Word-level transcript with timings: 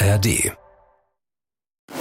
ARD. 0.00 0.52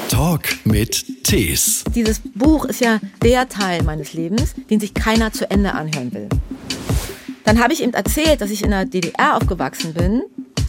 Talk 0.07 0.43
mit 0.65 1.23
Tees. 1.23 1.83
Dieses 1.95 2.19
Buch 2.19 2.65
ist 2.65 2.79
ja 2.79 2.99
der 3.23 3.49
Teil 3.49 3.81
meines 3.81 4.13
Lebens, 4.13 4.53
den 4.69 4.79
sich 4.79 4.93
keiner 4.93 5.33
zu 5.33 5.49
Ende 5.49 5.73
anhören 5.73 6.13
will. 6.13 6.29
Dann 7.43 7.59
habe 7.59 7.73
ich 7.73 7.81
ihm 7.81 7.91
erzählt, 7.91 8.41
dass 8.41 8.51
ich 8.51 8.61
in 8.61 8.69
der 8.69 8.85
DDR 8.85 9.35
aufgewachsen 9.35 9.95
bin, 9.95 10.21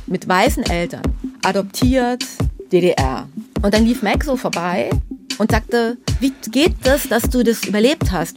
mit 0.07 0.27
weißen 0.27 0.63
Eltern, 0.71 1.03
adoptiert, 1.43 2.25
DDR. 2.73 3.29
Und 3.61 3.75
dann 3.75 3.85
lief 3.85 4.01
Mac 4.01 4.25
so 4.25 4.39
vorbei 4.39 4.89
und 5.37 5.51
sagte, 5.51 5.99
wie 6.21 6.33
geht 6.51 6.77
das, 6.85 7.09
dass 7.09 7.25
du 7.25 7.43
das 7.43 7.65
überlebt 7.65 8.11
hast? 8.11 8.37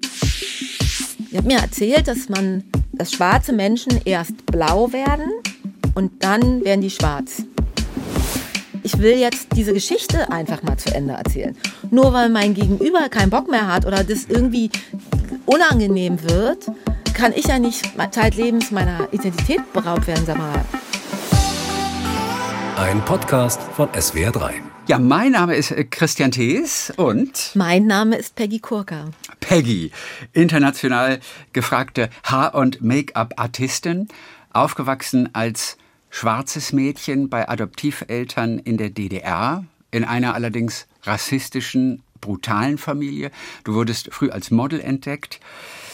Er 1.32 1.38
hat 1.38 1.46
mir 1.46 1.60
erzählt, 1.60 2.10
dass 2.10 2.28
man, 2.28 2.66
dass 2.92 3.14
schwarze 3.14 3.54
Menschen 3.54 4.02
erst 4.04 4.46
blau 4.48 4.92
werden 4.92 5.32
und 5.96 6.24
dann 6.24 6.66
werden 6.66 6.82
die 6.82 6.90
schwarz. 6.90 7.44
Ich 8.84 8.98
will 8.98 9.16
jetzt 9.18 9.50
diese 9.56 9.74
Geschichte 9.74 10.32
einfach 10.32 10.64
mal 10.64 10.76
zu 10.76 10.92
Ende 10.94 11.14
erzählen. 11.14 11.56
Nur 11.92 12.14
weil 12.14 12.30
mein 12.30 12.56
Gegenüber 12.56 13.10
keinen 13.10 13.30
Bock 13.30 13.48
mehr 13.48 13.72
hat 13.72 13.86
oder 13.86 14.04
das 14.04 14.26
irgendwie 14.26 14.72
unangenehm 15.46 16.24
wird, 16.24 16.66
kann 17.14 17.32
ich 17.36 17.46
ja 17.46 17.60
nicht 17.60 17.92
zeitlebens 18.10 18.72
meiner 18.72 19.08
Identität 19.12 19.72
beraubt 19.72 20.08
werden, 20.08 20.26
sag 20.26 20.38
mal. 20.40 20.66
Ein 22.76 23.06
Podcast 23.06 23.62
von 23.62 23.88
SWR3. 23.90 24.54
Ja, 24.88 24.98
mein 24.98 25.34
Name 25.34 25.56
ist 25.56 25.70
äh, 25.70 25.84
Christian 25.84 26.32
Thees 26.32 26.92
und 26.98 27.52
Mein 27.54 27.86
Name 27.86 28.16
ist 28.16 28.34
Peggy 28.34 28.58
Kurka. 28.58 29.12
Peggy, 29.42 29.92
international 30.34 31.20
gefragte 31.54 32.10
Haar- 32.24 32.56
und 32.56 32.82
Make-up-Artistin, 32.82 34.08
aufgewachsen 34.52 35.30
als 35.34 35.78
schwarzes 36.12 36.74
Mädchen 36.74 37.30
bei 37.30 37.50
Adoptiveltern 37.50 38.60
in 38.60 38.78
der 38.78 38.92
DDR, 38.92 39.66
in 39.90 40.04
einer 40.04 40.36
allerdings 40.36 40.88
rassistischen, 41.04 42.04
brutalen 42.20 42.78
Familie. 42.78 43.32
Du 43.64 43.74
wurdest 43.74 44.14
früh 44.14 44.30
als 44.30 44.52
Model 44.52 44.80
entdeckt. 44.80 45.40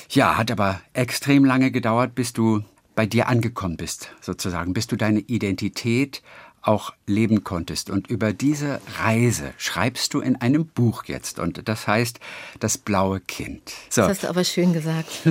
Ja, 0.09 0.37
hat 0.37 0.51
aber 0.51 0.81
extrem 0.91 1.45
lange 1.45 1.71
gedauert, 1.71 2.15
bis 2.15 2.33
du 2.33 2.63
bei 2.95 3.05
dir 3.05 3.27
angekommen 3.27 3.77
bist, 3.77 4.11
sozusagen, 4.21 4.73
bis 4.73 4.87
du 4.87 4.95
deine 4.95 5.19
Identität 5.19 6.23
auch 6.67 6.93
leben 7.05 7.43
konntest. 7.43 7.89
Und 7.89 8.07
über 8.07 8.33
diese 8.33 8.81
Reise 8.99 9.53
schreibst 9.57 10.13
du 10.13 10.19
in 10.19 10.35
einem 10.35 10.65
Buch 10.65 11.05
jetzt. 11.05 11.39
Und 11.39 11.67
das 11.67 11.87
heißt 11.87 12.19
Das 12.59 12.77
blaue 12.77 13.19
Kind. 13.21 13.71
So. 13.89 14.01
Das 14.01 14.09
hast 14.09 14.23
du 14.23 14.29
aber 14.29 14.43
schön 14.43 14.73
gesagt. 14.73 15.07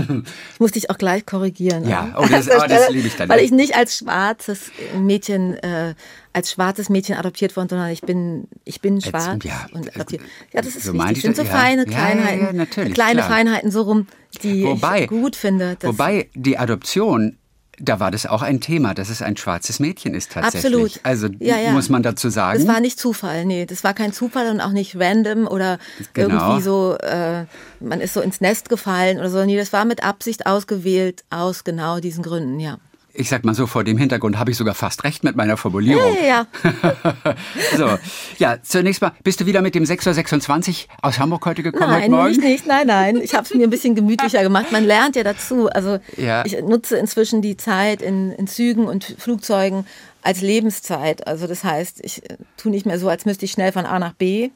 Ich 0.54 0.60
muss 0.60 0.72
dich 0.72 0.90
auch 0.90 0.98
gleich 0.98 1.26
korrigieren. 1.26 1.86
Ja, 1.88 2.14
oh, 2.16 2.26
das, 2.28 2.48
oh, 2.48 2.62
das 2.66 2.90
liebe 2.90 3.08
ich 3.08 3.16
dann. 3.16 3.28
Weil 3.28 3.40
ich 3.40 3.50
nicht 3.50 3.76
als 3.76 3.98
schwarzes 3.98 4.70
Mädchen, 4.96 5.54
äh, 5.54 5.94
als 6.32 6.52
schwarzes 6.52 6.88
Mädchen 6.88 7.16
adoptiert 7.16 7.56
worden, 7.56 7.68
sondern 7.68 7.90
ich 7.90 8.00
bin, 8.00 8.48
ich 8.64 8.80
bin 8.80 9.00
schwarz 9.00 9.44
ja, 9.44 9.66
und 9.72 9.94
adoptiert. 9.94 10.22
Ja, 10.52 10.62
das 10.62 10.76
ist 10.76 10.84
so 10.84 10.94
wichtig. 10.94 11.14
Das 11.14 11.22
sind 11.22 11.36
so 11.36 11.42
ja. 11.42 11.50
feine 11.50 11.84
Kleinheiten, 11.84 12.46
ja, 12.46 12.52
natürlich, 12.52 12.94
kleine 12.94 13.20
klar. 13.20 13.30
Feinheiten 13.30 13.70
so 13.70 13.82
rum, 13.82 14.06
die 14.42 14.64
wobei, 14.64 15.02
ich 15.02 15.08
gut 15.08 15.36
finde. 15.36 15.76
Wobei 15.82 16.28
die 16.34 16.58
Adoption 16.58 17.36
da 17.78 18.00
war 18.00 18.10
das 18.10 18.26
auch 18.26 18.42
ein 18.42 18.60
Thema, 18.60 18.94
dass 18.94 19.10
es 19.10 19.22
ein 19.22 19.36
schwarzes 19.36 19.80
Mädchen 19.80 20.14
ist 20.14 20.32
tatsächlich. 20.32 20.64
Absolut. 20.64 21.00
Also 21.02 21.28
ja, 21.40 21.58
ja. 21.58 21.72
muss 21.72 21.88
man 21.88 22.02
dazu 22.02 22.30
sagen. 22.30 22.58
Das 22.58 22.68
war 22.68 22.80
nicht 22.80 22.98
Zufall, 22.98 23.44
nee, 23.44 23.66
das 23.66 23.84
war 23.84 23.94
kein 23.94 24.12
Zufall 24.12 24.50
und 24.50 24.60
auch 24.60 24.72
nicht 24.72 24.96
random 24.98 25.46
oder 25.46 25.78
Genau. 26.14 26.34
irgendwie 26.34 26.62
so, 26.62 26.96
äh, 26.98 27.44
man 27.80 28.00
ist 28.00 28.14
so 28.14 28.20
ins 28.20 28.40
Nest 28.40 28.68
gefallen 28.68 29.18
oder 29.18 29.30
so. 29.30 29.44
Nee, 29.44 29.56
das 29.56 29.72
war 29.72 29.84
mit 29.84 30.02
Absicht 30.02 30.46
ausgewählt 30.46 31.24
aus 31.30 31.64
genau 31.64 32.00
diesen 32.00 32.22
Gründen, 32.22 32.60
ja. 32.60 32.78
Ich 33.18 33.28
sag 33.30 33.44
mal 33.44 33.54
so, 33.54 33.66
vor 33.66 33.82
dem 33.82 33.96
Hintergrund 33.96 34.38
habe 34.38 34.50
ich 34.50 34.56
sogar 34.56 34.74
fast 34.74 35.04
recht 35.04 35.24
mit 35.24 35.36
meiner 35.36 35.56
Formulierung. 35.56 36.14
Ja, 36.22 36.46
ja, 36.62 37.34
so, 37.76 37.98
ja, 38.38 38.58
zunächst 38.62 39.00
mal, 39.00 39.12
bist 39.24 39.40
du 39.40 39.46
wieder 39.46 39.62
mit 39.62 39.74
dem 39.74 39.84
6.26 39.84 40.68
Uhr 40.68 40.74
aus 41.02 41.18
Hamburg 41.18 41.44
heute 41.46 41.62
gekommen 41.62 41.90
heute 41.90 42.00
Nein, 42.02 42.10
Morgen? 42.10 42.30
ich 42.32 42.38
nicht, 42.38 42.66
nein, 42.66 42.86
nein. 42.86 43.16
Ich 43.16 43.34
habe 43.34 43.44
es 43.44 43.54
mir 43.54 43.64
ein 43.64 43.70
bisschen 43.70 43.94
gemütlicher 43.94 44.42
gemacht. 44.42 44.70
Man 44.70 44.84
lernt 44.84 45.16
ja 45.16 45.22
dazu. 45.22 45.68
Also 45.70 45.98
Ja. 46.16 46.44
ich 46.44 46.60
nutze 46.62 46.96
inzwischen 46.98 47.40
die 47.42 47.56
Zeit 47.56 48.02
in, 48.02 48.32
in 48.32 48.46
Zügen 48.46 48.86
und 48.86 49.04
Flugzeugen 49.18 49.86
als 50.22 50.42
Lebenszeit. 50.42 51.26
Also 51.26 51.46
das 51.46 51.64
heißt, 51.64 52.00
ich 52.04 52.28
äh, 52.30 52.36
tue 52.56 52.70
nicht 52.70 52.84
mehr 52.84 52.98
so, 52.98 53.08
als 53.08 53.24
müsste 53.24 53.44
ich 53.44 53.52
schnell 53.52 53.72
von 53.72 53.86
A 53.86 53.98
nach 53.98 54.12
B, 54.12 54.50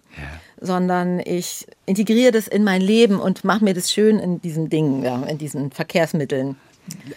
sondern 0.60 1.20
ich 1.20 1.66
integriere 1.86 2.32
das 2.32 2.48
in 2.48 2.64
mein 2.64 2.80
Leben 2.82 3.18
und 3.20 3.44
mache 3.44 3.64
mir 3.64 3.72
das 3.72 3.90
schön 3.90 4.18
in 4.18 4.40
diesen 4.42 4.68
Dingen, 4.68 5.02
ja, 5.02 5.22
in 5.22 5.38
diesen 5.38 5.70
Verkehrsmitteln. 5.70 6.56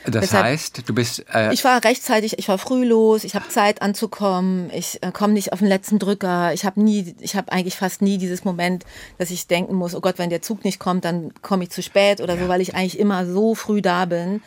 Das 0.06 0.22
Deshalb- 0.22 0.46
heißt, 0.46 0.88
du 0.88 0.94
bist 0.94 1.26
äh, 1.34 1.54
Ich 1.54 1.64
war 1.64 1.84
rechtzeitig, 1.84 2.38
ich 2.40 2.48
war 2.48 2.58
früh 2.58 2.86
los, 2.86 3.24
ich 3.24 3.36
habe 3.36 3.48
Zeit 3.50 3.82
anzukommen, 3.82 4.70
ich 4.74 5.02
äh, 5.02 5.12
komme 5.12 5.34
nicht 5.34 5.54
auf 5.54 5.60
den 5.60 5.68
letzten 5.68 6.00
Drücker, 6.00 6.54
ich 6.54 6.66
habe 6.66 6.82
nie, 6.82 7.16
ich 7.20 7.36
habe 7.36 7.52
eigentlich 7.52 7.76
fast 7.76 8.02
nie 8.02 8.18
dieses 8.18 8.44
Moment, 8.44 8.86
dass 9.18 9.32
ich 9.32 9.48
denken 9.48 9.76
muss, 9.76 9.96
oh 9.96 10.02
Gott, 10.02 10.18
wenn 10.18 10.30
der 10.30 10.42
Zug 10.42 10.64
nicht 10.64 10.80
kommt, 10.80 11.06
dann 11.06 11.34
komme 11.42 11.64
ich 11.64 11.70
zu 11.70 11.82
spät 11.82 12.22
oder 12.22 12.38
so, 12.38 12.48
weil 12.48 12.62
ich 12.62 12.76
eigentlich 12.76 13.00
immer 13.00 13.26
so 13.26 13.56
früh 13.56 13.82
da 13.82 14.06
bin, 14.06 14.42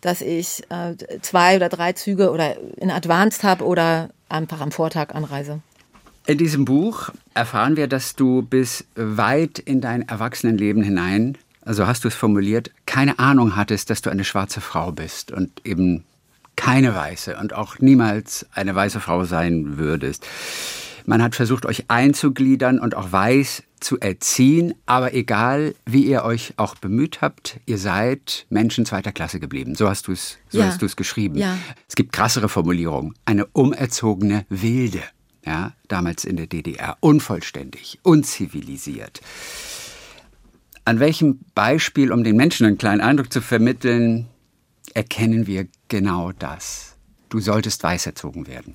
dass 0.00 0.20
ich 0.20 0.62
äh, 0.68 0.94
zwei 1.22 1.56
oder 1.56 1.68
drei 1.68 1.92
Züge 1.92 2.30
oder 2.30 2.56
in 2.76 2.90
Advanced 2.90 3.42
habe 3.44 3.64
oder 3.64 4.10
einfach 4.28 4.60
am 4.60 4.72
Vortag 4.72 5.14
anreise. 5.14 5.60
In 6.26 6.38
diesem 6.38 6.64
Buch 6.64 7.10
erfahren 7.34 7.76
wir, 7.76 7.86
dass 7.86 8.16
du 8.16 8.42
bis 8.42 8.84
weit 8.96 9.60
in 9.60 9.80
dein 9.80 10.08
Erwachsenenleben 10.08 10.82
hinein, 10.82 11.38
also 11.66 11.86
hast 11.86 12.04
du 12.04 12.08
es 12.08 12.14
formuliert, 12.14 12.70
keine 12.86 13.18
Ahnung 13.18 13.56
hattest, 13.56 13.90
dass 13.90 14.00
du 14.02 14.10
eine 14.10 14.24
schwarze 14.24 14.60
Frau 14.60 14.92
bist 14.92 15.32
und 15.32 15.50
eben 15.64 16.04
keine 16.56 16.94
weiße 16.94 17.36
und 17.36 17.52
auch 17.52 17.78
niemals 17.80 18.46
eine 18.54 18.74
weiße 18.74 19.00
Frau 19.00 19.24
sein 19.24 19.76
würdest. 19.76 20.26
Man 21.04 21.22
hat 21.22 21.34
versucht, 21.36 21.66
euch 21.66 21.84
einzugliedern 21.88 22.80
und 22.80 22.94
auch 22.96 23.12
weiß 23.12 23.62
zu 23.78 24.00
erziehen, 24.00 24.74
aber 24.86 25.12
egal, 25.14 25.74
wie 25.84 26.04
ihr 26.04 26.24
euch 26.24 26.54
auch 26.56 26.74
bemüht 26.76 27.20
habt, 27.20 27.60
ihr 27.66 27.78
seid 27.78 28.46
Menschen 28.48 28.86
zweiter 28.86 29.12
Klasse 29.12 29.38
geblieben. 29.38 29.74
So 29.74 29.88
hast 29.88 30.08
du 30.08 30.12
es, 30.12 30.38
so 30.48 30.58
Ja. 30.58 30.64
hast 30.66 30.80
du 30.82 30.86
es 30.86 30.96
geschrieben. 30.96 31.36
Ja. 31.36 31.58
Es 31.88 31.94
gibt 31.94 32.12
krassere 32.12 32.48
Formulierungen. 32.48 33.14
Eine 33.26 33.46
umerzogene 33.46 34.46
Wilde. 34.48 35.02
Ja, 35.44 35.74
damals 35.86 36.24
in 36.24 36.36
der 36.36 36.48
DDR. 36.48 36.96
Unvollständig, 37.00 38.00
unzivilisiert. 38.02 39.20
An 40.86 41.00
welchem 41.00 41.40
Beispiel, 41.54 42.12
um 42.12 42.22
den 42.22 42.36
Menschen 42.36 42.64
einen 42.64 42.78
kleinen 42.78 43.00
Eindruck 43.00 43.32
zu 43.32 43.40
vermitteln, 43.40 44.28
erkennen 44.94 45.48
wir 45.48 45.66
genau 45.88 46.30
das? 46.30 46.94
Du 47.28 47.40
solltest 47.40 47.82
weiß 47.82 48.06
erzogen 48.06 48.46
werden. 48.46 48.72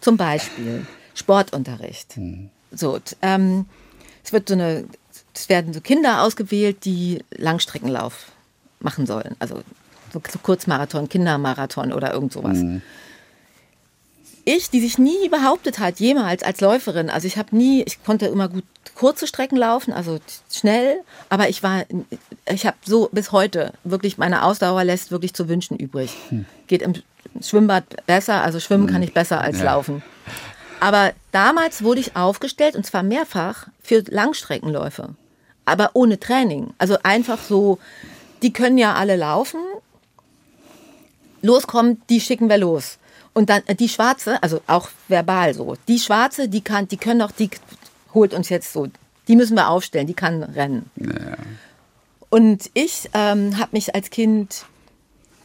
Zum 0.00 0.16
Beispiel 0.16 0.84
Sportunterricht. 1.14 2.18
So, 2.72 2.98
t- 2.98 3.14
ähm, 3.22 3.66
es 4.24 4.32
wird 4.32 4.48
so 4.48 4.54
eine, 4.54 4.84
es 5.32 5.48
werden 5.48 5.72
so 5.72 5.80
Kinder 5.80 6.22
ausgewählt, 6.22 6.84
die 6.84 7.22
Langstreckenlauf 7.30 8.32
machen 8.80 9.06
sollen. 9.06 9.36
Also 9.38 9.62
so, 10.12 10.20
so 10.28 10.38
Kurzmarathon, 10.40 11.08
Kindermarathon 11.08 11.92
oder 11.92 12.12
irgend 12.12 12.32
sowas. 12.32 12.58
Ich, 14.44 14.70
die 14.70 14.80
sich 14.80 14.98
nie 14.98 15.28
behauptet 15.28 15.78
hat, 15.78 16.00
jemals 16.00 16.42
als 16.42 16.60
Läuferin, 16.60 17.10
also 17.10 17.26
ich 17.28 17.36
habe 17.36 17.54
nie, 17.56 17.82
ich 17.82 18.02
konnte 18.02 18.26
immer 18.26 18.48
gut 18.48 18.64
kurze 18.94 19.26
Strecken 19.26 19.56
laufen, 19.56 19.92
also 19.92 20.18
schnell, 20.52 21.00
aber 21.28 21.48
ich 21.48 21.62
war, 21.62 21.84
ich 22.46 22.66
habe 22.66 22.76
so 22.84 23.08
bis 23.12 23.32
heute 23.32 23.72
wirklich, 23.84 24.18
meine 24.18 24.44
Ausdauer 24.44 24.84
lässt 24.84 25.10
wirklich 25.10 25.32
zu 25.34 25.48
wünschen 25.48 25.76
übrig. 25.76 26.14
Geht 26.66 26.82
im 26.82 26.94
Schwimmbad 27.40 27.84
besser, 28.06 28.42
also 28.42 28.60
schwimmen 28.60 28.86
kann 28.86 29.02
ich 29.02 29.14
besser 29.14 29.40
als 29.40 29.58
Ja. 29.58 29.64
laufen. 29.64 30.02
Aber 30.80 31.12
damals 31.30 31.82
wurde 31.84 32.00
ich 32.00 32.16
aufgestellt, 32.16 32.74
und 32.76 32.84
zwar 32.84 33.02
mehrfach, 33.02 33.68
für 33.82 34.02
Langstreckenläufe. 34.08 35.10
Aber 35.64 35.90
ohne 35.94 36.18
Training. 36.18 36.74
Also 36.78 36.98
einfach 37.04 37.38
so, 37.38 37.78
die 38.42 38.52
können 38.52 38.78
ja 38.78 38.94
alle 38.94 39.16
laufen. 39.16 39.60
Loskommen, 41.40 42.02
die 42.10 42.20
schicken 42.20 42.48
wir 42.48 42.58
los. 42.58 42.98
Und 43.34 43.48
dann 43.50 43.62
äh, 43.66 43.74
die 43.74 43.88
Schwarze, 43.88 44.42
also 44.42 44.60
auch 44.66 44.88
verbal 45.08 45.54
so, 45.54 45.76
die 45.88 45.98
Schwarze, 45.98 46.48
die 46.48 46.60
kann, 46.60 46.88
die 46.88 46.96
können 46.98 47.20
doch, 47.20 47.32
die 47.32 47.50
holt 48.14 48.34
uns 48.34 48.48
jetzt 48.50 48.72
so, 48.72 48.88
die 49.28 49.36
müssen 49.36 49.56
wir 49.56 49.68
aufstellen, 49.68 50.06
die 50.06 50.14
kann 50.14 50.42
rennen. 50.42 50.90
Und 52.30 52.70
ich 52.74 53.08
ähm, 53.14 53.58
habe 53.58 53.70
mich 53.72 53.94
als 53.94 54.10
Kind 54.10 54.64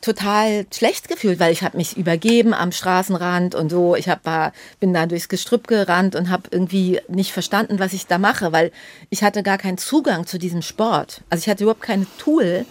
total 0.02 0.66
schlecht 0.74 1.10
gefühlt, 1.10 1.40
weil 1.40 1.52
ich 1.52 1.64
habe 1.64 1.76
mich 1.76 1.98
übergeben 1.98 2.54
am 2.54 2.72
Straßenrand 2.72 3.56
und 3.56 3.70
so. 3.70 3.96
Ich 3.96 4.08
hab, 4.08 4.26
war, 4.26 4.54
bin 4.80 4.94
da 4.94 5.06
durchs 5.06 5.28
Gestrüpp 5.28 5.68
gerannt 5.68 6.16
und 6.16 6.30
habe 6.30 6.44
irgendwie 6.52 7.02
nicht 7.10 7.34
verstanden, 7.34 7.80
was 7.80 7.94
ich 7.94 8.06
da 8.08 8.18
mache, 8.18 8.52
weil 8.52 8.72
ich 9.10 9.24
hatte 9.24 9.44
gar 9.44 9.58
keinen 9.58 9.78
Zugang 9.78 10.26
zu 10.26 10.38
diesem 10.38 10.62
Sport. 10.62 11.22
Also 11.30 11.42
ich 11.44 11.50
hatte 11.50 11.64
überhaupt 11.64 11.82
kein 11.82 12.06
Tool, 12.20 12.66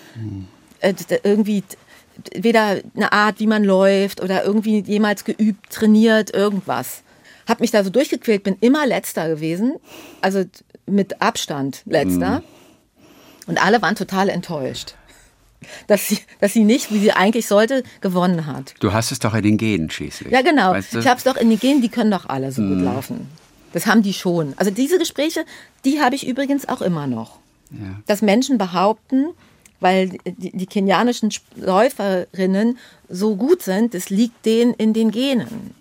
äh, 0.80 0.94
d- 0.94 1.20
irgendwie 1.24 1.62
weder 2.34 2.80
eine 2.94 3.12
Art, 3.12 3.40
wie 3.40 3.46
man 3.46 3.64
läuft 3.64 4.22
oder 4.22 4.44
irgendwie 4.44 4.80
jemals 4.80 5.24
geübt, 5.24 5.70
trainiert, 5.70 6.34
irgendwas. 6.34 7.02
Hab 7.48 7.60
mich 7.60 7.70
da 7.70 7.84
so 7.84 7.90
durchgequält, 7.90 8.42
bin 8.42 8.56
immer 8.60 8.86
letzter 8.86 9.28
gewesen, 9.28 9.76
also 10.20 10.44
mit 10.86 11.22
Abstand 11.22 11.82
letzter. 11.84 12.42
Und 13.46 13.64
alle 13.64 13.80
waren 13.82 13.94
total 13.94 14.28
enttäuscht. 14.28 14.94
dass 15.86 16.08
sie, 16.08 16.18
dass 16.40 16.52
sie 16.52 16.64
nicht, 16.64 16.92
wie 16.92 16.98
sie 16.98 17.12
eigentlich 17.12 17.46
sollte, 17.46 17.82
gewonnen 18.00 18.46
hat. 18.46 18.74
Du 18.80 18.92
hast 18.92 19.12
es 19.12 19.18
doch 19.18 19.34
in 19.34 19.42
den 19.42 19.56
Genen 19.56 19.90
schließlich. 19.90 20.32
Ja, 20.32 20.42
genau. 20.42 20.72
Weißt 20.72 20.94
du? 20.94 20.98
Ich 20.98 21.06
habe 21.06 21.18
es 21.18 21.24
doch 21.24 21.36
in 21.36 21.50
den 21.50 21.58
Genen, 21.58 21.82
die 21.82 21.88
können 21.88 22.10
doch 22.10 22.26
alle 22.26 22.52
so 22.52 22.62
gut 22.62 22.80
laufen. 22.80 23.28
Das 23.72 23.86
haben 23.86 24.02
die 24.02 24.12
schon. 24.12 24.54
Also 24.56 24.70
diese 24.70 24.98
Gespräche, 24.98 25.44
die 25.84 26.00
habe 26.00 26.14
ich 26.14 26.26
übrigens 26.26 26.68
auch 26.68 26.80
immer 26.80 27.06
noch. 27.06 27.38
Ja. 27.70 28.00
Dass 28.06 28.22
Menschen 28.22 28.58
behaupten, 28.58 29.28
weil 29.80 30.10
die, 30.24 30.56
die 30.56 30.66
kenianischen 30.66 31.30
Läuferinnen 31.56 32.78
so 33.08 33.36
gut 33.36 33.62
sind, 33.62 33.94
das 33.94 34.10
liegt 34.10 34.44
denen 34.46 34.74
in 34.74 34.92
den 34.92 35.10
Genen. 35.10 35.74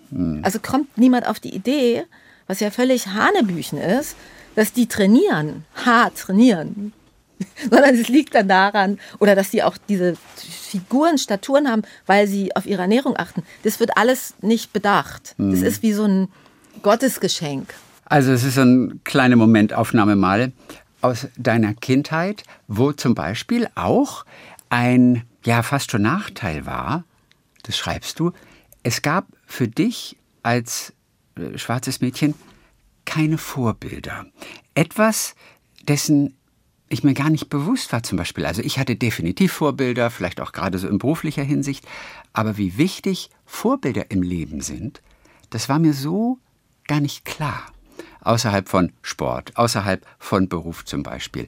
Also 0.44 0.60
kommt 0.60 0.98
niemand 0.98 1.28
auf 1.28 1.40
die 1.40 1.54
Idee, 1.54 2.06
was 2.48 2.60
ja 2.60 2.72
völlig 2.72 3.08
Hanebüchen 3.08 3.80
ist, 3.80 4.16
dass 4.56 4.72
die 4.72 4.88
trainieren, 4.88 5.66
hart 5.86 6.18
trainieren. 6.18 6.94
Sondern 7.70 7.96
es 7.96 8.08
liegt 8.08 8.34
dann 8.34 8.48
daran, 8.48 8.98
oder 9.20 9.36
dass 9.36 9.52
sie 9.52 9.62
auch 9.62 9.78
diese 9.90 10.16
Figuren, 10.38 11.18
Staturen 11.18 11.70
haben, 11.70 11.82
weil 12.06 12.28
sie 12.28 12.56
auf 12.56 12.66
ihre 12.66 12.84
Ernährung 12.84 13.18
achten. 13.18 13.44
Das 13.64 13.82
wird 13.82 13.98
alles 13.98 14.36
nicht 14.42 14.72
bedacht. 14.72 15.36
Das 15.38 15.62
ist 15.62 15.84
wie 15.84 15.92
so 15.92 16.06
ein 16.06 16.30
Gottesgeschenk. 16.82 17.74
Also 18.06 18.32
es 18.32 18.46
ist 18.46 18.56
so 18.56 18.62
eine 18.62 19.00
kleine 19.04 19.36
Momentaufnahme 19.36 20.16
mal 20.16 20.54
aus 21.06 21.28
deiner 21.38 21.76
Kindheit, 21.76 22.44
wo 22.68 22.92
zum 22.92 23.14
Beispiel 23.14 23.68
auch 23.76 24.26
ein, 24.70 25.24
ja 25.44 25.62
fast 25.62 25.92
schon 25.92 26.02
Nachteil 26.02 26.66
war, 26.66 27.04
das 27.64 27.78
schreibst 27.78 28.20
du, 28.20 28.32
es 28.82 29.04
gab 29.04 29.28
für 29.46 29.68
dich 29.68 30.18
als 30.42 30.94
äh, 31.38 31.58
schwarzes 31.58 32.02
Mädchen 32.02 32.34
keine 33.06 33.38
Vorbilder. 33.38 34.26
Etwas, 34.74 35.36
dessen 35.88 36.36
ich 36.90 37.04
mir 37.04 37.14
gar 37.14 37.30
nicht 37.30 37.50
bewusst 37.50 37.94
war 37.94 38.02
zum 38.02 38.18
Beispiel. 38.18 38.46
Also 38.46 38.62
ich 38.62 38.80
hatte 38.80 38.96
definitiv 38.96 39.54
Vorbilder, 39.54 40.10
vielleicht 40.10 40.42
auch 40.42 40.52
gerade 40.52 40.80
so 40.80 40.88
in 40.88 40.98
beruflicher 40.98 41.44
Hinsicht, 41.44 41.86
aber 42.34 42.58
wie 42.58 42.78
wichtig 42.78 43.30
Vorbilder 43.46 44.10
im 44.10 44.24
Leben 44.24 44.62
sind, 44.62 45.02
das 45.52 45.70
war 45.70 45.78
mir 45.78 45.94
so 45.94 46.40
gar 46.88 47.00
nicht 47.00 47.26
klar. 47.26 47.66
Außerhalb 48.26 48.68
von 48.68 48.92
Sport, 49.02 49.56
außerhalb 49.56 50.06
von 50.20 50.50
Beruf 50.50 50.84
zum 50.84 51.04
Beispiel. 51.04 51.48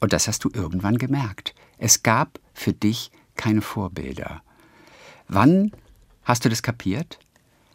Und 0.00 0.12
das 0.12 0.28
hast 0.28 0.44
du 0.44 0.50
irgendwann 0.52 0.98
gemerkt. 0.98 1.54
Es 1.78 2.02
gab 2.02 2.38
für 2.54 2.72
dich 2.72 3.10
keine 3.36 3.62
Vorbilder. 3.62 4.42
Wann 5.28 5.72
hast 6.24 6.44
du 6.44 6.48
das 6.48 6.62
kapiert? 6.62 7.18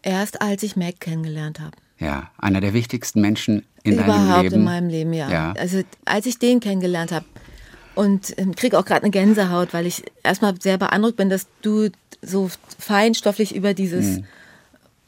Erst 0.03 0.41
als 0.41 0.61
ich 0.63 0.75
Mac 0.75 0.99
kennengelernt 0.99 1.59
habe. 1.59 1.75
Ja, 1.97 2.29
einer 2.37 2.61
der 2.61 2.73
wichtigsten 2.73 3.19
Menschen 3.21 3.65
in 3.83 3.97
deinem 3.97 4.09
Überhaupt 4.09 4.43
Leben. 4.43 4.55
in 4.55 4.63
meinem 4.63 4.89
Leben, 4.89 5.13
ja. 5.13 5.29
Ja. 5.29 5.53
Also 5.57 5.81
als 6.05 6.25
ich 6.25 6.37
den 6.37 6.59
kennengelernt 6.59 7.11
habe 7.11 7.25
und 7.95 8.37
ähm, 8.37 8.53
kriege 8.55 8.77
auch 8.77 8.85
gerade 8.85 9.01
eine 9.03 9.11
Gänsehaut, 9.11 9.73
weil 9.73 9.85
ich 9.87 10.03
erstmal 10.21 10.59
sehr 10.61 10.77
beeindruckt 10.77 11.15
bin, 11.17 11.29
dass 11.29 11.47
du 11.61 11.89
so 12.21 12.51
feinstofflich 12.77 13.55
über 13.55 13.73
dieses 13.73 14.17
Mhm. 14.17 14.25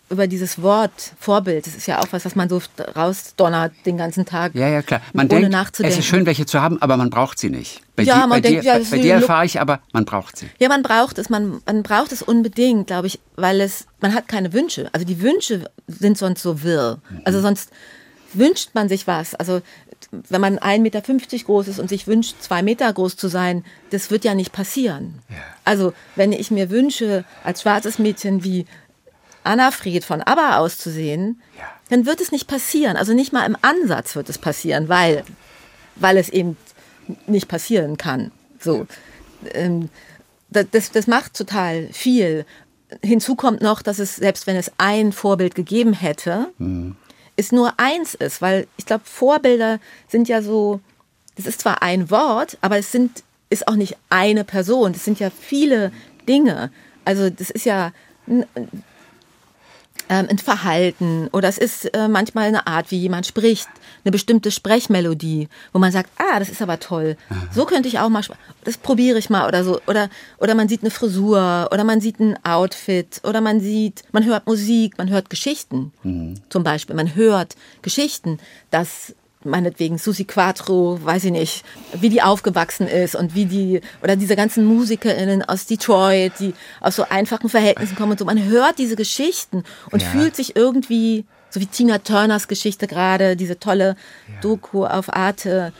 Über 0.10 0.28
dieses 0.28 0.62
Wort 0.62 1.14
Vorbild, 1.20 1.68
das 1.68 1.76
ist 1.76 1.86
ja 1.88 2.00
auch 2.00 2.08
was, 2.12 2.24
was 2.26 2.36
man 2.36 2.48
so 2.50 2.62
rausdonnert 2.96 3.74
den 3.86 3.98
ganzen 3.98 4.26
Tag, 4.26 4.56
Ja, 4.56 4.68
ja, 4.68 4.82
klar. 4.82 5.02
Man 5.14 5.28
ohne 5.28 5.42
denkt, 5.42 5.52
nachzudenken. 5.52 5.94
es 5.94 6.00
ist 6.00 6.10
schön, 6.10 6.26
welche 6.26 6.46
zu 6.46 6.62
haben, 6.62 6.82
aber 6.82 6.96
man 6.98 7.10
braucht 7.10 7.40
sie 7.40 7.50
nicht. 7.50 7.82
Bei 7.96 8.04
Ja, 8.04 8.14
dir, 8.16 8.20
man 8.22 8.30
bei 8.30 8.42
denkt, 8.42 8.64
dir, 8.64 8.78
ja, 8.80 8.80
bei, 8.90 8.98
dir 9.00 9.14
erfahre 9.16 9.46
ich 9.46 9.60
aber, 9.60 9.82
man 9.92 10.06
braucht 10.06 10.38
sie. 10.38 10.50
Ja, 10.60 10.70
man 10.70 10.82
braucht 10.84 11.18
es, 11.18 11.30
man, 11.30 11.62
man 11.66 11.84
braucht 11.84 12.12
es 12.12 12.22
unbedingt, 12.22 12.88
glaube 12.88 13.08
ich, 13.08 13.20
weil 13.36 13.60
es, 13.60 13.86
man 14.00 14.14
hat 14.14 14.28
keine 14.28 14.54
Wünsche. 14.54 14.90
Also 14.94 15.06
die 15.06 15.22
Wünsche 15.22 15.70
sind 15.88 16.18
sonst 16.18 16.42
so 16.42 16.64
wirr. 16.64 17.00
Also 17.26 17.42
sonst 17.42 17.70
wünscht 18.34 18.70
man 18.74 18.88
sich 18.90 19.08
was. 19.08 19.36
Also 19.36 19.62
wenn 20.12 20.40
man 20.42 20.58
1,50 20.60 20.80
Meter 20.80 21.02
groß 21.46 21.68
ist 21.68 21.80
und 21.80 21.90
sich 21.90 22.08
wünscht, 22.08 22.36
zwei 22.40 22.62
Meter 22.62 22.92
groß 22.94 23.18
zu 23.18 23.28
sein, 23.28 23.66
das 23.90 24.10
wird 24.12 24.24
ja 24.24 24.36
nicht 24.36 24.54
passieren. 24.54 25.20
Also 25.66 25.92
wenn 26.16 26.32
ich 26.32 26.50
mir 26.52 26.70
wünsche, 26.70 27.26
als 27.44 27.64
schwarzes 27.64 28.00
Mädchen 28.00 28.44
wie 28.44 28.66
Anna-Fried 29.48 30.04
von 30.06 30.22
ABBA 30.22 30.58
auszusehen, 30.60 31.42
Ja. 31.58 31.64
dann 31.90 32.06
wird 32.06 32.22
es 32.22 32.32
nicht 32.32 32.48
passieren. 32.48 32.98
Also 32.98 33.14
nicht 33.14 33.34
mal 33.34 33.46
im 33.46 33.58
Ansatz 33.62 34.16
wird 34.16 34.30
es 34.30 34.38
passieren, 34.38 34.90
weil, 34.90 35.24
weil 35.96 36.18
es 36.18 36.30
eben 36.30 36.58
nicht 37.26 37.48
passieren 37.48 37.98
kann. 37.98 38.32
So. 38.60 38.86
Ähm, 39.54 39.90
da- 40.50 40.64
das, 40.64 40.92
das 40.92 41.08
macht 41.08 41.34
total 41.36 41.90
viel. 41.92 42.46
Hinzu 43.04 43.36
kommt 43.36 43.62
noch, 43.62 43.82
dass 43.82 44.00
es, 44.00 44.16
selbst 44.16 44.48
wenn 44.48 44.56
es 44.56 44.72
ein 44.78 45.12
Vorbild 45.12 45.56
gegeben 45.56 45.94
hätte, 45.94 46.48
es 47.36 47.52
nur 47.52 47.74
eins 47.78 48.14
ist, 48.16 48.42
weil 48.42 48.68
ich 48.78 48.86
glaube, 48.86 49.04
Vorbilder 49.06 49.80
sind 50.08 50.28
ja 50.30 50.42
so, 50.42 50.80
das 51.36 51.46
ist 51.48 51.62
zwar 51.62 51.82
ein 51.82 52.10
Wort, 52.10 52.58
aber 52.62 52.78
es 52.78 52.92
sind, 52.92 53.24
ist 53.50 53.68
auch 53.68 53.76
nicht 53.76 53.98
eine 54.10 54.44
Person, 54.44 54.94
das 54.94 55.04
sind 55.06 55.20
ja 55.20 55.30
viele 55.30 55.92
Dinge. 56.28 56.72
Also 57.06 57.30
das 57.30 57.50
ist 57.50 57.66
ja 57.66 57.92
ähm, 60.10 60.28
ein 60.30 60.38
Verhalten. 60.38 61.28
Oder 61.32 61.48
es 61.50 61.58
ist 61.58 61.86
äh, 61.94 62.08
manchmal 62.08 62.48
eine 62.48 62.68
Art, 62.68 62.92
wie 62.92 62.98
jemand 62.98 63.26
spricht, 63.26 63.68
eine 64.04 64.12
bestimmte 64.12 64.52
Sprechmelodie, 64.52 65.50
wo 65.74 65.80
man 65.80 65.92
sagt, 65.92 66.10
ah, 66.18 66.40
das 66.40 66.50
ist 66.50 66.62
aber 66.62 66.80
toll, 66.80 67.18
so 67.54 67.66
könnte 67.66 67.88
ich 67.88 68.00
auch 68.00 68.10
mal, 68.10 68.24
das 68.64 68.78
probiere 68.78 69.18
ich 69.20 69.30
mal 69.30 69.48
oder 69.48 69.64
so. 69.64 69.82
Oder 69.88 70.10
oder 70.38 70.56
man 70.56 70.70
sieht 70.70 70.82
eine 70.82 70.92
Frisur 70.92 71.70
oder 71.72 71.84
man 71.84 72.02
sieht 72.02 72.20
ein 72.20 72.38
Outfit 72.46 73.22
oder 73.24 73.42
man 73.42 73.60
sieht, 73.60 74.04
man 74.12 74.26
hört 74.26 74.48
Musik, 74.48 74.98
man 74.98 75.10
hört 75.10 75.30
Geschichten, 75.30 75.92
zum 76.50 76.64
Beispiel, 76.64 76.96
man 76.96 77.16
hört 77.16 77.56
Geschichten, 77.82 78.40
dass 78.72 79.14
meinetwegen 79.44 79.98
Susi 79.98 80.26
Quattro, 80.26 81.00
weiß 81.04 81.26
ich 81.26 81.32
nicht, 81.32 81.64
wie 81.94 82.10
die 82.10 82.22
aufgewachsen 82.22 82.88
ist 82.88 83.16
und 83.16 83.36
wie 83.36 83.46
die, 83.46 83.82
oder 84.02 84.16
diese 84.16 84.36
ganzen 84.36 84.66
MusikerInnen 84.66 85.44
aus 85.44 85.66
Detroit, 85.66 86.34
die 86.40 86.54
aus 86.82 86.96
so 86.96 87.06
einfachen 87.10 87.50
Verhältnissen 87.50 87.96
kommen 87.96 88.12
und 88.12 88.20
so. 88.20 88.26
Man 88.26 88.44
hört 88.44 88.78
diese 88.80 88.96
Geschichten 88.96 89.64
und 89.92 90.02
Ja. 90.02 90.10
fühlt 90.10 90.36
sich 90.36 90.56
irgendwie, 90.56 91.26
so 91.50 91.60
wie 91.60 91.68
Tina 91.68 92.00
Turners 92.00 92.48
Geschichte 92.48 92.88
gerade, 92.88 93.36
diese 93.36 93.60
tolle 93.60 93.96
Doku 94.42 94.86
auf 94.86 95.14
Arte. 95.14 95.74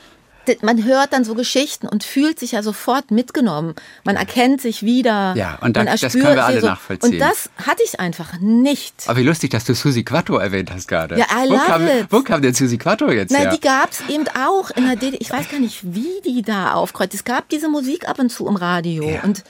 Man 0.62 0.84
hört 0.84 1.12
dann 1.12 1.24
so 1.24 1.34
Geschichten 1.34 1.86
und 1.88 2.04
fühlt 2.04 2.38
sich 2.38 2.52
ja 2.52 2.62
sofort 2.62 3.10
mitgenommen. 3.10 3.74
Man 4.04 4.16
erkennt 4.16 4.60
sich 4.60 4.82
wieder. 4.82 5.34
Ja, 5.36 5.58
und 5.60 5.76
da- 5.76 5.84
man 5.84 5.96
das 6.00 6.12
können 6.12 6.24
wir 6.36 6.44
alle 6.44 6.60
so. 6.60 6.66
nachvollziehen. 6.66 7.14
Und 7.14 7.18
das 7.18 7.50
hatte 7.66 7.82
ich 7.84 8.00
einfach 8.00 8.38
nicht. 8.40 8.94
Aber 9.06 9.18
wie 9.18 9.24
lustig, 9.24 9.50
dass 9.50 9.64
du 9.64 9.74
Susi 9.74 10.04
Quattro 10.04 10.36
erwähnt 10.38 10.70
hast 10.72 10.88
gerade. 10.88 11.18
Ja, 11.18 11.26
I 11.44 11.48
wo, 11.50 11.56
kam, 11.56 11.86
it. 11.86 12.06
wo 12.10 12.22
kam 12.22 12.42
denn 12.42 12.54
Susi 12.54 12.78
Quattro 12.78 13.10
jetzt 13.10 13.30
Nein, 13.30 13.42
her? 13.42 13.50
die 13.52 13.60
gab's 13.60 14.02
eben 14.08 14.24
auch 14.28 14.70
in 14.70 14.84
der 14.86 14.96
DDR. 14.96 15.20
Ich 15.20 15.30
weiß 15.30 15.48
gar 15.50 15.60
nicht, 15.60 15.80
wie 15.94 16.20
die 16.24 16.42
da 16.42 16.72
aufkreuzt. 16.72 17.14
Es 17.14 17.24
gab 17.24 17.48
diese 17.48 17.68
Musik 17.68 18.08
ab 18.08 18.18
und 18.18 18.30
zu 18.30 18.46
im 18.46 18.56
Radio. 18.56 19.08
Ja. 19.08 19.22
Und, 19.22 19.44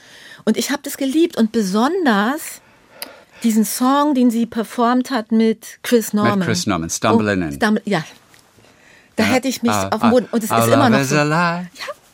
und 0.45 0.57
ich 0.57 0.71
habe 0.71 0.81
das 0.83 0.97
geliebt. 0.97 1.37
Und 1.37 1.51
besonders 1.51 2.61
diesen 3.43 3.63
Song, 3.65 4.13
den 4.15 4.31
sie 4.31 4.45
performt 4.45 5.11
hat 5.11 5.31
mit 5.31 5.79
Chris 5.83 6.13
Norman. 6.13 6.41
Chris 6.41 6.65
Norman, 6.67 6.89
Stumbling 6.89 7.41
In. 7.41 7.53
Stumble, 7.53 7.81
ja. 7.85 8.03
Da 9.19 9.25
hätte 9.25 9.47
ich 9.47 9.61
mich 9.61 9.71
Ah, 9.71 9.89
auf 9.91 10.01
dem 10.01 10.09
Boden. 10.11 10.27
Und 10.31 10.43
es 10.43 10.49
ist 10.49 10.67
immer 10.67 10.89
noch 10.89 11.03
so. 11.03 11.15
Ja, 11.15 11.63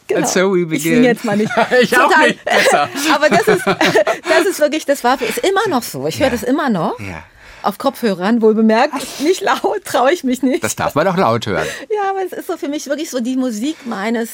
genau. 0.08 0.20
And 0.20 0.28
so 0.28 0.54
we 0.54 0.62
Ich 0.62 0.68
begin. 0.68 0.96
singe 0.96 1.08
jetzt 1.08 1.24
mal 1.26 1.38
nicht. 1.38 1.52
Ich 1.82 1.98
auch 1.98 2.18
nicht. 2.20 2.44
Besser. 2.46 2.90
Aber 3.16 3.30
das 3.30 3.48
ist, 3.48 3.66
das 3.66 4.46
ist 4.50 4.60
wirklich, 4.60 4.86
das 4.86 5.04
war, 5.04 5.22
ist 5.22 5.38
immer 5.40 5.68
noch 5.70 5.84
so. 5.84 6.08
Ich 6.08 6.20
höre 6.22 6.30
das 6.30 6.44
immer 6.44 6.70
noch. 6.70 7.00
Ja. 7.00 7.24
Auf 7.64 7.78
Kopfhörern, 7.80 8.42
wohl 8.42 8.54
bemerkt. 8.54 8.94
Nicht 9.22 9.42
laut, 9.42 9.84
traue 9.86 10.12
ich 10.12 10.24
mich 10.24 10.44
nicht. 10.44 10.64
Das 10.64 10.76
darf 10.76 10.94
man 10.96 11.08
auch 11.08 11.18
laut 11.18 11.48
hören. 11.48 11.66
Ja, 11.94 12.10
aber 12.12 12.20
es 12.26 12.32
ist 12.34 12.48
so 12.48 12.58
für 12.58 12.68
mich 12.70 12.86
wirklich 12.88 13.10
so 13.10 13.20
die 13.20 13.36
Musik 13.36 13.78
meines 13.86 14.30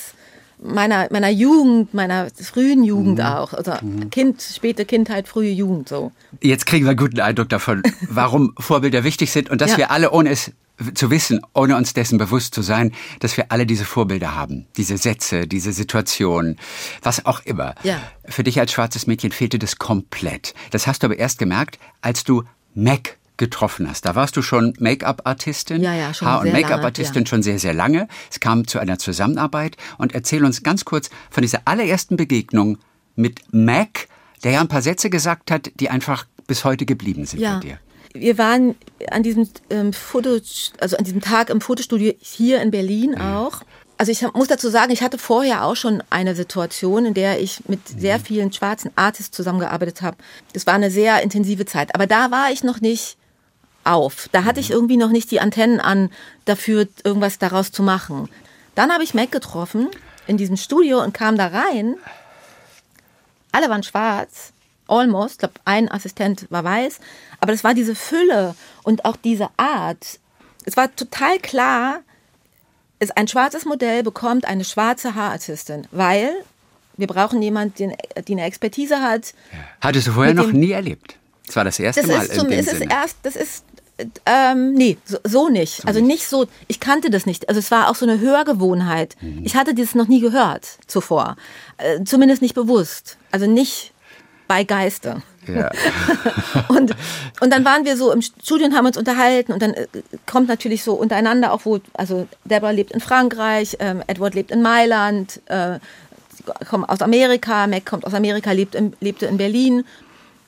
meiner 0.64 1.08
meiner 1.12 1.30
Jugend, 1.30 1.94
meiner 1.94 2.28
frühen 2.40 2.84
Jugend 2.84 3.18
Mhm. 3.20 3.26
auch, 3.26 3.54
also 3.54 3.74
Kind, 4.12 4.42
späte 4.42 4.86
Kindheit, 4.86 5.28
frühe 5.28 5.50
Jugend 5.50 5.90
so. 5.90 6.12
Jetzt 6.42 6.66
kriegen 6.68 6.86
wir 6.86 6.92
einen 6.92 7.00
guten 7.00 7.20
Eindruck 7.20 7.50
davon, 7.50 7.82
warum 8.10 8.54
Vorbilder 8.60 9.04
wichtig 9.04 9.32
sind 9.32 9.50
und 9.50 9.60
dass 9.62 9.72
Ja. 9.72 9.78
wir 9.78 9.92
alle, 9.92 10.12
ohne 10.12 10.30
es 10.30 10.52
zu 10.94 11.10
wissen, 11.10 11.42
ohne 11.54 11.76
uns 11.76 11.94
dessen 11.94 12.18
bewusst 12.18 12.54
zu 12.56 12.62
sein, 12.62 12.94
dass 13.20 13.38
wir 13.38 13.52
alle 13.52 13.66
diese 13.66 13.86
Vorbilder 13.86 14.36
haben. 14.36 14.68
Diese 14.78 14.98
Sätze, 14.98 15.48
diese 15.48 15.74
Situationen, 15.74 16.58
was 17.02 17.26
auch 17.26 17.42
immer. 17.46 17.76
Ja. 17.84 18.02
Für 18.26 18.44
dich 18.44 18.60
als 18.60 18.72
schwarzes 18.72 19.08
Mädchen 19.08 19.32
fehlte 19.32 19.60
das 19.60 19.78
komplett. 19.78 20.54
Das 20.72 20.88
hast 20.88 21.04
du 21.04 21.08
aber 21.08 21.18
erst 21.18 21.40
gemerkt, 21.40 21.80
als 22.02 22.24
du 22.24 22.44
Mac 22.74 23.18
getroffen 23.38 23.90
hast. 23.90 24.06
Da 24.06 24.14
warst 24.14 24.38
du 24.38 24.42
schon 24.42 24.74
Make-up-Artistin. 24.80 25.82
Ja, 25.82 25.96
ja, 25.96 26.14
schon 26.14 26.28
Haar- 26.28 26.42
und 26.42 26.52
Make-up-Artistin 26.52 27.24
ja. 27.24 27.28
schon 27.28 27.42
sehr, 27.42 27.58
sehr 27.58 27.74
lange. 27.74 28.08
Es 28.30 28.40
kam 28.40 28.68
zu 28.68 28.78
einer 28.78 29.00
Zusammenarbeit 29.00 29.78
und 29.98 30.14
erzähl 30.14 30.46
uns 30.46 30.62
ganz 30.62 30.86
kurz 30.86 31.10
von 31.32 31.42
dieser 31.42 31.62
allerersten 31.66 32.18
Begegnung 32.18 32.78
mit 33.16 33.42
Mac, 33.52 34.08
der 34.44 34.52
ja 34.52 34.62
ein 34.62 34.68
paar 34.68 34.84
Sätze 34.84 35.10
gesagt 35.10 35.50
hat, 35.50 35.72
die 35.80 35.90
einfach 35.90 36.26
bis 36.46 36.66
heute 36.66 36.86
geblieben 36.86 37.26
sind 37.26 37.40
Ja. 37.40 37.56
bei 37.56 37.60
dir. 37.62 37.80
Wir 38.14 38.38
waren 38.38 38.76
an 39.10 39.24
diesem 39.24 39.48
ähm, 39.70 39.94
Foto, 39.94 40.40
also 40.80 40.98
an 40.98 41.04
diesem 41.04 41.22
Tag 41.22 41.50
im 41.50 41.62
Fotostudio 41.62 42.14
hier 42.20 42.62
in 42.62 42.72
Berlin 42.72 43.20
auch. 43.20 43.62
Also 43.98 44.12
ich 44.12 44.22
muss 44.34 44.48
dazu 44.48 44.70
sagen, 44.70 44.92
ich 44.92 45.04
hatte 45.04 45.18
vorher 45.18 45.64
auch 45.64 45.76
schon 45.76 46.02
eine 46.10 46.36
Situation, 46.36 47.06
in 47.06 47.14
der 47.14 47.40
ich 47.40 47.68
mit 47.68 47.88
sehr 47.88 48.20
vielen 48.20 48.52
schwarzen 48.52 48.92
Artists 48.96 49.36
zusammengearbeitet 49.36 50.02
habe. 50.02 50.18
Das 50.54 50.66
war 50.66 50.74
eine 50.74 50.90
sehr 50.90 51.22
intensive 51.22 51.66
Zeit. 51.66 51.94
Aber 51.94 52.08
da 52.08 52.32
war 52.32 52.52
ich 52.52 52.64
noch 52.64 52.82
nicht 52.82 53.18
auf. 53.84 54.28
Da 54.32 54.44
hatte 54.44 54.60
ich 54.60 54.72
irgendwie 54.72 54.98
noch 54.98 55.12
nicht 55.12 55.30
die 55.30 55.40
Antennen 55.40 55.80
an, 55.80 56.10
dafür 56.46 56.88
irgendwas 57.04 57.38
daraus 57.38 57.72
zu 57.72 57.84
machen. 57.84 58.28
Dann 58.74 58.92
habe 58.92 59.04
ich 59.04 59.14
Mac 59.14 59.32
getroffen 59.32 59.90
in 60.26 60.38
diesem 60.38 60.58
Studio 60.58 61.04
und 61.04 61.14
kam 61.14 61.38
da 61.38 61.48
rein 61.48 61.96
alle 63.52 63.70
waren 63.70 63.84
schwarz, 63.84 64.54
almost, 64.92 65.34
ich 65.34 65.38
glaube, 65.40 65.56
ein 65.66 65.90
Assistent 65.90 66.46
war 66.50 66.64
weiß, 66.64 67.00
aber 67.40 67.52
das 67.52 67.64
war 67.64 67.74
diese 67.74 67.96
Fülle 67.96 68.56
und 68.84 69.06
auch 69.06 69.16
diese 69.16 69.50
Art. 69.58 70.20
Es 70.66 70.78
war 70.78 70.96
total 70.96 71.40
klar, 71.40 72.02
ist 73.00 73.18
ein 73.18 73.28
schwarzes 73.28 73.66
Modell 73.66 74.04
bekommt 74.04 74.46
eine 74.46 74.64
schwarze 74.64 75.16
Haarartistin, 75.16 75.88
weil 75.92 76.32
wir 76.98 77.08
brauchen 77.08 77.42
jemanden, 77.42 77.90
der 77.90 77.98
eine 78.30 78.44
Expertise 78.44 79.02
hat. 79.02 79.34
Hattest 79.80 80.08
du 80.08 80.12
vorher 80.12 80.36
noch 80.36 80.52
nie 80.52 80.72
erlebt? 80.72 81.16
Das 81.48 81.56
war 81.56 81.64
das 81.64 81.80
erste 81.80 82.02
das 82.02 82.12
Mal. 82.12 82.24
Ist 82.24 82.36
zum, 82.36 82.50
in 82.50 82.52
dem 82.52 82.60
ist 82.60 82.82
erst, 82.82 83.18
das 83.24 83.36
ist 83.36 83.66
ähm, 84.26 84.74
nee, 84.74 84.98
so, 85.06 85.18
so 85.24 85.50
nicht. 85.50 85.78
So 85.82 85.88
also 85.88 86.00
nicht. 86.00 86.08
nicht 86.08 86.28
so, 86.28 86.48
ich 86.68 86.80
kannte 86.80 87.10
das 87.10 87.26
nicht. 87.26 87.50
Also 87.50 87.60
es 87.60 87.72
war 87.72 87.90
auch 87.90 87.96
so 87.96 88.06
eine 88.06 88.20
Hörgewohnheit. 88.20 89.16
Mhm. 89.22 89.42
Ich 89.44 89.56
hatte 89.56 89.74
dieses 89.74 89.96
noch 89.96 90.08
nie 90.08 90.22
gehört 90.22 90.78
zuvor. 90.88 91.36
Äh, 91.78 92.04
zumindest 92.04 92.42
nicht 92.42 92.56
bewusst. 92.56 93.18
Also 93.32 93.48
nicht 93.48 93.94
bei 94.52 94.66
Geiste. 94.66 95.22
Ja. 95.48 95.72
Und, 96.68 96.94
und 97.40 97.54
dann 97.54 97.64
waren 97.64 97.86
wir 97.86 97.96
so 97.96 98.12
im 98.12 98.22
Studio 98.22 98.68
und 98.68 98.76
haben 98.76 98.86
uns 98.86 98.98
unterhalten 98.98 99.54
und 99.54 99.62
dann 99.62 99.74
äh, 99.74 99.88
kommt 100.30 100.48
natürlich 100.50 100.84
so 100.84 100.94
untereinander 100.94 101.52
auch, 101.52 101.62
wo, 101.64 101.80
also 101.94 102.28
Deborah 102.44 102.72
lebt 102.72 102.92
in 102.92 103.00
Frankreich, 103.00 103.78
ähm, 103.80 104.04
Edward 104.08 104.36
lebt 104.36 104.52
in 104.52 104.62
Mailand, 104.62 105.42
äh, 105.46 105.80
kommen 106.70 106.84
aus 106.84 107.02
Amerika, 107.02 107.66
Mac 107.66 107.86
kommt 107.86 108.06
aus 108.06 108.14
Amerika, 108.14 108.52
lebt 108.52 108.76
in, 108.76 108.94
lebte 109.00 109.26
in 109.26 109.38
Berlin. 109.38 109.86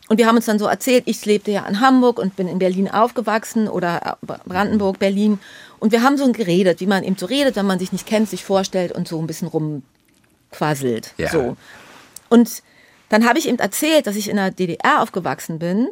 Und 0.10 0.18
wir 0.18 0.28
haben 0.28 0.36
uns 0.36 0.46
dann 0.46 0.60
so 0.60 0.66
erzählt, 0.66 1.04
ich 1.08 1.26
lebte 1.26 1.52
ja 1.52 1.66
in 1.66 1.80
Hamburg 1.80 2.20
und 2.20 2.36
bin 2.36 2.48
in 2.48 2.60
Berlin 2.60 2.92
aufgewachsen 2.92 3.70
oder 3.70 4.18
äh, 4.28 4.34
Brandenburg, 4.46 5.00
Berlin. 5.00 5.40
Und 5.80 5.94
wir 5.94 6.04
haben 6.04 6.18
so 6.18 6.30
geredet, 6.32 6.82
wie 6.82 6.88
man 6.88 7.04
eben 7.04 7.18
so 7.18 7.26
redet, 7.26 7.56
wenn 7.56 7.66
man 7.66 7.80
sich 7.80 7.94
nicht 7.94 8.06
kennt, 8.06 8.30
sich 8.30 8.44
vorstellt 8.44 8.92
und 8.92 9.08
so 9.08 9.20
ein 9.20 9.28
bisschen 9.28 9.48
rumquasselt. 9.48 11.14
Ja. 11.18 11.30
So. 11.30 11.58
Und 12.30 12.62
dann 13.14 13.26
habe 13.28 13.38
ich 13.38 13.48
ihm 13.48 13.58
erzählt, 13.58 14.08
dass 14.08 14.16
ich 14.16 14.28
in 14.28 14.38
der 14.38 14.50
DDR 14.50 15.04
aufgewachsen 15.04 15.60
bin 15.60 15.88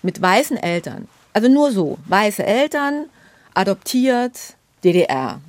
mit 0.00 0.22
weißen 0.22 0.56
Eltern. 0.56 1.06
Also 1.34 1.48
nur 1.48 1.70
so, 1.70 1.98
weiße 2.06 2.42
Eltern, 2.42 3.10
adoptiert, 3.52 4.38
DDR. 4.82 5.42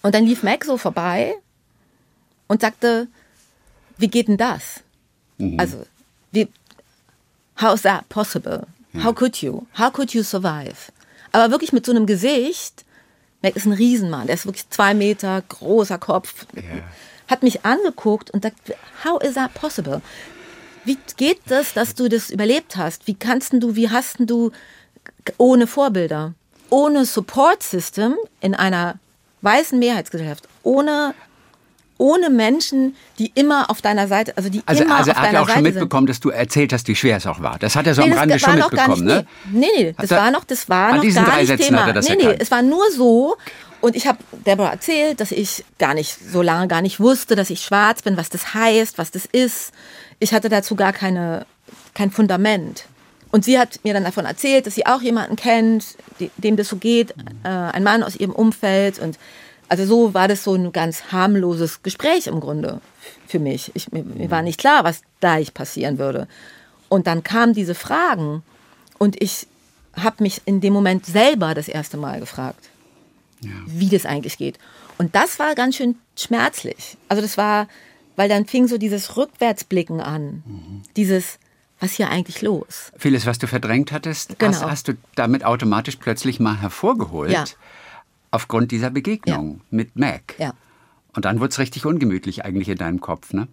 Und 0.00 0.14
dann 0.14 0.24
lief 0.24 0.42
Mac 0.42 0.64
so 0.64 0.78
vorbei 0.78 1.34
und 2.48 2.62
sagte, 2.62 3.08
wie 3.98 4.08
geht 4.08 4.28
denn 4.28 4.38
das? 4.38 4.80
Also, 5.58 5.84
wie, 6.32 6.48
how 7.60 7.74
is 7.74 7.82
that 7.82 8.08
possible? 8.08 8.66
How 9.04 9.14
could 9.14 9.36
you? 9.42 9.66
How 9.78 9.92
could 9.92 10.14
you 10.14 10.22
survive? 10.22 10.90
Aber 11.30 11.50
wirklich 11.50 11.74
mit 11.74 11.84
so 11.84 11.92
einem 11.92 12.06
Gesicht, 12.06 12.86
Mac 13.42 13.54
ist 13.54 13.66
ein 13.66 13.72
Riesenmann, 13.72 14.28
der 14.28 14.36
ist 14.36 14.46
wirklich 14.46 14.68
zwei 14.70 14.94
Meter, 14.94 15.42
großer 15.42 15.98
Kopf, 15.98 16.46
hat 17.30 17.42
mich 17.42 17.64
angeguckt 17.64 18.30
und 18.30 18.42
sagt, 18.42 18.56
how 19.04 19.22
is 19.22 19.34
that 19.34 19.54
possible? 19.54 20.00
Wie 20.84 20.98
geht 21.16 21.40
das, 21.46 21.72
dass 21.74 21.94
du 21.94 22.08
das 22.08 22.30
überlebt 22.30 22.76
hast? 22.76 23.06
Wie 23.06 23.14
kannst 23.14 23.52
du, 23.52 23.76
wie 23.76 23.90
hast 23.90 24.16
du 24.20 24.50
ohne 25.38 25.66
Vorbilder, 25.66 26.34
ohne 26.70 27.04
Support 27.04 27.62
System 27.62 28.16
in 28.40 28.54
einer 28.54 28.98
weißen 29.42 29.78
Mehrheitsgesellschaft, 29.78 30.48
ohne 30.62 31.14
ohne 31.98 32.30
Menschen, 32.30 32.96
die 33.18 33.30
immer 33.34 33.68
auf 33.68 33.82
deiner 33.82 34.08
Seite, 34.08 34.34
also 34.34 34.48
die 34.48 34.62
Also, 34.64 34.84
immer 34.84 34.96
also 34.96 35.10
auf 35.10 35.16
er 35.18 35.20
hat 35.20 35.26
deiner 35.28 35.34
ja 35.40 35.42
auch 35.44 35.48
schon 35.48 35.56
Seite 35.64 35.74
mitbekommen, 35.74 36.06
dass 36.06 36.18
du 36.18 36.30
erzählt 36.30 36.72
hast, 36.72 36.88
wie 36.88 36.96
schwer 36.96 37.18
es 37.18 37.26
auch 37.26 37.42
war. 37.42 37.58
Das 37.58 37.76
hat 37.76 37.86
er 37.86 37.94
so 37.94 38.00
Nee, 38.00 38.06
am 38.06 38.12
das 38.12 38.20
Rande 38.20 38.32
war 38.32 38.38
schon 38.40 38.58
noch 38.58 38.70
gar 38.70 38.88
mitbekommen, 38.88 39.16
nicht, 39.18 39.52
ne? 39.52 39.60
Nee, 39.76 39.82
nee, 39.84 39.94
das 39.98 40.10
er- 40.10 40.16
war 40.16 40.30
noch, 40.30 40.44
das 40.44 40.66
war 40.70 40.88
An 40.88 40.94
noch 40.96 41.02
diesen 41.02 41.22
gar 41.22 41.32
drei 41.34 41.40
nicht 41.40 41.48
Sätzen 41.48 41.64
Thema. 41.66 41.80
hat 41.82 41.88
er 41.88 41.92
das 41.92 42.08
nee, 42.08 42.14
nee, 42.16 42.22
erkannt. 42.22 42.42
es 42.42 42.50
war 42.50 42.62
nur 42.62 42.90
so 42.90 43.36
und 43.80 43.96
ich 43.96 44.06
habe 44.06 44.18
Deborah 44.46 44.70
erzählt, 44.70 45.20
dass 45.20 45.32
ich 45.32 45.64
gar 45.78 45.94
nicht 45.94 46.16
so 46.30 46.42
lange 46.42 46.68
gar 46.68 46.82
nicht 46.82 47.00
wusste, 47.00 47.36
dass 47.36 47.50
ich 47.50 47.62
schwarz 47.62 48.02
bin, 48.02 48.16
was 48.16 48.28
das 48.28 48.54
heißt, 48.54 48.98
was 48.98 49.10
das 49.10 49.26
ist. 49.26 49.72
Ich 50.18 50.32
hatte 50.32 50.48
dazu 50.48 50.76
gar 50.76 50.92
keine 50.92 51.46
kein 51.94 52.10
Fundament. 52.10 52.86
Und 53.32 53.44
sie 53.44 53.58
hat 53.58 53.80
mir 53.84 53.94
dann 53.94 54.04
davon 54.04 54.24
erzählt, 54.24 54.66
dass 54.66 54.74
sie 54.74 54.86
auch 54.86 55.02
jemanden 55.02 55.36
kennt, 55.36 55.96
dem 56.36 56.56
das 56.56 56.68
so 56.68 56.76
geht, 56.76 57.12
äh, 57.44 57.48
ein 57.48 57.84
Mann 57.84 58.02
aus 58.02 58.16
ihrem 58.16 58.32
Umfeld 58.32 58.98
und 58.98 59.18
also 59.68 59.84
so 59.86 60.14
war 60.14 60.26
das 60.26 60.42
so 60.42 60.54
ein 60.54 60.72
ganz 60.72 61.12
harmloses 61.12 61.84
Gespräch 61.84 62.26
im 62.26 62.40
Grunde 62.40 62.80
für 63.28 63.38
mich. 63.38 63.70
Ich, 63.74 63.92
mir, 63.92 64.02
mir 64.02 64.28
war 64.28 64.42
nicht 64.42 64.58
klar, 64.58 64.82
was 64.82 65.02
gleich 65.20 65.54
passieren 65.54 65.98
würde. 65.98 66.26
Und 66.88 67.06
dann 67.06 67.22
kamen 67.22 67.54
diese 67.54 67.76
Fragen 67.76 68.42
und 68.98 69.22
ich 69.22 69.46
habe 69.94 70.24
mich 70.24 70.42
in 70.44 70.60
dem 70.60 70.72
Moment 70.72 71.06
selber 71.06 71.54
das 71.54 71.68
erste 71.68 71.98
Mal 71.98 72.18
gefragt, 72.18 72.69
wie 73.66 73.88
das 73.88 74.06
eigentlich 74.06 74.38
geht. 74.38 74.58
Und 74.98 75.14
das 75.14 75.38
war 75.38 75.54
ganz 75.54 75.76
schön 75.76 75.96
schmerzlich. 76.16 76.96
Also 77.08 77.22
das 77.22 77.36
war, 77.36 77.68
weil 78.16 78.28
dann 78.28 78.46
fing 78.46 78.68
so 78.68 78.76
dieses 78.78 79.16
Rückwärtsblicken 79.16 80.00
an. 80.00 80.42
Dieses, 80.96 81.38
was 81.78 81.92
hier 81.92 82.10
eigentlich 82.10 82.42
los? 82.42 82.92
Vieles, 82.98 83.24
was 83.26 83.38
du 83.38 83.46
verdrängt 83.46 83.92
hattest, 83.92 84.38
Genau. 84.38 84.52
hast, 84.52 84.64
hast 84.64 84.88
du 84.88 84.92
damit 85.14 85.44
automatisch 85.44 85.96
plötzlich 85.96 86.38
mal 86.40 86.60
hervorgeholt. 86.60 87.32
Ja. 87.32 87.44
Aufgrund 88.30 88.70
dieser 88.70 88.90
Begegnung 88.90 89.60
mit 89.70 89.96
Mac. 89.96 90.34
Ja. 90.38 90.54
Und 91.14 91.24
dann 91.24 91.40
wurde 91.40 91.48
es 91.50 91.58
richtig 91.58 91.86
ungemütlich 91.86 92.44
eigentlich 92.44 92.68
in 92.68 92.76
deinem 92.78 93.00
Kopf, 93.00 93.32
ne? 93.32 93.48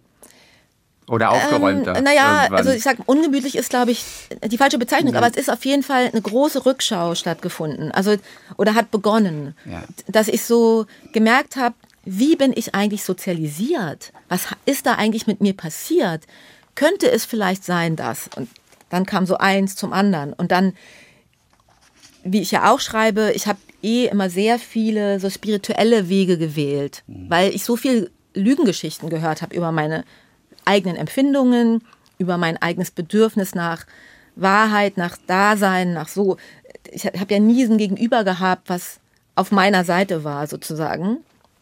Oder 1.08 1.30
aufgeräumter. 1.30 1.96
Ähm, 1.96 2.04
naja, 2.04 2.42
irgendwann. 2.42 2.58
also 2.58 2.70
ich 2.70 2.82
sag, 2.82 2.98
ungemütlich 3.06 3.56
ist, 3.56 3.70
glaube 3.70 3.90
ich, 3.90 4.04
die 4.44 4.58
falsche 4.58 4.78
Bezeichnung, 4.78 5.16
aber 5.16 5.26
es 5.26 5.36
ist 5.36 5.50
auf 5.50 5.64
jeden 5.64 5.82
Fall 5.82 6.10
eine 6.12 6.20
große 6.20 6.66
Rückschau 6.66 7.14
stattgefunden. 7.14 7.90
Also, 7.92 8.16
oder 8.56 8.74
hat 8.74 8.90
begonnen. 8.90 9.54
Ja. 9.64 9.82
Dass 10.06 10.28
ich 10.28 10.44
so 10.44 10.86
gemerkt 11.12 11.56
habe, 11.56 11.74
wie 12.04 12.36
bin 12.36 12.52
ich 12.54 12.74
eigentlich 12.74 13.04
sozialisiert? 13.04 14.12
Was 14.28 14.46
ist 14.66 14.86
da 14.86 14.94
eigentlich 14.94 15.26
mit 15.26 15.40
mir 15.40 15.54
passiert? 15.54 16.24
Könnte 16.74 17.10
es 17.10 17.24
vielleicht 17.24 17.64
sein, 17.64 17.96
dass? 17.96 18.30
Und 18.36 18.48
dann 18.88 19.04
kam 19.04 19.26
so 19.26 19.36
eins 19.36 19.76
zum 19.76 19.92
anderen. 19.92 20.32
Und 20.32 20.52
dann, 20.52 20.74
wie 22.24 22.40
ich 22.40 22.50
ja 22.50 22.72
auch 22.72 22.80
schreibe, 22.80 23.32
ich 23.34 23.46
habe 23.46 23.58
eh 23.82 24.06
immer 24.06 24.30
sehr 24.30 24.58
viele 24.58 25.20
so 25.20 25.30
spirituelle 25.30 26.08
Wege 26.08 26.38
gewählt, 26.38 27.02
weil 27.06 27.54
ich 27.54 27.64
so 27.64 27.76
viel 27.76 28.10
Lügengeschichten 28.34 29.10
gehört 29.10 29.42
habe 29.42 29.54
über 29.54 29.72
meine 29.72 30.04
eigenen 30.68 30.96
Empfindungen, 30.96 31.82
über 32.18 32.36
mein 32.36 32.60
eigenes 32.60 32.90
Bedürfnis 32.90 33.54
nach 33.54 33.86
Wahrheit, 34.36 34.96
nach 34.96 35.16
Dasein, 35.26 35.92
nach 35.94 36.08
so. 36.08 36.36
Ich 36.90 37.06
habe 37.06 37.32
ja 37.32 37.40
nie 37.40 37.64
ein 37.64 37.78
Gegenüber 37.78 38.24
gehabt, 38.24 38.68
was 38.68 39.00
auf 39.34 39.50
meiner 39.50 39.84
Seite 39.84 40.24
war, 40.24 40.46
sozusagen. 40.46 41.18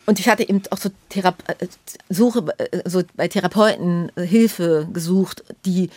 Und 0.07 0.21
ich 0.21 0.29
hatte 0.29 0.49
eben 0.49 0.63
auch 0.71 0.79
so 0.79 0.91
Thera 1.09 1.35
äh, 1.59 1.67
Suche, 2.09 2.45
äh, 2.59 2.89
so 2.89 3.03
bei 3.15 3.29
Therapeuten 3.29 4.11
äh, 4.17 4.23
Hilfe 4.23 4.89
gesucht, 4.93 5.45
die 5.65 5.91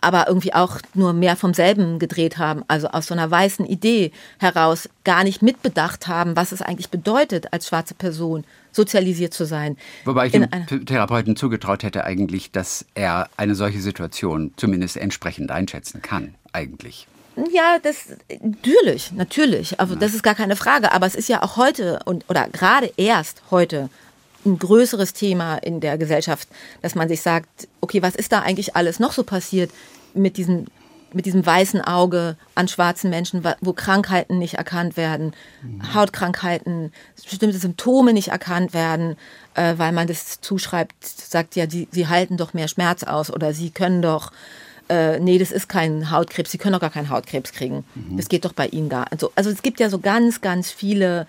aber 0.00 0.26
irgendwie 0.26 0.52
auch 0.52 0.78
nur 0.94 1.12
mehr 1.12 1.36
vom 1.36 1.54
selben 1.54 2.00
gedreht 2.00 2.38
haben, 2.38 2.64
also 2.66 2.88
aus 2.88 3.06
so 3.06 3.14
einer 3.14 3.30
weißen 3.30 3.64
Idee 3.64 4.10
heraus 4.38 4.88
gar 5.04 5.22
nicht 5.22 5.42
mitbedacht 5.42 6.08
haben, 6.08 6.34
was 6.34 6.50
es 6.50 6.60
eigentlich 6.60 6.90
bedeutet, 6.90 7.52
als 7.52 7.68
schwarze 7.68 7.94
Person 7.94 8.44
sozialisiert 8.72 9.34
zu 9.34 9.44
sein. 9.44 9.76
Wobei 10.04 10.26
ich 10.26 10.32
dem 10.32 10.48
Therapeuten 10.86 11.36
zugetraut 11.36 11.82
hätte 11.82 12.04
eigentlich, 12.04 12.50
dass 12.50 12.84
er 12.94 13.28
eine 13.36 13.54
solche 13.54 13.80
Situation 13.80 14.52
zumindest 14.56 14.96
entsprechend 14.96 15.50
einschätzen 15.50 16.02
kann, 16.02 16.34
eigentlich. 16.52 17.06
Ja, 17.50 17.78
das 17.82 18.08
natürlich, 18.42 19.12
natürlich. 19.12 19.80
Also 19.80 19.94
das 19.94 20.14
ist 20.14 20.22
gar 20.22 20.34
keine 20.34 20.56
Frage. 20.56 20.92
Aber 20.92 21.06
es 21.06 21.14
ist 21.14 21.28
ja 21.28 21.42
auch 21.42 21.56
heute 21.56 22.00
und 22.04 22.24
oder 22.28 22.48
gerade 22.48 22.92
erst 22.96 23.42
heute 23.50 23.88
ein 24.44 24.58
größeres 24.58 25.12
Thema 25.12 25.56
in 25.56 25.80
der 25.80 25.98
Gesellschaft, 25.98 26.48
dass 26.82 26.94
man 26.94 27.08
sich 27.08 27.22
sagt, 27.22 27.68
okay, 27.80 28.02
was 28.02 28.16
ist 28.16 28.32
da 28.32 28.40
eigentlich 28.40 28.76
alles 28.76 28.98
noch 28.98 29.12
so 29.12 29.22
passiert 29.22 29.70
mit 30.14 30.36
diesem 30.36 30.66
mit 31.14 31.26
diesem 31.26 31.44
weißen 31.44 31.80
Auge 31.80 32.36
an 32.54 32.68
schwarzen 32.68 33.10
Menschen, 33.10 33.44
wo 33.60 33.72
Krankheiten 33.72 34.38
nicht 34.38 34.54
erkannt 34.54 34.96
werden, 34.96 35.32
Hautkrankheiten, 35.94 36.92
bestimmte 37.28 37.58
Symptome 37.58 38.12
nicht 38.12 38.28
erkannt 38.28 38.74
werden, 38.74 39.16
äh, 39.54 39.74
weil 39.76 39.92
man 39.92 40.06
das 40.06 40.40
zuschreibt, 40.40 40.94
sagt 41.04 41.56
ja, 41.56 41.66
die, 41.66 41.88
sie 41.90 42.08
halten 42.08 42.36
doch 42.36 42.54
mehr 42.54 42.68
Schmerz 42.68 43.02
aus 43.02 43.30
oder 43.30 43.54
sie 43.54 43.70
können 43.70 44.02
doch 44.02 44.32
äh, 44.88 45.20
nee, 45.20 45.38
das 45.38 45.52
ist 45.52 45.68
kein 45.68 46.10
Hautkrebs, 46.10 46.50
Sie 46.50 46.58
können 46.58 46.74
doch 46.74 46.80
gar 46.80 46.90
keinen 46.90 47.08
Hautkrebs 47.08 47.52
kriegen. 47.52 47.84
Das 48.16 48.28
geht 48.28 48.44
doch 48.44 48.52
bei 48.52 48.66
Ihnen 48.66 48.88
gar. 48.88 49.10
Also, 49.10 49.32
also 49.36 49.48
es 49.48 49.62
gibt 49.62 49.80
ja 49.80 49.88
so 49.88 50.00
ganz, 50.00 50.40
ganz 50.40 50.70
viele, 50.70 51.26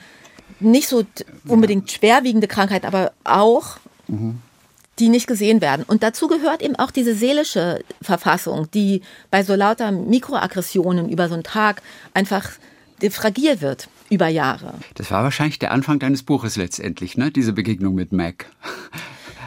nicht 0.60 0.88
so 0.88 1.06
unbedingt 1.48 1.92
schwerwiegende 1.92 2.48
Krankheiten, 2.48 2.86
aber 2.86 3.14
auch, 3.24 3.78
die 5.00 5.10
nicht 5.10 5.28
gesehen 5.28 5.62
werden. 5.62 5.84
Und 5.88 6.04
dazu 6.04 6.28
gehört 6.28 6.62
eben 6.62 6.76
auch 6.76 6.92
diese 6.92 7.16
seelische 7.16 7.84
Verfassung, 8.02 8.70
die 8.72 9.02
bei 9.32 9.44
so 9.44 9.56
lauter 9.56 9.92
Mikroaggressionen 9.92 11.10
über 11.10 11.28
so 11.28 11.34
einen 11.34 11.44
Tag 11.44 11.82
einfach 12.14 12.52
fragil 13.10 13.60
wird 13.60 13.90
über 14.10 14.28
Jahre. 14.28 14.76
Das 14.96 15.12
war 15.12 15.24
wahrscheinlich 15.24 15.60
der 15.60 15.72
Anfang 15.72 16.00
deines 16.00 16.24
Buches 16.24 16.56
letztendlich, 16.56 17.18
ne? 17.18 17.32
Diese 17.32 17.52
Begegnung 17.52 17.96
mit 17.96 18.12
Mac. 18.14 18.46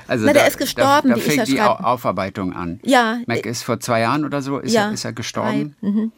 Also 0.09 0.27
Na, 0.27 0.33
der 0.33 0.47
ist 0.47 0.59
gestorben, 0.59 1.11
Da, 1.11 1.15
da 1.15 1.21
fängt 1.21 1.49
die 1.49 1.61
Aufarbeitung 1.61 2.53
an. 2.53 2.81
Ja, 2.85 3.21
Mac 3.27 3.47
äh, 3.47 3.51
ist 3.51 3.63
vor 3.63 3.81
zwei 3.81 4.01
Jahren 4.01 4.25
oder 4.25 4.43
so, 4.43 4.59
ist, 4.59 4.73
ja, 4.73 4.89
er, 4.89 4.93
ist 4.93 5.05
er 5.05 5.13
gestorben? 5.13 5.77
mhm. 5.81 6.13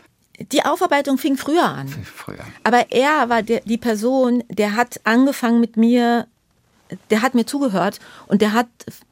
Die 0.53 0.65
Aufarbeitung 0.65 1.19
fing 1.19 1.37
früher 1.37 1.65
an. 1.65 1.89
Früher. 1.89 2.45
Aber 2.63 2.93
er 2.93 3.29
war 3.29 3.43
der, 3.43 3.61
die 3.65 3.77
Person, 3.77 4.45
der 4.49 4.77
hat 4.77 5.01
angefangen 5.03 5.59
mit 5.59 5.77
mir 5.77 6.29
der 7.11 7.23
hat 7.23 7.35
mir 7.35 7.47
zugehört 7.47 7.99
und 8.27 8.43
der 8.43 8.53
hat 8.53 8.69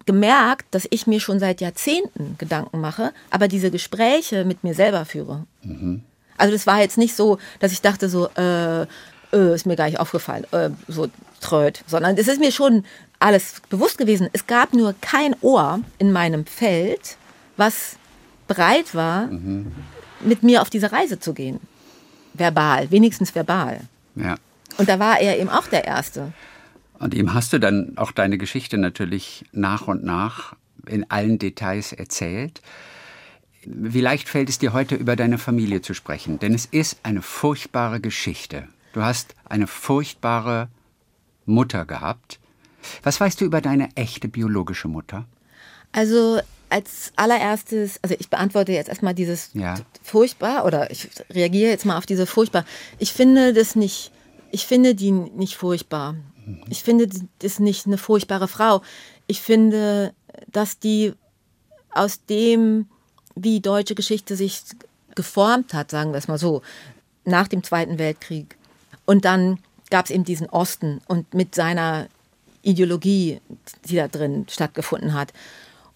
gemerkt, 0.07 0.67
dass 0.73 0.87
ich 0.91 1.07
mir 1.07 1.21
schon 1.21 1.39
seit 1.39 1.61
Jahrzehnten 1.61 2.37
Gedanken 2.39 2.81
mache, 2.81 3.13
aber 3.31 3.49
diese 3.49 3.71
Gespräche 3.71 4.45
mit 4.45 4.65
mir 4.65 4.75
selber 4.75 5.05
führe. 5.05 5.45
Mhm. 5.63 6.03
Also 6.39 6.53
das 6.53 6.67
war 6.67 6.81
jetzt 6.81 6.99
nicht 6.99 7.15
so, 7.15 7.39
dass 7.61 7.73
ich 7.73 7.81
dachte 7.81 8.09
so, 8.09 8.29
äh, 8.37 8.83
äh, 8.83 9.55
ist 9.55 9.67
mir 9.67 9.77
gar 9.77 9.87
nicht 9.87 10.01
aufgefallen, 10.01 10.47
äh, 10.53 10.71
so 10.89 11.09
tröd, 11.41 11.83
sondern 11.87 12.17
es 12.17 12.29
ist 12.29 12.41
mir 12.41 12.53
schon 12.53 12.85
alles 13.19 13.63
bewusst 13.69 13.99
gewesen. 13.99 14.29
Es 14.33 14.47
gab 14.47 14.75
nur 14.75 14.95
kein 15.01 15.35
Ohr 15.41 15.81
in 15.99 16.13
meinem 16.13 16.47
Feld, 16.47 17.17
was 17.57 17.97
bereit 18.47 18.95
war, 18.95 19.27
mhm. 19.27 19.73
mit 20.21 20.43
mir 20.43 20.63
auf 20.63 20.71
diese 20.71 20.93
Reise 20.93 21.19
zu 21.19 21.33
gehen. 21.33 21.61
Verbal, 22.35 22.91
wenigstens 22.91 23.35
verbal. 23.35 23.81
Ja. 24.15 24.37
Und 24.79 24.89
da 24.89 24.99
war 24.99 25.21
er 25.21 25.39
eben 25.39 25.49
auch 25.49 25.67
der 25.69 25.85
Erste. 25.85 26.33
Und 26.99 27.15
ihm 27.15 27.35
hast 27.35 27.53
du 27.53 27.61
dann 27.61 27.97
auch 27.97 28.13
deine 28.13 28.39
Geschichte 28.39 28.79
natürlich 28.79 29.45
nach 29.53 29.87
und 29.89 30.05
nach 30.05 30.57
in 30.87 31.11
allen 31.11 31.39
Details 31.39 31.93
erzählt. 31.93 32.63
Wie 33.65 34.01
leicht 34.01 34.29
fällt 34.29 34.49
es 34.49 34.59
dir 34.59 34.73
heute 34.73 34.95
über 34.95 35.17
deine 35.17 35.39
Familie 35.39 35.83
zu 35.83 35.93
sprechen? 35.93 36.39
Denn 36.39 36.55
es 36.55 36.67
ist 36.67 36.99
eine 37.03 37.23
furchtbare 37.23 38.01
Geschichte. 38.01 38.69
Du 38.93 39.03
hast 39.03 39.35
eine 39.45 39.67
furchtbare 39.67 40.69
Mutter 41.45 41.85
gehabt. 41.85 42.39
Was 43.03 43.21
weißt 43.21 43.41
du 43.41 43.45
über 43.45 43.61
deine 43.61 43.89
echte 43.97 44.29
biologische 44.29 44.89
Mutter? 44.89 45.27
Also 45.93 46.41
als 46.69 47.13
allererstes, 47.17 47.99
also 48.03 48.17
ich 48.19 48.29
beantworte 48.29 48.73
jetzt 48.73 48.89
erstmal 48.89 49.15
dieses 49.15 49.51
ja. 49.55 49.75
furchtbar 50.03 50.65
oder 50.65 50.91
ich 50.91 51.09
reagiere 51.31 51.71
jetzt 51.71 51.85
mal 51.87 51.99
auf 51.99 52.07
diese 52.07 52.27
furchtbar. 52.27 52.65
Ich 52.99 53.13
finde 53.13 53.53
das 53.53 53.77
nicht, 53.77 54.13
ich 54.51 54.67
finde 54.67 54.95
die 54.95 55.11
nicht 55.11 55.57
furchtbar. 55.57 56.15
Ich 56.69 56.83
finde 56.83 57.09
das 57.41 57.59
nicht 57.59 57.87
eine 57.87 57.99
furchtbare 57.99 58.49
Frau. 58.49 58.83
Ich 59.27 59.41
finde, 59.41 60.15
dass 60.49 60.79
die 60.79 61.13
aus 61.91 62.25
dem, 62.27 62.87
wie 63.35 63.61
deutsche 63.61 63.95
Geschichte 63.95 64.37
sich 64.37 64.63
geformt 65.15 65.75
hat, 65.75 65.91
sagen 65.91 66.13
wir 66.13 66.19
es 66.19 66.29
mal 66.29 66.39
so, 66.39 66.63
nach 67.25 67.49
dem 67.49 67.65
Zweiten 67.65 67.99
Weltkrieg. 67.99 68.57
Und 69.07 69.25
dann 69.25 69.59
gab 69.91 70.05
es 70.05 70.11
eben 70.11 70.25
diesen 70.25 70.49
Osten 70.49 71.01
und 71.07 71.33
mit 71.35 71.55
seiner 71.55 72.09
Ideologie, 72.63 73.41
die 73.85 73.97
da 73.97 74.09
drin 74.09 74.47
stattgefunden 74.49 75.15
hat. 75.15 75.33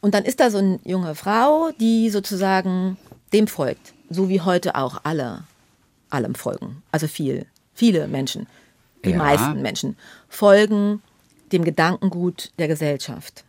Und 0.01 0.15
dann 0.15 0.25
ist 0.25 0.41
da 0.41 0.51
so 0.51 0.59
eine 0.59 0.81
junge 0.85 1.15
Frau, 1.15 1.71
die 1.79 2.11
sozusagen 2.11 2.97
dem 3.33 3.47
folgt, 3.47 3.93
so 4.09 4.29
wie 4.29 4.41
heute 4.41 4.75
auch 4.75 5.01
alle 5.05 5.45
allem 6.09 6.35
folgen. 6.35 6.83
Also 6.91 7.07
viel, 7.07 7.47
viele 7.75 8.09
Menschen, 8.09 8.47
die 9.05 9.11
ja. 9.11 9.19
meisten 9.19 9.63
Menschen 9.63 9.97
folgen 10.29 11.03
dem 11.53 11.65
Gedankengut 11.65 12.53
der 12.59 12.69
Gesellschaft. 12.69 13.45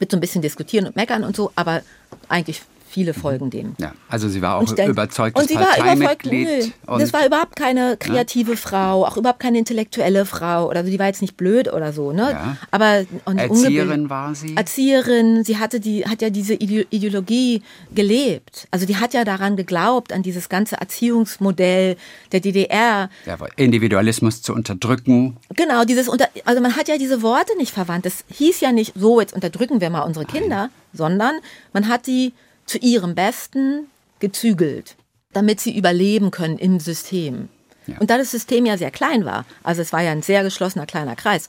Mit 0.00 0.10
so 0.10 0.16
ein 0.16 0.20
bisschen 0.20 0.42
diskutieren 0.42 0.86
und 0.86 0.96
meckern 0.96 1.24
und 1.24 1.36
so, 1.36 1.52
aber 1.56 1.82
eigentlich 2.28 2.62
viele 2.88 3.14
folgen 3.14 3.50
dem. 3.50 3.74
Ja, 3.78 3.92
also 4.08 4.28
sie 4.28 4.42
war 4.42 4.56
auch 4.56 4.72
denk, 4.72 4.88
überzeugtes 4.88 5.42
und 5.42 5.48
sie 5.48 5.54
Parteimitglied. 5.54 6.46
War 6.46 6.54
überzeugt, 6.54 6.88
nö, 6.88 6.98
das 6.98 7.12
war 7.12 7.26
überhaupt 7.26 7.56
keine 7.56 7.96
kreative 7.96 8.52
ja? 8.52 8.56
Frau, 8.56 9.06
auch 9.06 9.16
überhaupt 9.16 9.40
keine 9.40 9.58
intellektuelle 9.58 10.24
Frau. 10.24 10.68
Oder 10.68 10.82
die 10.82 10.98
war 10.98 11.06
jetzt 11.06 11.22
nicht 11.22 11.36
blöd 11.36 11.72
oder 11.72 11.92
so. 11.92 12.12
Ne? 12.12 12.30
Ja. 12.30 12.56
Aber 12.70 13.04
Erzieherin 13.24 14.10
war 14.10 14.34
sie. 14.34 14.56
Erzieherin, 14.56 15.44
sie 15.44 15.58
hatte 15.58 15.80
die, 15.80 16.04
hat 16.06 16.22
ja 16.22 16.30
diese 16.30 16.54
Ideologie 16.54 17.62
gelebt. 17.94 18.68
Also 18.70 18.86
die 18.86 18.96
hat 18.96 19.14
ja 19.14 19.24
daran 19.24 19.56
geglaubt, 19.56 20.12
an 20.12 20.22
dieses 20.22 20.48
ganze 20.48 20.76
Erziehungsmodell 20.76 21.96
der 22.32 22.40
DDR. 22.40 23.10
Ja, 23.26 23.36
Individualismus 23.56 24.42
zu 24.42 24.54
unterdrücken. 24.54 25.36
Genau, 25.54 25.84
dieses 25.84 26.08
unter, 26.08 26.28
also 26.44 26.60
man 26.60 26.76
hat 26.76 26.88
ja 26.88 26.98
diese 26.98 27.22
Worte 27.22 27.56
nicht 27.56 27.72
verwandt. 27.72 28.06
Das 28.06 28.24
hieß 28.30 28.60
ja 28.60 28.72
nicht 28.72 28.94
so, 28.96 29.20
jetzt 29.20 29.34
unterdrücken 29.34 29.80
wir 29.80 29.90
mal 29.90 30.02
unsere 30.02 30.24
Kinder, 30.24 30.56
Nein. 30.56 30.70
sondern 30.92 31.34
man 31.72 31.88
hat 31.88 32.06
die 32.06 32.32
zu 32.68 32.78
ihrem 32.78 33.14
Besten 33.14 33.86
gezügelt, 34.20 34.96
damit 35.32 35.60
sie 35.60 35.76
überleben 35.76 36.30
können 36.30 36.58
im 36.58 36.80
System. 36.80 37.48
Ja. 37.86 37.98
Und 37.98 38.10
da 38.10 38.18
das 38.18 38.30
System 38.30 38.66
ja 38.66 38.76
sehr 38.76 38.90
klein 38.90 39.24
war, 39.24 39.44
also 39.62 39.82
es 39.82 39.92
war 39.92 40.02
ja 40.02 40.12
ein 40.12 40.22
sehr 40.22 40.42
geschlossener 40.42 40.86
kleiner 40.86 41.16
Kreis, 41.16 41.48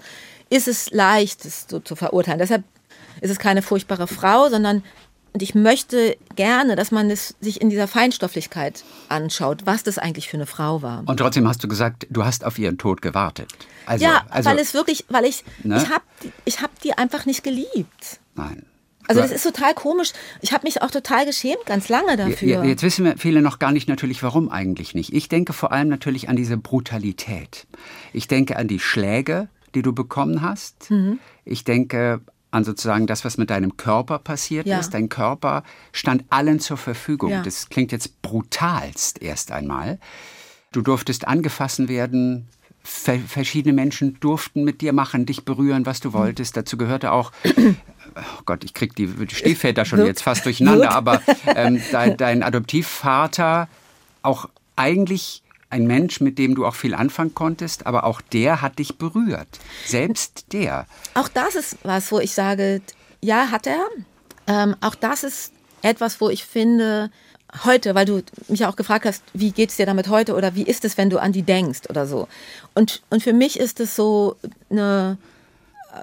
ist 0.49 0.67
es 0.67 0.91
leicht, 0.91 1.45
es 1.45 1.65
so 1.69 1.79
zu 1.79 1.95
verurteilen. 1.95 2.39
Deshalb 2.39 2.63
ist 3.21 3.29
es 3.29 3.39
keine 3.39 3.61
furchtbare 3.61 4.07
Frau, 4.07 4.49
sondern 4.49 4.83
und 5.31 5.43
ich 5.43 5.53
möchte 5.53 6.17
gerne, 6.35 6.75
dass 6.75 6.91
man 6.91 7.11
es 7.11 7.35
sich 7.39 7.61
in 7.61 7.69
dieser 7.69 7.87
Feinstofflichkeit 7.87 8.83
anschaut, 9.09 9.65
was 9.65 9.83
das 9.83 9.99
eigentlich 9.99 10.27
für 10.27 10.37
eine 10.37 10.47
Frau 10.47 10.81
war. 10.81 11.03
Und 11.05 11.17
trotzdem 11.17 11.47
hast 11.47 11.63
du 11.63 11.67
gesagt, 11.67 12.07
du 12.09 12.25
hast 12.25 12.43
auf 12.43 12.57
ihren 12.57 12.79
Tod 12.79 13.03
gewartet. 13.03 13.51
Also, 13.85 14.05
ja, 14.05 14.23
also, 14.29 14.49
weil 14.49 14.57
es 14.57 14.73
wirklich, 14.73 15.05
weil 15.09 15.25
ich, 15.25 15.43
ne? 15.63 15.77
ich 15.77 15.89
habe 15.89 16.03
ich 16.45 16.61
hab 16.61 16.79
die 16.81 16.97
einfach 16.97 17.27
nicht 17.27 17.43
geliebt. 17.43 18.19
Nein. 18.33 18.65
Also 19.09 19.21
das 19.21 19.31
ist 19.31 19.43
total 19.43 19.73
komisch. 19.73 20.13
Ich 20.41 20.53
habe 20.53 20.65
mich 20.65 20.83
auch 20.83 20.91
total 20.91 21.25
geschämt, 21.25 21.65
ganz 21.65 21.89
lange 21.89 22.15
dafür. 22.15 22.63
Jetzt 22.63 22.83
wissen 22.83 23.05
wir 23.05 23.17
viele 23.17 23.41
noch 23.41 23.57
gar 23.57 23.71
nicht 23.71 23.89
natürlich, 23.89 24.21
warum 24.21 24.49
eigentlich 24.49 24.93
nicht. 24.93 25.13
Ich 25.13 25.29
denke 25.29 25.53
vor 25.53 25.71
allem 25.71 25.87
natürlich 25.87 26.29
an 26.29 26.35
diese 26.35 26.57
Brutalität. 26.57 27.65
Ich 28.13 28.27
denke 28.27 28.55
an 28.57 28.67
die 28.67 28.79
Schläge, 28.79 29.49
die 29.73 29.81
du 29.81 29.93
bekommen 29.93 30.43
hast. 30.43 30.91
Mhm. 30.91 31.17
Ich 31.43 31.63
denke 31.63 32.21
an 32.51 32.63
sozusagen 32.63 33.07
das, 33.07 33.25
was 33.25 33.37
mit 33.37 33.49
deinem 33.49 33.77
Körper 33.77 34.19
passiert 34.19 34.67
ja. 34.67 34.79
ist. 34.79 34.93
Dein 34.93 35.09
Körper 35.09 35.63
stand 35.91 36.25
allen 36.29 36.59
zur 36.59 36.77
Verfügung. 36.77 37.31
Ja. 37.31 37.41
Das 37.41 37.69
klingt 37.69 37.91
jetzt 37.91 38.21
brutalst 38.21 39.21
erst 39.23 39.51
einmal. 39.51 39.99
Du 40.71 40.81
durftest 40.81 41.27
angefasst 41.27 41.87
werden, 41.87 42.47
verschiedene 42.83 43.73
Menschen 43.73 44.19
durften 44.19 44.63
mit 44.63 44.81
dir 44.81 44.93
machen, 44.93 45.25
dich 45.25 45.45
berühren, 45.45 45.85
was 45.85 45.99
du 45.99 46.13
wolltest. 46.13 46.57
Dazu 46.57 46.77
gehörte 46.77 47.11
auch 47.11 47.31
oh 48.15 48.41
Gott, 48.45 48.63
ich 48.63 48.73
krieg 48.73 48.95
die 48.95 49.09
Stiefväter 49.31 49.85
schon 49.85 50.05
jetzt 50.05 50.23
fast 50.23 50.45
durcheinander, 50.45 50.91
aber 50.91 51.21
ähm, 51.47 51.81
dein, 51.91 52.17
dein 52.17 52.43
Adoptivvater 52.43 53.67
auch 54.21 54.49
eigentlich 54.75 55.43
ein 55.69 55.85
Mensch, 55.85 56.19
mit 56.19 56.37
dem 56.39 56.55
du 56.55 56.65
auch 56.65 56.75
viel 56.75 56.95
anfangen 56.95 57.35
konntest, 57.35 57.85
aber 57.85 58.03
auch 58.03 58.21
der 58.21 58.61
hat 58.61 58.79
dich 58.79 58.97
berührt. 58.97 59.47
Selbst 59.85 60.51
der. 60.51 60.87
Auch 61.13 61.27
das 61.27 61.55
ist 61.55 61.77
was, 61.83 62.11
wo 62.11 62.19
ich 62.19 62.33
sage, 62.33 62.81
ja, 63.21 63.51
hat 63.51 63.67
er. 63.67 63.85
Ähm, 64.47 64.75
auch 64.81 64.95
das 64.95 65.23
ist 65.23 65.53
etwas, 65.81 66.19
wo 66.21 66.29
ich 66.29 66.43
finde, 66.43 67.11
heute, 67.65 67.95
weil 67.95 68.05
du 68.05 68.21
mich 68.47 68.65
auch 68.65 68.75
gefragt 68.75 69.05
hast, 69.05 69.23
wie 69.33 69.51
geht 69.51 69.69
es 69.69 69.77
dir 69.77 69.85
damit 69.85 70.07
heute 70.09 70.35
oder 70.35 70.55
wie 70.55 70.63
ist 70.63 70.85
es, 70.85 70.97
wenn 70.97 71.09
du 71.09 71.19
an 71.19 71.31
die 71.31 71.43
denkst 71.43 71.81
oder 71.89 72.05
so. 72.05 72.27
Und, 72.73 73.01
und 73.09 73.23
für 73.23 73.33
mich 73.33 73.59
ist 73.59 73.79
es 73.79 73.95
so 73.95 74.35
eine 74.69 75.17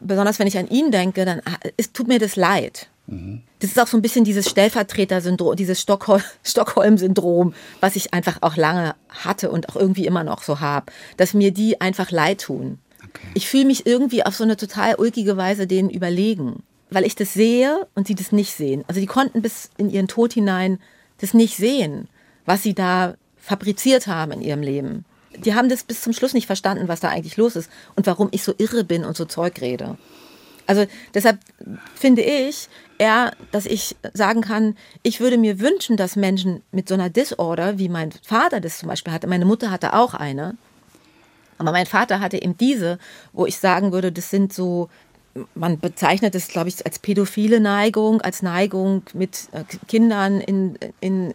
besonders 0.01 0.39
wenn 0.39 0.47
ich 0.47 0.59
an 0.59 0.69
ihn 0.69 0.91
denke, 0.91 1.25
dann 1.25 1.41
es 1.77 1.93
tut 1.93 2.09
mir 2.09 2.19
das 2.19 2.37
leid. 2.37 2.89
Mhm. 3.07 3.43
Das 3.61 3.71
ist 3.71 3.81
auch 3.81 3.87
so 3.87 3.97
ein 3.97 4.03
bisschen 4.03 4.25
dieses 4.25 4.49
Stellvertreter-Syndrom, 4.49 5.57
dieses 5.57 5.81
Stockhol 5.81 6.23
Stockholm-Syndrom, 6.45 7.55
was 7.81 7.97
ich 7.97 8.13
einfach 8.13 8.39
auch 8.43 8.57
lange 8.57 8.95
hatte 9.09 9.51
und 9.51 9.69
auch 9.69 9.77
irgendwie 9.77 10.07
immer 10.07 10.25
noch 10.25 10.43
so 10.43 10.61
habe, 10.61 10.93
dass 11.17 11.35
mir 11.35 11.53
die 11.53 11.81
einfach 11.81 12.11
leid 12.11 12.43
tun. 12.43 12.79
Okay. 13.05 13.27
Ich 13.35 13.49
fühle 13.49 13.67
mich 13.67 13.87
irgendwie 13.87 14.25
auf 14.25 14.35
so 14.35 14.45
eine 14.45 14.57
total 14.57 14.97
ulkige 14.97 15.37
Weise 15.37 15.67
denen 15.67 15.91
überlegen, 15.91 16.63
weil 16.91 17.05
ich 17.05 17.15
das 17.15 17.33
sehe 17.33 17.87
und 17.95 18.07
sie 18.07 18.15
das 18.15 18.33
nicht 18.33 18.55
sehen. 18.55 18.85
Also 18.89 19.01
die 19.01 19.07
konnten 19.07 19.43
bis 19.43 19.71
in 19.77 19.91
ihren 19.91 20.09
Tod 20.09 20.33
hinein 20.33 20.79
das 21.19 21.33
nicht 21.33 21.57
sehen, 21.57 22.09
was 22.45 22.63
sie 22.63 22.75
da 22.75 23.15
fabriziert 23.37 24.07
haben 24.07 24.33
in 24.33 24.43
ihrem 24.43 24.63
Leben 24.63 25.05
die 25.39 25.55
haben 25.55 25.69
das 25.69 25.85
bis 25.85 26.03
zum 26.03 26.13
Schluss 26.13 26.35
nicht 26.35 26.47
verstanden, 26.47 26.89
was 26.89 27.01
da 27.01 27.09
eigentlich 27.09 27.37
los 27.37 27.57
ist 27.57 27.71
und 27.95 28.07
warum 28.07 28.29
ich 28.33 28.43
so 28.43 28.55
irre 28.59 28.85
bin 28.85 29.05
und 29.05 29.17
so 29.17 29.25
Zeug 29.25 29.61
rede. 29.61 29.97
Also 30.67 30.87
deshalb 31.15 31.39
finde 31.95 32.23
ich 32.23 32.69
eher, 32.99 33.33
dass 33.53 33.67
ich 33.67 33.97
sagen 34.15 34.41
kann, 34.41 34.77
ich 35.03 35.21
würde 35.21 35.39
mir 35.39 35.61
wünschen, 35.61 35.97
dass 35.97 36.17
Menschen 36.17 36.63
mit 36.73 36.89
so 36.89 36.95
einer 36.95 37.11
Disorder, 37.11 37.79
wie 37.79 37.89
mein 37.89 38.11
Vater 38.11 38.61
das 38.61 38.79
zum 38.79 38.89
Beispiel 38.89 39.13
hatte, 39.13 39.29
meine 39.29 39.45
Mutter 39.45 39.71
hatte 39.71 39.95
auch 39.95 40.15
eine, 40.15 40.57
aber 41.59 41.73
mein 41.73 41.87
Vater 41.87 42.21
hatte 42.21 42.43
eben 42.43 42.57
diese, 42.59 42.99
wo 43.33 43.47
ich 43.47 43.59
sagen 43.59 43.93
würde, 43.93 44.13
das 44.13 44.31
sind 44.31 44.53
so 44.53 44.89
man 45.55 45.79
bezeichnet 45.79 46.35
es, 46.35 46.49
glaube 46.49 46.69
ich, 46.69 46.85
als 46.87 46.99
pädophile 46.99 47.61
Neigung, 47.61 48.23
als 48.23 48.41
Neigung 48.43 49.03
mit 49.13 49.49
äh, 49.53 49.65
Kindern 49.87 50.41
in, 50.41 50.79
in 51.01 51.33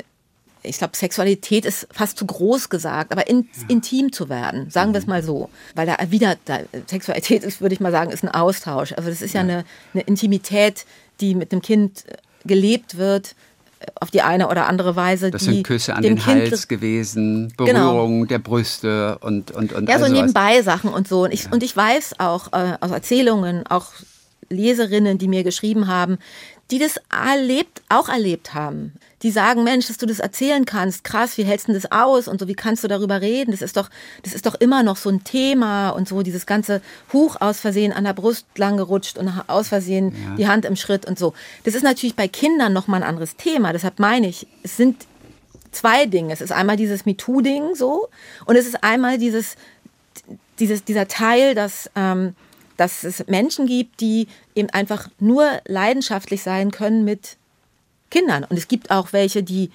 ich 0.64 0.78
glaube, 0.78 0.96
Sexualität 0.96 1.66
ist 1.66 1.88
fast 1.92 2.18
zu 2.18 2.26
groß 2.26 2.70
gesagt, 2.70 3.12
aber 3.12 3.28
in, 3.28 3.48
ja. 3.54 3.64
intim 3.68 4.12
zu 4.12 4.30
werden, 4.30 4.70
sagen 4.70 4.94
wir 4.94 5.00
es 5.00 5.06
mhm. 5.06 5.12
mal 5.12 5.24
so. 5.24 5.50
Weil 5.76 5.88
da 5.88 5.98
wieder, 6.10 6.36
da, 6.46 6.60
Sexualität 6.88 7.44
ist, 7.44 7.62
würde 7.62 7.74
ich 7.74 7.80
mal 7.80 7.92
sagen, 7.92 8.12
ist 8.12 8.24
ein 8.24 8.30
Austausch. 8.30 8.94
Also 8.94 9.10
das 9.10 9.22
ist 9.22 9.34
ja, 9.34 9.42
ja 9.42 9.48
eine, 9.48 9.66
eine 9.94 10.04
Intimität, 10.04 10.86
die 11.20 11.36
mit 11.36 11.52
dem 11.52 11.62
Kind 11.62 12.06
äh, 12.08 12.18
gelebt 12.46 12.98
wird, 12.98 13.36
äh, 13.80 13.88
auf 14.00 14.12
die 14.12 14.22
eine 14.22 14.50
oder 14.50 14.68
andere 14.68 14.96
Weise. 14.96 15.32
Das 15.32 15.44
sind 15.44 15.64
Küsse 15.64 15.96
an 15.96 16.04
den 16.04 16.18
kind 16.18 16.52
Hals 16.52 16.68
gewesen, 16.68 17.54
genau. 17.58 17.94
Berührung 17.94 18.12
genau. 18.14 18.26
der 18.26 18.40
Brüste 18.40 19.18
und 19.20 19.52
und 19.52 19.74
und 19.74 19.90
Ja, 19.90 20.00
so 20.00 20.12
nebenbei 20.12 20.62
Sachen 20.62 20.92
und 20.92 21.08
so. 21.08 21.24
Und 21.24 21.34
ich, 21.34 21.46
ja. 21.46 21.52
und 21.52 21.64
ich 21.64 21.76
weiß 21.76 22.20
auch 22.20 22.54
äh, 22.54 22.78
aus 22.80 22.92
Erzählungen, 22.92 23.66
auch 23.68 23.88
Leserinnen, 24.50 25.18
die 25.18 25.28
mir 25.28 25.44
geschrieben 25.44 25.88
haben, 25.88 26.18
die 26.72 26.80
das 26.80 26.96
erlebt, 27.12 27.82
auch 27.90 28.10
erlebt 28.10 28.54
haben. 28.54 28.94
Die 29.24 29.30
sagen, 29.30 29.64
Mensch, 29.64 29.88
dass 29.88 29.98
du 29.98 30.06
das 30.06 30.20
erzählen 30.20 30.66
kannst, 30.66 31.04
krass, 31.04 31.38
wie 31.38 31.44
hältst 31.44 31.68
du 31.68 31.74
das 31.74 31.92
aus 31.92 32.28
und 32.28 32.40
so, 32.40 32.48
wie 32.48 32.56
kannst 32.56 32.84
du 32.84 32.88
darüber 32.88 33.22
reden? 33.22 33.52
Das 33.52 33.62
ist 33.62 33.78
doch, 33.78 33.90
das 34.24 34.34
ist 34.34 34.46
doch 34.46 34.56
immer 34.56 34.82
noch 34.82 34.98
so 34.98 35.10
ein 35.10 35.24
Thema 35.24 35.90
und 35.90 36.08
so, 36.08 36.24
dieses 36.24 36.46
ganze 36.46 36.82
Huch 37.14 37.36
aus 37.40 37.60
Versehen 37.60 37.94
an 37.94 38.06
der 38.06 38.14
Brust 38.14 38.48
lang 38.56 38.78
gerutscht 38.78 39.18
und 39.18 39.30
aus 39.48 39.68
Versehen 39.68 40.16
ja. 40.16 40.36
die 40.38 40.48
Hand 40.48 40.66
im 40.66 40.76
Schritt 40.76 41.06
und 41.06 41.20
so. 41.20 41.34
Das 41.66 41.76
ist 41.76 41.84
natürlich 41.84 42.16
bei 42.16 42.28
Kindern 42.28 42.74
nochmal 42.74 43.04
ein 43.04 43.10
anderes 43.10 43.36
Thema. 43.36 43.74
Deshalb 43.74 44.00
meine 44.00 44.28
ich, 44.28 44.48
es 44.64 44.78
sind 44.78 45.06
zwei 45.72 46.06
Dinge. 46.06 46.34
Es 46.34 46.42
ist 46.42 46.52
einmal 46.52 46.78
dieses 46.78 47.06
MeToo-Ding 47.06 47.76
so 47.76 48.08
und 48.46 48.56
es 48.56 48.66
ist 48.66 48.84
einmal 48.84 49.18
dieses, 49.18 49.56
dieses, 50.60 50.84
dieser 50.84 51.08
Teil, 51.08 51.54
dass, 51.54 51.90
ähm, 51.96 52.36
dass 52.82 53.04
es 53.04 53.28
Menschen 53.28 53.68
gibt, 53.68 54.02
die 54.02 54.28
eben 54.56 54.72
einfach 54.72 55.08
nur 55.20 55.48
leidenschaftlich 55.68 56.42
sein 56.42 56.72
können 56.72 57.06
mit 57.06 57.38
Kindern. 58.10 58.44
Und 58.44 58.58
es 58.58 58.68
gibt 58.68 58.90
auch 58.90 59.14
welche, 59.14 59.44
die 59.44 59.70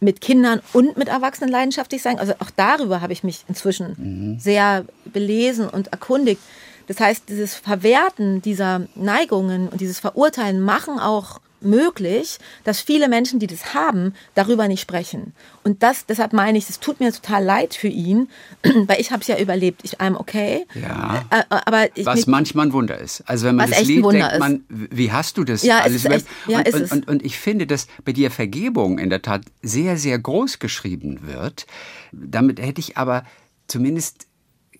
mit 0.00 0.20
Kindern 0.20 0.60
und 0.72 0.96
mit 0.96 1.06
Erwachsenen 1.06 1.48
leidenschaftlich 1.48 2.02
sein. 2.02 2.18
Also 2.18 2.32
auch 2.40 2.50
darüber 2.56 3.00
habe 3.00 3.12
ich 3.12 3.22
mich 3.22 3.44
inzwischen 3.48 3.94
mhm. 3.96 4.40
sehr 4.40 4.84
belesen 5.04 5.68
und 5.68 5.92
erkundigt. 5.92 6.40
Das 6.88 6.98
heißt, 6.98 7.28
dieses 7.28 7.54
Verwerten 7.54 8.42
dieser 8.42 8.88
Neigungen 8.96 9.68
und 9.68 9.80
dieses 9.80 10.00
Verurteilen 10.00 10.60
machen 10.60 10.98
auch 10.98 11.40
möglich, 11.64 12.38
dass 12.64 12.80
viele 12.80 13.08
Menschen, 13.08 13.38
die 13.38 13.46
das 13.46 13.74
haben, 13.74 14.14
darüber 14.34 14.68
nicht 14.68 14.80
sprechen. 14.80 15.34
Und 15.62 15.82
das, 15.82 16.06
deshalb 16.06 16.32
meine 16.32 16.58
ich, 16.58 16.68
es 16.68 16.80
tut 16.80 17.00
mir 17.00 17.12
total 17.12 17.42
leid 17.42 17.74
für 17.74 17.88
ihn, 17.88 18.28
weil 18.86 19.00
ich 19.00 19.10
habe 19.10 19.22
es 19.22 19.28
ja 19.28 19.38
überlebt. 19.38 19.80
Ich 19.84 20.00
I'm 20.00 20.16
okay. 20.16 20.66
Ja. 20.74 21.24
Äh, 21.30 21.42
aber 21.48 21.96
ich, 21.96 22.06
was 22.06 22.26
manchmal 22.26 22.66
ein 22.66 22.72
Wunder 22.72 22.98
ist. 22.98 23.22
Also 23.26 23.46
wenn 23.46 23.56
man 23.56 23.70
das 23.70 23.84
liest, 23.84 24.12
denkt 24.12 24.38
man, 24.38 24.64
wie 24.68 25.10
hast 25.10 25.38
du 25.38 25.44
das? 25.44 25.62
Ja, 25.62 25.80
ist 25.80 26.04
echt, 26.04 26.26
ja 26.46 26.58
und, 26.58 26.68
ist 26.68 26.74
und. 26.74 26.92
Und, 26.92 27.08
und 27.08 27.24
ich 27.24 27.38
finde, 27.38 27.66
dass 27.66 27.86
bei 28.04 28.12
dir 28.12 28.30
Vergebung 28.30 28.98
in 28.98 29.10
der 29.10 29.22
Tat 29.22 29.42
sehr, 29.62 29.96
sehr 29.96 30.18
groß 30.18 30.58
geschrieben 30.58 31.20
wird. 31.26 31.66
Damit 32.12 32.60
hätte 32.60 32.80
ich 32.80 32.96
aber 32.96 33.24
zumindest 33.66 34.26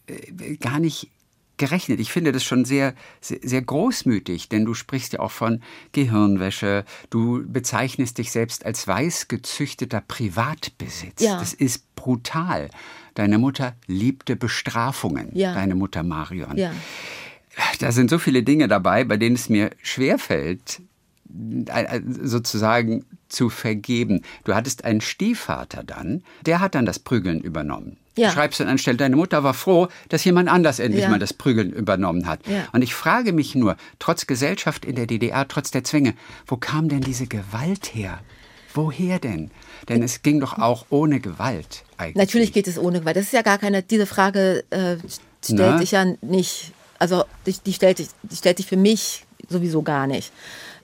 äh, 0.07 0.57
gar 0.57 0.81
nicht 0.81 1.09
gerechnet. 1.57 2.01
Ich 2.01 2.13
finde 2.13 2.33
das 2.33 2.45
schon 2.45 2.65
sehr, 2.65 2.95
sehr, 3.21 3.39
sehr, 3.43 3.63
großmütig, 3.63 4.49
denn 4.49 4.65
du 4.65 4.75
sprichst 4.75 5.13
ja 5.13 5.21
auch 5.21 5.31
von 5.31 5.61
Gehirnwäsche. 5.93 6.85
Du 7.11 7.45
bezeichnest 7.47 8.19
dich 8.19 8.31
selbst 8.31 8.67
als 8.67 8.87
weiß 8.87 9.29
gezüchteter 9.29 10.01
Privatbesitz. 10.01 11.23
Ja. 11.23 11.39
Das 11.39 11.55
ist 11.55 11.95
brutal. 11.97 12.71
Deine 13.15 13.39
Mutter 13.39 13.77
liebte 13.87 14.37
Bestrafungen, 14.37 15.31
ja. 15.35 15.55
deine 15.55 15.75
Mutter 15.75 16.03
Marion. 16.03 16.57
Ja. 16.57 16.73
Da 17.79 17.93
sind 17.93 18.11
so 18.11 18.19
viele 18.19 18.43
Dinge 18.43 18.67
dabei, 18.67 19.05
bei 19.05 19.17
denen 19.17 19.37
es 19.37 19.49
mir 19.49 19.71
schwerfällt, 19.81 20.83
äh, 21.67 22.01
sozusagen 22.05 23.05
zu 23.35 23.51
vergeben. 23.51 24.23
Du 24.45 24.55
hattest 24.55 24.85
einen 24.85 25.01
Stiefvater 25.01 25.83
dann, 25.85 26.23
der 26.47 26.61
hat 26.61 26.75
dann 26.75 26.87
das 26.87 26.99
Prügeln 26.99 27.41
übernommen. 27.41 27.99
Ja. 28.17 28.29
Du 28.29 28.35
schreibst 28.35 28.61
dann 28.61 28.69
anstelle, 28.69 28.97
deine 28.97 29.17
Mutter 29.17 29.43
war 29.43 29.55
froh, 29.55 29.89
dass 30.09 30.25
jemand 30.25 30.49
anders 30.49 30.79
endlich 30.79 31.03
ja. 31.03 31.09
mal 31.09 31.19
das 31.19 31.33
Prügeln 31.33 31.73
übernommen 31.73 32.27
hat. 32.27 32.47
Ja. 32.47 32.69
Und 32.73 32.83
ich 32.83 32.95
frage 32.95 33.33
mich 33.33 33.55
nur, 33.55 33.77
trotz 33.99 34.27
Gesellschaft 34.27 34.85
in 34.85 34.95
der 34.95 35.07
DDR, 35.07 35.49
trotz 35.49 35.71
der 35.71 35.85
Zwänge, 35.85 36.15
wo 36.47 36.57
kam 36.57 36.89
denn 36.89 37.01
diese 37.01 37.27
Gewalt 37.27 37.95
her? 37.95 38.21
Woher 38.73 39.19
denn? 39.19 39.51
Denn 39.89 40.03
es 40.03 40.23
ging 40.23 40.41
doch 40.41 40.59
auch 40.59 40.87
ohne 40.91 41.21
Gewalt 41.21 41.85
eigentlich. 41.97 42.17
Natürlich 42.17 42.53
geht 42.53 42.67
es 42.67 42.79
ohne 42.79 43.01
Gewalt. 43.01 43.17
Das 43.17 43.25
ist 43.25 43.33
ja 43.33 43.43
gar 43.43 43.59
keine, 43.59 43.83
diese 43.83 44.07
Frage 44.07 44.65
äh, 44.71 44.97
stellt 45.45 45.59
Na? 45.59 45.79
sich 45.79 45.93
ja 45.93 46.05
nicht, 46.23 46.73
also 46.99 47.25
die, 47.47 47.55
die, 47.65 47.73
stellt, 47.73 47.99
die 47.99 48.37
stellt 48.37 48.57
sich 48.57 48.67
für 48.67 48.77
mich 48.77 49.25
sowieso 49.49 49.83
gar 49.83 50.07
nicht. 50.07 50.33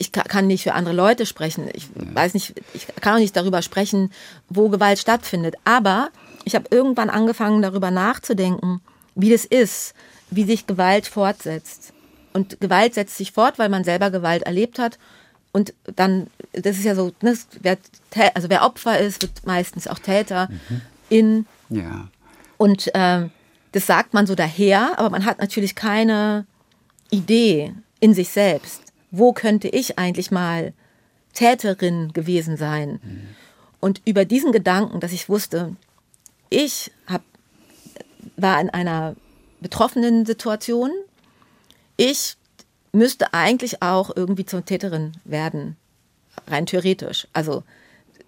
Ich 0.02 0.12
kann 0.12 0.46
nicht 0.46 0.62
für 0.62 0.72
andere 0.72 0.94
Leute 0.94 1.26
sprechen. 1.26 1.68
Ich 1.74 1.88
weiß 1.94 2.32
nicht, 2.32 2.54
ich 2.72 2.86
kann 3.02 3.14
auch 3.14 3.18
nicht 3.18 3.36
darüber 3.36 3.60
sprechen, 3.60 4.10
wo 4.48 4.70
Gewalt 4.70 4.98
stattfindet. 4.98 5.56
Aber 5.64 6.08
ich 6.44 6.54
habe 6.54 6.68
irgendwann 6.70 7.10
angefangen, 7.10 7.60
darüber 7.60 7.90
nachzudenken, 7.90 8.80
wie 9.14 9.30
das 9.30 9.44
ist, 9.44 9.92
wie 10.30 10.44
sich 10.44 10.66
Gewalt 10.66 11.06
fortsetzt. 11.06 11.92
Und 12.32 12.60
Gewalt 12.60 12.94
setzt 12.94 13.18
sich 13.18 13.32
fort, 13.32 13.58
weil 13.58 13.68
man 13.68 13.84
selber 13.84 14.10
Gewalt 14.10 14.44
erlebt 14.44 14.78
hat. 14.78 14.98
Und 15.52 15.74
dann, 15.96 16.28
das 16.52 16.78
ist 16.78 16.84
ja 16.84 16.94
so, 16.94 17.12
ne, 17.20 17.36
wer, 17.60 17.76
also 18.34 18.48
wer 18.48 18.64
Opfer 18.64 18.98
ist, 18.98 19.20
wird 19.20 19.44
meistens 19.44 19.86
auch 19.86 19.98
Täter 19.98 20.48
mhm. 20.48 20.80
in. 21.10 21.46
Ja. 21.68 22.08
Und 22.56 22.94
äh, 22.94 23.28
das 23.72 23.86
sagt 23.86 24.14
man 24.14 24.26
so 24.26 24.34
daher, 24.34 24.98
aber 24.98 25.10
man 25.10 25.26
hat 25.26 25.40
natürlich 25.40 25.74
keine 25.74 26.46
Idee 27.10 27.74
in 28.00 28.14
sich 28.14 28.30
selbst. 28.30 28.89
Wo 29.10 29.32
könnte 29.32 29.68
ich 29.68 29.98
eigentlich 29.98 30.30
mal 30.30 30.72
Täterin 31.32 32.12
gewesen 32.12 32.56
sein? 32.56 33.00
Mhm. 33.02 33.28
Und 33.80 34.02
über 34.04 34.24
diesen 34.24 34.52
Gedanken, 34.52 35.00
dass 35.00 35.12
ich 35.12 35.28
wusste, 35.28 35.74
ich 36.50 36.90
hab, 37.06 37.22
war 38.36 38.60
in 38.60 38.70
einer 38.70 39.16
betroffenen 39.60 40.26
Situation. 40.26 40.90
Ich 41.96 42.36
müsste 42.92 43.32
eigentlich 43.32 43.82
auch 43.82 44.10
irgendwie 44.14 44.44
zur 44.44 44.64
Täterin 44.64 45.12
werden, 45.24 45.76
rein 46.46 46.66
theoretisch. 46.66 47.28
Also 47.32 47.62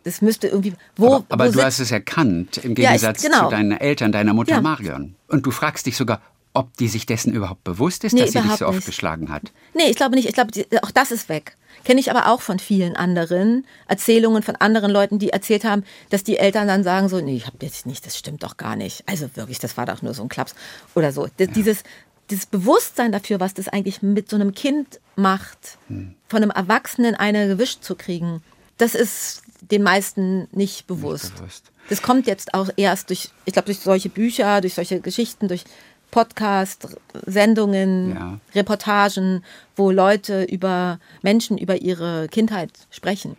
das 0.05 0.23
müsste 0.23 0.49
irgendwie. 0.49 0.75
Wo, 0.97 1.15
aber, 1.15 1.27
aber 1.29 1.49
wo 1.49 1.53
du 1.53 1.63
hast 1.65 1.79
es 1.79 1.91
erkannt, 1.91 2.59
im 2.59 2.75
Gegensatz 2.75 3.23
ja, 3.23 3.29
ich, 3.29 3.35
genau. 3.35 3.49
zu 3.49 3.51
deinen 3.51 3.73
Eltern, 3.73 4.13
deiner 4.13 4.35
Mutter 4.35 4.53
ja. 4.53 4.61
Marion. 4.61 5.15
Und 5.29 5.47
du 5.47 5.51
fragst 5.51 5.87
dich 5.87 5.97
sogar, 5.97 6.21
ob 6.55 6.77
die 6.77 6.89
sich 6.89 7.07
dessen 7.07 7.33
überhaupt 7.33 7.65
bewusst 7.65 8.05
ist, 8.05 8.13
nee, 8.13 8.21
dass 8.21 8.33
sie 8.33 8.41
dich 8.41 8.57
so 8.57 8.67
oft 8.67 8.77
nicht. 8.77 8.87
geschlagen 8.87 9.31
hat. 9.31 9.53
Nee, 9.75 9.89
ich 9.89 9.97
glaube 9.97 10.15
nicht. 10.15 10.29
Ich 10.29 10.35
glaube, 10.35 10.53
auch 10.83 10.91
das 10.91 11.11
ist 11.11 11.29
weg. 11.29 11.57
Kenne 11.85 12.01
ich 12.01 12.11
aber 12.11 12.29
auch 12.29 12.43
von 12.43 12.59
vielen 12.59 12.95
anderen 12.95 13.67
Erzählungen 13.89 14.43
von 14.43 14.57
anderen 14.57 14.91
Leuten, 14.91 15.19
die 15.19 15.31
erzählt 15.31 15.65
haben, 15.65 15.85
dass 16.11 16.23
die 16.23 16.37
Eltern 16.37 16.69
dann 16.69 16.85
sagen 16.85 17.09
so, 17.09 17.21
nee, 17.21 17.37
ich 17.37 17.47
habe 17.47 17.57
jetzt 17.63 17.87
nicht, 17.87 18.05
das 18.07 18.19
stimmt 18.19 18.43
doch 18.43 18.57
gar 18.57 18.77
nicht. 18.77 19.03
Also 19.09 19.29
wirklich, 19.35 19.59
das 19.59 19.77
war 19.77 19.87
doch 19.87 20.03
nur 20.03 20.15
so 20.15 20.23
ein 20.23 20.29
Klaps 20.29 20.55
oder 20.95 21.13
so. 21.13 21.27
Ja. 21.39 21.47
Dieses, 21.47 21.83
dieses 22.31 22.47
Bewusstsein 22.47 23.13
dafür, 23.13 23.41
was 23.41 23.55
das 23.55 23.69
eigentlich 23.69 24.03
mit 24.03 24.29
so 24.29 24.37
einem 24.37 24.55
Kind 24.55 25.01
macht, 25.17 25.79
hm. 25.89 26.15
von 26.29 26.43
einem 26.43 26.51
Erwachsenen 26.51 27.15
eine 27.15 27.49
gewischt 27.49 27.83
zu 27.83 27.97
kriegen, 27.97 28.43
das 28.77 28.95
ist 28.95 29.43
den 29.61 29.83
meisten 29.83 30.49
nicht 30.53 30.87
bewusst. 30.87 31.25
Nicht 31.25 31.37
bewusst. 31.37 31.73
Das 31.89 32.03
kommt 32.03 32.27
jetzt 32.27 32.55
auch 32.55 32.71
erst 32.77 33.11
durch, 33.11 33.31
ich 33.45 33.53
glaube, 33.53 33.67
durch 33.67 33.81
solche 33.81 34.09
Bücher, 34.09 34.61
durch 34.61 34.75
solche 34.75 35.01
Geschichten, 35.01 35.49
durch 35.49 35.65
Podcast, 36.13 36.97
Sendungen, 37.27 38.15
ja. 38.15 38.39
Reportagen, 38.55 39.43
wo 39.75 39.91
Leute 39.91 40.45
über 40.45 41.01
Menschen, 41.23 41.59
über 41.59 41.83
ihre 41.83 42.29
Kindheit 42.29 42.71
sprechen. 42.91 43.37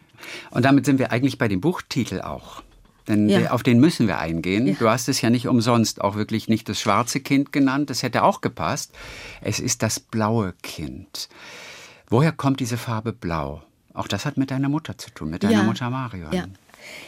Und 0.51 0.65
damit 0.65 0.85
sind 0.85 0.99
wir 0.99 1.11
eigentlich 1.11 1.37
bei 1.37 1.47
dem 1.47 1.61
Buchtitel 1.61 2.19
auch. 2.19 2.63
Denn 3.07 3.29
ja. 3.29 3.51
auf 3.51 3.63
den 3.63 3.79
müssen 3.79 4.07
wir 4.07 4.19
eingehen. 4.19 4.67
Ja. 4.67 4.73
Du 4.73 4.89
hast 4.89 5.07
es 5.07 5.21
ja 5.21 5.29
nicht 5.29 5.47
umsonst 5.47 6.01
auch 6.01 6.15
wirklich 6.15 6.47
nicht 6.47 6.67
das 6.67 6.79
schwarze 6.79 7.19
Kind 7.19 7.51
genannt. 7.51 7.89
Das 7.89 8.01
hätte 8.01 8.23
auch 8.23 8.41
gepasst. 8.41 8.91
Es 9.41 9.59
ist 9.59 9.83
das 9.83 9.99
blaue 9.99 10.53
Kind. 10.63 11.29
Woher 12.09 12.31
kommt 12.31 12.59
diese 12.59 12.77
Farbe 12.77 13.13
blau? 13.13 13.61
Auch 13.93 14.07
das 14.07 14.25
hat 14.25 14.37
mit 14.37 14.51
deiner 14.51 14.69
Mutter 14.69 14.97
zu 14.97 15.11
tun, 15.11 15.29
mit 15.29 15.43
deiner 15.43 15.57
ja. 15.57 15.63
Mutter 15.63 15.89
Marion. 15.89 16.33
Ja, 16.33 16.45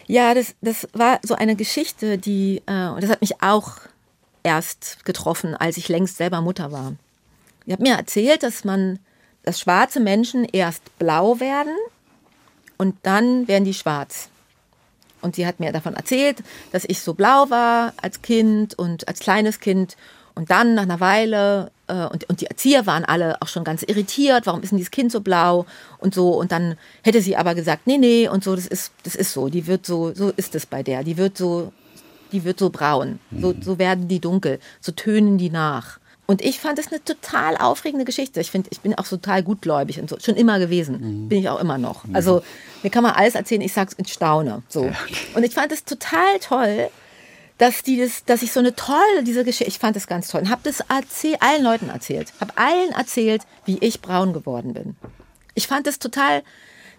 ja 0.05 0.33
das, 0.35 0.55
das 0.61 0.87
war 0.93 1.19
so 1.23 1.33
eine 1.33 1.55
Geschichte, 1.55 2.17
die, 2.17 2.61
äh, 2.67 2.89
und 2.89 3.01
das 3.01 3.09
hat 3.09 3.21
mich 3.21 3.41
auch 3.41 3.77
erst 4.45 5.03
getroffen, 5.03 5.55
als 5.55 5.75
ich 5.77 5.89
längst 5.89 6.17
selber 6.17 6.39
Mutter 6.39 6.71
war. 6.71 6.93
Ich 7.65 7.73
habe 7.73 7.83
mir 7.83 7.95
erzählt, 7.95 8.43
dass 8.43 8.63
man, 8.63 8.99
dass 9.43 9.59
schwarze 9.59 9.99
Menschen 9.99 10.45
erst 10.45 10.97
blau 10.99 11.39
werden 11.39 11.75
und 12.77 12.95
dann 13.03 13.47
werden 13.47 13.65
die 13.65 13.73
schwarz. 13.73 14.29
Und 15.21 15.35
sie 15.35 15.47
hat 15.47 15.59
mir 15.59 15.71
davon 15.71 15.95
erzählt, 15.95 16.43
dass 16.71 16.85
ich 16.87 17.01
so 17.01 17.15
blau 17.15 17.49
war 17.49 17.93
als 17.99 18.21
Kind 18.21 18.77
und 18.77 19.07
als 19.07 19.19
kleines 19.19 19.59
Kind. 19.59 19.97
Und 20.35 20.51
dann 20.51 20.75
nach 20.75 20.83
einer 20.83 20.99
Weile, 20.99 21.71
äh, 21.87 22.05
und, 22.05 22.29
und 22.29 22.41
die 22.41 22.45
Erzieher 22.45 22.85
waren 22.85 23.05
alle 23.05 23.41
auch 23.41 23.47
schon 23.47 23.63
ganz 23.63 23.81
irritiert, 23.81 24.45
warum 24.45 24.61
ist 24.61 24.69
denn 24.69 24.77
dieses 24.77 24.91
Kind 24.91 25.11
so 25.11 25.21
blau 25.21 25.65
und 25.97 26.13
so. 26.13 26.29
Und 26.37 26.51
dann 26.51 26.77
hätte 27.01 27.21
sie 27.21 27.37
aber 27.37 27.55
gesagt, 27.55 27.87
nee, 27.87 27.97
nee, 27.97 28.27
und 28.27 28.43
so, 28.43 28.55
das 28.55 28.67
ist, 28.67 28.91
das 29.01 29.15
ist 29.15 29.33
so, 29.33 29.49
die 29.49 29.65
wird 29.65 29.87
so, 29.87 30.13
so 30.13 30.29
ist 30.35 30.53
es 30.53 30.67
bei 30.67 30.83
der, 30.83 31.03
die 31.03 31.17
wird 31.17 31.37
so 31.37 31.71
die 32.31 32.43
wird 32.43 32.59
so 32.59 32.69
braun. 32.69 33.19
So, 33.31 33.53
mhm. 33.53 33.61
so 33.61 33.79
werden 33.79 34.07
die 34.07 34.19
dunkel. 34.19 34.59
So 34.81 34.91
tönen 34.91 35.37
die 35.37 35.49
nach. 35.49 35.99
Und 36.27 36.43
ich 36.43 36.59
fand 36.59 36.79
es 36.79 36.87
eine 36.87 37.03
total 37.03 37.55
aufregende 37.55 38.05
Geschichte. 38.05 38.41
Ich 38.41 38.49
finde, 38.49 38.69
ich 38.71 38.81
bin 38.81 38.95
auch 38.95 39.07
total 39.07 39.43
gutgläubig 39.43 39.99
und 39.99 40.09
so. 40.09 40.17
Schon 40.19 40.35
immer 40.35 40.57
gewesen. 40.57 41.23
Mhm. 41.25 41.29
Bin 41.29 41.39
ich 41.39 41.49
auch 41.49 41.59
immer 41.59 41.77
noch. 41.77 42.03
Mhm. 42.05 42.15
Also, 42.15 42.41
mir 42.81 42.89
kann 42.89 43.03
man 43.03 43.13
alles 43.13 43.35
erzählen, 43.35 43.61
ich 43.61 43.73
sag's 43.73 43.93
in 43.93 44.05
Staune. 44.05 44.63
So. 44.67 44.85
Ja. 44.85 44.93
Und 45.35 45.43
ich 45.43 45.53
fand 45.53 45.71
es 45.71 45.83
total 45.83 46.39
toll, 46.39 46.89
dass 47.57 47.83
die 47.83 47.97
das, 47.97 48.25
dass 48.25 48.41
ich 48.41 48.51
so 48.51 48.59
eine 48.59 48.75
tolle, 48.75 49.23
diese 49.23 49.43
Geschichte, 49.43 49.69
ich 49.69 49.79
fand 49.79 49.95
es 49.95 50.07
ganz 50.07 50.27
toll. 50.27 50.41
Und 50.41 50.49
habe 50.49 50.61
das 50.63 50.83
erzähl, 50.89 51.35
allen 51.39 51.63
Leuten 51.63 51.89
erzählt. 51.89 52.33
Habe 52.39 52.57
allen 52.57 52.91
erzählt, 52.91 53.43
wie 53.65 53.77
ich 53.79 54.01
braun 54.01 54.33
geworden 54.33 54.73
bin. 54.73 54.95
Ich 55.53 55.67
fand 55.67 55.85
es 55.87 55.99
total, 55.99 56.43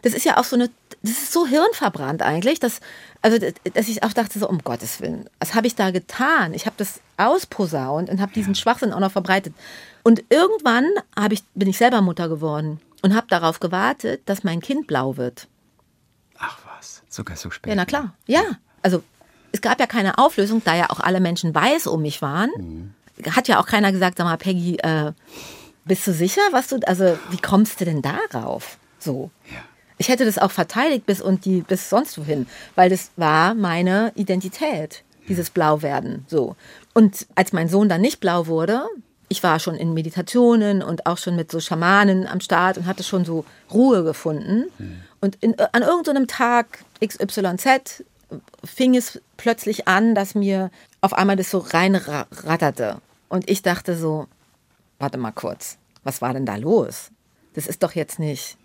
das 0.07 0.15
ist 0.15 0.25
ja 0.25 0.37
auch 0.39 0.45
so 0.45 0.55
eine, 0.55 0.71
das 1.03 1.11
ist 1.11 1.33
so 1.33 1.49
hirnverbrannt 1.49 2.23
eigentlich, 2.23 2.61
dass, 2.61 2.79
also, 3.23 3.39
dass 3.75 3.89
ich 3.89 4.05
auch 4.05 4.13
dachte, 4.13 4.39
so, 4.39 4.49
um 4.49 4.61
Gottes 4.61 5.01
Willen, 5.01 5.29
was 5.41 5.57
habe 5.57 5.67
ich 5.67 5.75
da 5.75 5.91
getan? 5.91 6.55
Ich 6.55 6.65
habe 6.67 6.77
das 6.79 7.01
ausposaunt 7.17 8.09
und 8.09 8.21
habe 8.21 8.33
diesen 8.33 8.55
Schwachsinn 8.55 8.93
auch 8.93 9.01
noch 9.01 9.11
verbreitet. 9.11 9.53
Und 10.05 10.23
irgendwann 10.29 10.89
ich, 11.33 11.43
bin 11.55 11.69
ich 11.69 11.77
selber 11.77 12.03
Mutter 12.03 12.29
geworden. 12.29 12.81
und 13.03 13.17
habe 13.17 13.27
darauf 13.29 13.59
gewartet, 13.59 14.23
dass 14.27 14.45
mein 14.45 14.61
Kind 14.61 14.87
blau 14.87 15.17
wird. 15.17 15.49
Ach 16.39 16.57
was, 16.77 17.03
sogar 17.09 17.37
so 17.37 17.51
spät. 17.51 17.71
Ja, 17.71 17.75
na 17.75 17.85
klar. 17.85 18.15
Ja, 18.27 18.45
also 18.83 19.03
es 19.51 19.61
gab 19.61 19.81
ja 19.81 19.89
keine 19.89 20.19
Auflösung, 20.19 20.63
da 20.65 20.77
ja 20.77 20.89
auch 20.91 21.01
alle 21.01 21.19
Menschen 21.19 21.53
weiß 21.53 21.89
um 21.89 22.03
mich 22.03 22.23
waren. 22.23 22.51
Mhm. 22.57 22.95
Hat 23.35 23.49
ja 23.49 23.59
auch 23.59 23.67
keiner 23.67 23.91
gesagt, 23.91 24.19
sag 24.19 24.25
mal, 24.25 24.37
Peggy, 24.37 24.77
äh, 24.77 25.11
bist 25.85 26.07
du 26.07 26.13
sicher, 26.13 26.43
was 26.53 26.69
du, 26.69 26.79
also 26.87 27.19
wie 27.31 27.39
kommst 27.39 27.81
du 27.81 27.85
denn 27.85 28.03
darauf? 28.03 28.79
So. 29.01 29.33
Ja. 29.51 29.65
Ich 29.99 30.09
hätte 30.09 30.25
das 30.25 30.39
auch 30.39 30.51
verteidigt 30.51 31.07
bis 31.07 31.21
und 31.21 31.45
die 31.45 31.63
bis 31.63 31.89
sonst 31.89 32.19
wohin, 32.19 32.47
weil 32.75 32.91
das 32.91 33.11
war 33.17 33.55
meine 33.55 34.13
Identität, 34.15 35.05
dieses 35.29 35.51
Blauwerden. 35.51 36.25
So. 36.29 36.57
Und 36.93 37.27
als 37.35 37.53
mein 37.53 37.69
Sohn 37.69 37.89
dann 37.89 38.01
nicht 38.03 38.21
blau 38.21 38.47
wurde, 38.47 38.87
ich 39.29 39.43
war 39.43 39.59
schon 39.59 39.75
in 39.75 39.95
Meditationen 39.95 40.83
und 40.83 41.07
auch 41.07 41.19
schon 41.19 41.35
mit 41.35 41.51
so 41.51 41.61
Schamanen 41.61 42.27
am 42.27 42.41
Start 42.41 42.79
und 42.79 42.87
hatte 42.87 43.03
schon 43.03 43.25
so 43.25 43.45
Ruhe 43.73 44.05
gefunden. 44.05 44.67
Und 45.21 45.37
in, 45.41 45.59
an 45.59 45.83
irgendeinem 45.83 46.29
Tag 46.29 46.85
XYZ 47.05 48.05
fing 48.65 48.95
es 48.97 49.21
plötzlich 49.37 49.89
an, 49.89 50.15
dass 50.15 50.35
mir 50.35 50.71
auf 51.01 51.15
einmal 51.15 51.37
das 51.37 51.51
so 51.51 51.59
reinratterte. 51.59 53.01
Und 53.29 53.51
ich 53.51 53.63
dachte 53.63 53.97
so, 53.97 54.27
warte 54.99 55.19
mal 55.19 55.33
kurz, 55.33 55.79
was 56.05 56.23
war 56.23 56.33
denn 56.33 56.47
da 56.47 56.57
los? 56.57 57.11
Das 57.55 57.67
ist 57.67 57.83
doch 57.83 57.93
jetzt 57.93 58.19
nicht. 58.19 58.57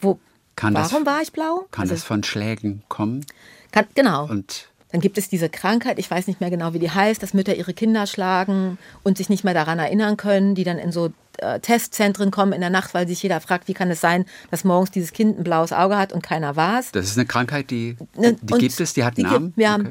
Wo, 0.00 0.18
Kann 0.56 0.74
das- 0.74 0.92
warum 0.92 1.06
war 1.06 1.22
ich 1.22 1.32
blau? 1.32 1.66
Kann 1.70 1.82
Also, 1.82 1.94
das 1.94 2.04
von 2.04 2.22
Schlägen 2.22 2.82
kommen? 2.88 3.24
kann, 3.72 3.86
genau. 3.94 4.26
Und 4.28 4.66
Dann 4.92 5.00
gibt 5.00 5.18
es 5.18 5.28
diese 5.28 5.48
Krankheit, 5.48 6.00
ich 6.00 6.10
weiß 6.10 6.26
nicht 6.26 6.40
mehr 6.40 6.50
genau, 6.50 6.72
wie 6.74 6.80
die 6.80 6.90
heißt, 6.90 7.22
dass 7.22 7.32
Mütter 7.32 7.54
ihre 7.54 7.72
Kinder 7.74 8.08
schlagen 8.08 8.76
und 9.04 9.18
sich 9.18 9.28
nicht 9.28 9.44
mehr 9.44 9.54
daran 9.54 9.78
erinnern 9.78 10.16
können, 10.16 10.56
die 10.56 10.64
dann 10.64 10.78
in 10.78 10.90
so 10.90 11.12
äh, 11.38 11.60
Testzentren 11.60 12.32
kommen 12.32 12.52
in 12.52 12.60
der 12.60 12.70
Nacht, 12.70 12.92
weil 12.92 13.06
sich 13.06 13.22
jeder 13.22 13.40
fragt, 13.40 13.68
wie 13.68 13.72
kann 13.72 13.88
es 13.92 14.00
sein, 14.00 14.26
dass 14.50 14.64
morgens 14.64 14.90
dieses 14.90 15.12
Kind 15.12 15.38
ein 15.38 15.44
blaues 15.44 15.72
Auge 15.72 15.96
hat 15.96 16.12
und 16.12 16.22
keiner 16.24 16.56
war 16.56 16.80
es. 16.80 16.90
das 16.90 17.06
ist 17.06 17.16
eine 17.16 17.26
Krankheit, 17.26 17.70
die, 17.70 17.96
Ne, 18.16 18.34
die 18.42 18.52
und 18.52 18.58
gibt 18.58 18.80
es, 18.80 18.92
die 18.92 19.04
hat 19.04 19.16
einen 19.16 19.28
gibt- 19.28 19.40
Namen. 19.40 19.54
Ja, 19.56 19.74
Okay. 19.76 19.82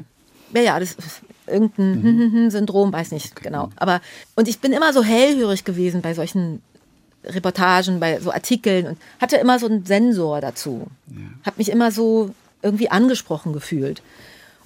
Mhm. 0.50 0.56
ja, 0.56 0.62
ja, 0.62 0.78
das 0.80 0.92
ist 0.92 1.22
irgendein 1.46 2.50
Syndrom, 2.50 2.92
weiß 2.92 3.10
nicht 3.12 3.36
genau. 3.42 3.70
Aber 3.76 4.00
und 4.36 4.48
ich 4.48 4.60
bin 4.60 4.72
immer 4.72 4.92
so 4.92 5.02
hellhörig 5.02 5.64
gewesen 5.64 6.02
bei 6.02 6.12
solchen 6.14 6.62
Reportagen, 7.24 8.00
bei 8.00 8.18
so 8.20 8.32
Artikeln 8.32 8.86
und 8.86 8.98
hatte 9.20 9.36
immer 9.36 9.58
so 9.58 9.66
einen 9.66 9.84
Sensor 9.84 10.40
dazu. 10.40 10.86
Habe 11.44 11.56
mich 11.58 11.70
immer 11.70 11.92
so 11.92 12.34
irgendwie 12.62 12.90
angesprochen 12.90 13.52
gefühlt. 13.52 14.02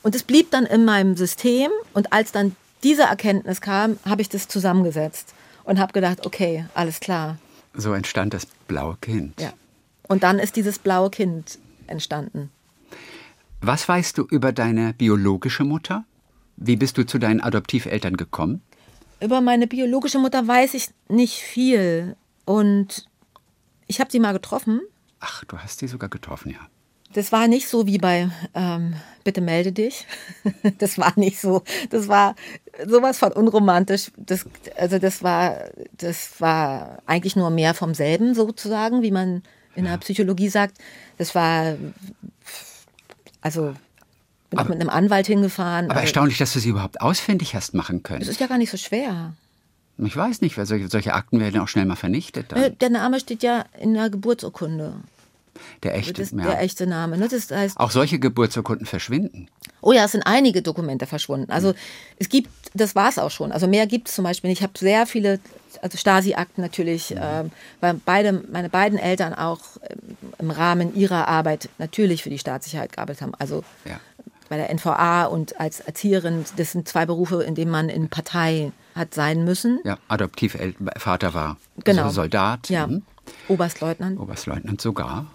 Und 0.02 0.14
es 0.14 0.22
blieb 0.22 0.50
dann 0.50 0.66
in 0.66 0.84
meinem 0.84 1.16
System 1.16 1.70
und 1.94 2.12
als 2.12 2.32
dann 2.32 2.54
diese 2.82 3.02
Erkenntnis 3.02 3.60
kam, 3.60 3.98
habe 4.04 4.22
ich 4.22 4.28
das 4.28 4.48
zusammengesetzt 4.48 5.34
und 5.64 5.78
habe 5.78 5.92
gedacht, 5.92 6.26
okay, 6.26 6.66
alles 6.74 7.00
klar. 7.00 7.38
So 7.72 7.92
entstand 7.94 8.34
das 8.34 8.46
blaue 8.68 8.96
Kind. 9.00 9.40
Ja. 9.40 9.52
Und 10.06 10.22
dann 10.22 10.38
ist 10.38 10.56
dieses 10.56 10.78
blaue 10.78 11.10
Kind 11.10 11.58
entstanden. 11.86 12.50
Was 13.62 13.88
weißt 13.88 14.18
du 14.18 14.26
über 14.30 14.52
deine 14.52 14.92
biologische 14.92 15.64
Mutter? 15.64 16.04
Wie 16.56 16.76
bist 16.76 16.98
du 16.98 17.06
zu 17.06 17.18
deinen 17.18 17.40
Adoptiveltern 17.40 18.16
gekommen? 18.16 18.60
Über 19.20 19.40
meine 19.40 19.66
biologische 19.66 20.18
Mutter 20.18 20.46
weiß 20.46 20.74
ich 20.74 20.90
nicht 21.08 21.38
viel. 21.38 22.14
Und 22.44 23.06
ich 23.86 24.00
habe 24.00 24.10
sie 24.10 24.20
mal 24.20 24.32
getroffen. 24.32 24.80
Ach, 25.20 25.44
du 25.44 25.58
hast 25.58 25.78
sie 25.78 25.88
sogar 25.88 26.08
getroffen, 26.08 26.50
ja. 26.50 26.58
Das 27.12 27.30
war 27.30 27.46
nicht 27.46 27.68
so 27.68 27.86
wie 27.86 27.98
bei 27.98 28.28
ähm, 28.54 28.94
Bitte 29.22 29.40
melde 29.40 29.72
dich. 29.72 30.06
Das 30.78 30.98
war 30.98 31.12
nicht 31.16 31.40
so. 31.40 31.62
Das 31.90 32.08
war 32.08 32.34
sowas 32.86 33.18
von 33.18 33.32
unromantisch. 33.32 34.10
Das, 34.16 34.44
also 34.76 34.98
das 34.98 35.22
war, 35.22 35.70
das 35.92 36.40
war 36.40 36.98
eigentlich 37.06 37.36
nur 37.36 37.50
mehr 37.50 37.74
vom 37.74 37.94
selben 37.94 38.34
sozusagen, 38.34 39.02
wie 39.02 39.12
man 39.12 39.42
in 39.76 39.84
der 39.84 39.96
Psychologie 39.98 40.48
sagt. 40.48 40.78
Das 41.18 41.34
war 41.34 41.76
also 43.44 43.74
bin 44.48 44.58
auch 44.58 44.68
mit 44.68 44.80
einem 44.80 44.88
Anwalt 44.88 45.26
hingefahren. 45.26 45.86
Aber 45.86 45.96
Also, 45.96 46.02
erstaunlich, 46.02 46.38
dass 46.38 46.52
du 46.54 46.60
sie 46.60 46.70
überhaupt 46.70 47.00
ausfindig 47.00 47.54
hast 47.54 47.74
machen 47.74 48.02
können. 48.02 48.22
ist 48.22 48.40
ja 48.40 48.46
gar 48.46 48.58
nicht 48.58 48.70
so 48.70 48.78
schwer. 48.78 49.34
Ich 49.98 50.16
weiß 50.16 50.40
nicht, 50.40 50.58
weil 50.58 50.66
solche, 50.66 50.88
solche 50.88 51.14
Akten 51.14 51.38
werden 51.40 51.60
auch 51.60 51.68
schnell 51.68 51.84
mal 51.86 51.94
vernichtet. 51.96 52.46
Dann. 52.50 52.62
Äh, 52.62 52.70
Der 52.72 52.90
Name 52.90 53.20
steht 53.20 53.42
ja 53.42 53.64
in 53.80 53.94
der 53.94 54.10
Geburtsurkunde. 54.10 54.94
Der 55.84 55.94
echte. 55.94 56.14
Das 56.14 56.32
ist 56.32 56.38
ja. 56.38 56.42
der 56.44 56.60
echte 56.62 56.86
Name. 56.86 57.16
Ne? 57.16 57.28
Das 57.28 57.48
heißt, 57.50 57.78
Auch 57.78 57.92
solche 57.92 58.18
Geburtsurkunden 58.18 58.86
verschwinden. 58.86 59.48
oh 59.82 59.92
ja, 59.92 60.04
es 60.04 60.12
sind 60.12 60.22
einige 60.26 60.62
Dokumente 60.62 61.06
verschwunden. 61.06 61.48
Also 61.52 61.74
es 62.18 62.28
gibt, 62.28 62.50
das 62.74 62.96
war 62.96 63.08
es 63.08 63.18
auch 63.20 63.30
schon. 63.30 63.52
Also 63.52 63.68
mehr 63.68 63.86
gibt 63.86 64.08
es 64.08 64.16
zum 64.16 64.24
Beispiel 64.24 64.50
nicht. 64.50 64.58
Ich 64.58 64.62
habe 64.64 64.76
sehr 64.76 65.06
viele, 65.06 65.38
also 65.80 65.96
Stasi-Akten 65.96 66.60
natürlich, 66.60 67.14
ähm, 67.16 67.52
weil 67.80 67.94
beide, 68.04 68.32
meine 68.50 68.68
beiden 68.68 68.98
Eltern 68.98 69.32
auch 69.32 69.60
ähm, 69.88 70.16
im 70.40 70.50
Rahmen 70.50 70.96
ihrer 70.96 71.28
Arbeit 71.28 71.68
natürlich 71.78 72.24
für 72.24 72.30
die 72.30 72.38
Staatssicherheit 72.40 72.92
gearbeitet 72.92 73.22
haben. 73.22 73.34
Also 73.38 73.62
Ja. 73.84 74.00
bei 74.48 74.56
der 74.56 74.70
NVA 74.74 75.26
und 75.26 75.60
als 75.60 75.78
Erzieherin, 75.78 76.44
das 76.56 76.72
sind 76.72 76.88
zwei 76.88 77.06
Berufe, 77.06 77.44
in 77.44 77.54
denen 77.54 77.70
man 77.70 77.88
in 77.88 78.08
Partei 78.08 78.72
hat 78.94 79.14
sein 79.14 79.44
müssen. 79.44 79.80
Ja, 79.84 79.98
Adoptivvater 80.08 81.34
war 81.34 81.56
Genau. 81.84 82.04
so 82.08 82.10
Soldat, 82.14 82.68
Ja, 82.70 82.86
mhm. 82.86 83.02
Oberstleutnant. 83.48 84.18
Oberstleutnant 84.20 84.80
sogar. 84.80 85.26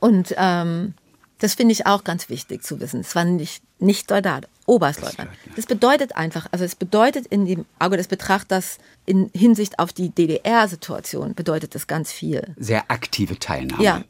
Und 0.00 0.34
ähm, 0.36 0.94
das 1.38 1.54
finde 1.54 1.72
ich 1.72 1.86
auch 1.86 2.02
ganz 2.04 2.28
wichtig 2.28 2.62
zu 2.62 2.80
wissen. 2.80 3.00
Es 3.00 3.14
war 3.14 3.24
nicht, 3.24 3.62
nicht 3.78 4.08
Soldat, 4.08 4.48
Oberstleutnant. 4.64 5.30
Das 5.54 5.66
bedeutet 5.66 6.16
einfach, 6.16 6.46
also 6.50 6.64
es 6.64 6.74
bedeutet 6.74 7.26
in 7.26 7.44
dem 7.46 7.66
Auge 7.78 7.96
des 7.96 8.08
Betrachters 8.08 8.78
in 9.04 9.30
Hinsicht 9.34 9.78
auf 9.78 9.92
die 9.92 10.08
DDR-Situation, 10.10 11.34
bedeutet 11.34 11.74
das 11.74 11.86
ganz 11.86 12.10
viel. 12.10 12.54
Sehr 12.56 12.90
aktive 12.90 13.38
Teilnahme. 13.38 13.82
Ja. 13.82 14.02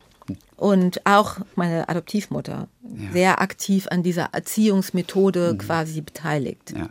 Und 0.56 1.04
auch 1.06 1.38
meine 1.54 1.88
Adoptivmutter, 1.88 2.68
sehr 3.12 3.40
aktiv 3.40 3.86
an 3.90 4.02
dieser 4.02 4.30
Erziehungsmethode 4.32 5.56
quasi 5.58 6.00
beteiligt. 6.00 6.74
Ja. 6.76 6.88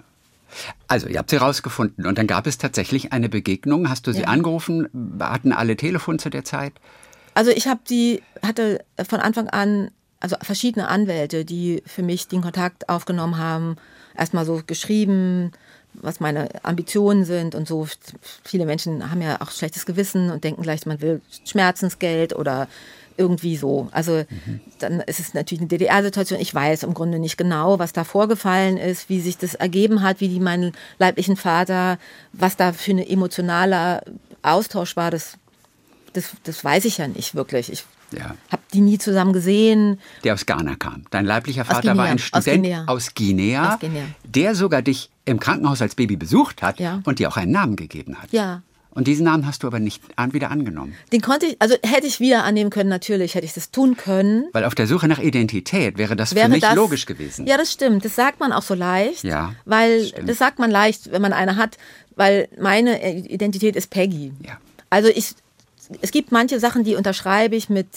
Also, 0.88 1.08
ihr 1.08 1.18
habt 1.18 1.30
sie 1.30 1.38
rausgefunden 1.38 2.06
und 2.06 2.18
dann 2.18 2.28
gab 2.28 2.48
es 2.48 2.58
tatsächlich 2.58 3.12
eine 3.14 3.30
Begegnung. 3.30 3.90
Hast 3.90 4.08
du 4.08 4.14
sie 4.14 4.22
Ja. 4.22 4.28
angerufen? 4.28 4.88
Hatten 5.20 5.52
alle 5.54 5.76
Telefon 5.76 6.20
zu 6.20 6.30
der 6.30 6.44
Zeit? 6.44 6.74
Also 7.34 7.52
ich 7.52 7.68
habe 7.68 7.82
die, 7.90 8.22
hatte 8.42 8.84
von 9.08 9.20
Anfang 9.20 9.50
an, 9.50 9.92
also 10.22 10.38
verschiedene 10.42 10.88
Anwälte, 10.88 11.44
die 11.44 11.84
für 11.86 12.02
mich 12.02 12.28
den 12.30 12.42
Kontakt 12.42 12.88
aufgenommen 12.88 13.38
haben, 13.38 13.76
erstmal 14.18 14.46
so 14.46 14.62
geschrieben, 14.66 15.52
was 15.94 16.20
meine 16.22 16.50
Ambitionen 16.64 17.26
sind 17.26 17.54
und 17.56 17.68
so. 17.68 17.88
Viele 18.44 18.66
Menschen 18.66 19.12
haben 19.12 19.22
ja 19.22 19.42
auch 19.42 19.52
schlechtes 19.52 19.86
Gewissen 19.86 20.30
und 20.32 20.44
denken 20.46 20.62
gleich, 20.62 20.86
man 20.86 21.02
will 21.02 21.22
Schmerzensgeld 21.46 22.34
oder 22.36 22.68
irgendwie 23.18 23.56
so. 23.58 23.88
Also 23.92 24.26
dann 24.80 25.00
ist 25.02 25.20
es 25.20 25.34
natürlich 25.34 25.62
eine 25.62 25.68
DDR-Situation. 25.70 26.40
Ich 26.40 26.54
weiß 26.54 26.84
im 26.84 26.94
Grunde 26.94 27.20
nicht 27.20 27.38
genau, 27.38 27.80
was 27.80 27.94
da 27.94 28.04
vorgefallen 28.04 28.78
ist, 28.78 29.10
wie 29.10 29.20
sich 29.22 29.38
das 29.38 29.54
ergeben 29.56 30.02
hat, 30.02 30.20
wie 30.22 30.28
die 30.30 30.40
meinen 30.40 30.74
leiblichen 31.00 31.36
Vater, 31.38 31.98
was 32.34 32.58
da 32.58 32.74
für 32.74 32.92
ein 32.92 33.00
emotionaler 33.00 34.02
Austausch 34.42 34.96
war. 34.96 35.12
Das 35.12 35.38
das, 36.14 36.32
das 36.44 36.64
weiß 36.64 36.86
ich 36.86 36.98
ja 37.00 37.08
nicht 37.10 37.36
wirklich. 37.36 37.70
Ich 37.72 37.84
Ja. 38.18 38.36
habe 38.50 38.62
die 38.74 38.80
nie 38.80 38.98
zusammen 38.98 39.34
gesehen. 39.34 40.00
Der 40.24 40.34
aus 40.34 40.46
Ghana 40.46 40.76
kam. 40.76 41.04
Dein 41.10 41.26
leiblicher 41.26 41.66
Vater 41.66 41.98
war 41.98 42.06
ein 42.06 42.14
aus 42.16 42.22
Student 42.22 42.64
Guinea. 42.64 42.84
aus 42.88 43.14
Guinea, 43.16 43.74
Aus 43.74 43.80
Guinea. 43.80 44.04
der 44.24 44.56
sogar 44.56 44.82
dich 44.82 45.10
im 45.26 45.40
Krankenhaus 45.42 45.82
als 45.82 45.96
Baby 45.96 46.16
besucht 46.16 46.62
hat 46.62 46.80
Ja. 46.80 47.02
und 47.04 47.20
dir 47.20 47.28
auch 47.28 47.36
einen 47.36 47.52
Namen 47.52 47.76
gegeben 47.76 48.16
hat. 48.22 48.32
Ja. 48.32 48.62
Und 48.96 49.08
diesen 49.08 49.26
Namen 49.26 49.46
hast 49.46 49.62
du 49.62 49.68
aber 49.68 49.80
nicht 49.80 50.02
wieder 50.32 50.50
angenommen. 50.50 50.96
Den 51.12 51.22
konnte 51.22 51.46
ich, 51.46 51.62
also 51.62 51.76
hätte 51.86 52.08
ich 52.08 52.20
wieder 52.20 52.44
annehmen 52.46 52.70
können, 52.72 52.90
natürlich 52.90 53.36
hätte 53.36 53.46
ich 53.46 53.54
das 53.54 53.70
tun 53.70 53.96
können. 53.98 54.46
Weil 54.54 54.64
auf 54.66 54.74
der 54.74 54.88
Suche 54.88 55.08
nach 55.08 55.20
Identität 55.20 55.98
wäre 55.98 56.16
das 56.16 56.34
Wäre 56.34 56.46
für 56.48 56.52
mich 56.54 56.62
das, 56.62 56.76
logisch 56.76 57.06
gewesen. 57.06 57.46
Ja, 57.46 57.58
das 57.58 57.72
stimmt. 57.72 58.04
Das 58.06 58.16
sagt 58.16 58.40
man 58.40 58.52
auch 58.54 58.64
so 58.64 58.74
leicht. 58.74 59.24
Ja, 59.24 59.54
Weil 59.66 60.00
das 60.00 60.10
stimmt. 60.10 60.30
das 60.30 60.38
sagt 60.38 60.60
man 60.60 60.72
leicht, 60.72 61.12
wenn 61.12 61.22
man 61.22 61.34
eine 61.34 61.58
hat, 61.58 61.78
weil 62.16 62.48
meine 62.60 63.18
Identität 63.28 63.76
ist 63.76 63.90
Peggy. 63.90 64.32
Ja. 64.46 64.58
Also 64.90 65.10
ich, 65.10 65.32
es 66.02 66.12
gibt 66.12 66.32
manche 66.32 66.60
Sachen, 66.60 66.84
die 66.86 66.96
unterschreibe 66.96 67.56
ich 67.58 67.70
mit 67.70 67.88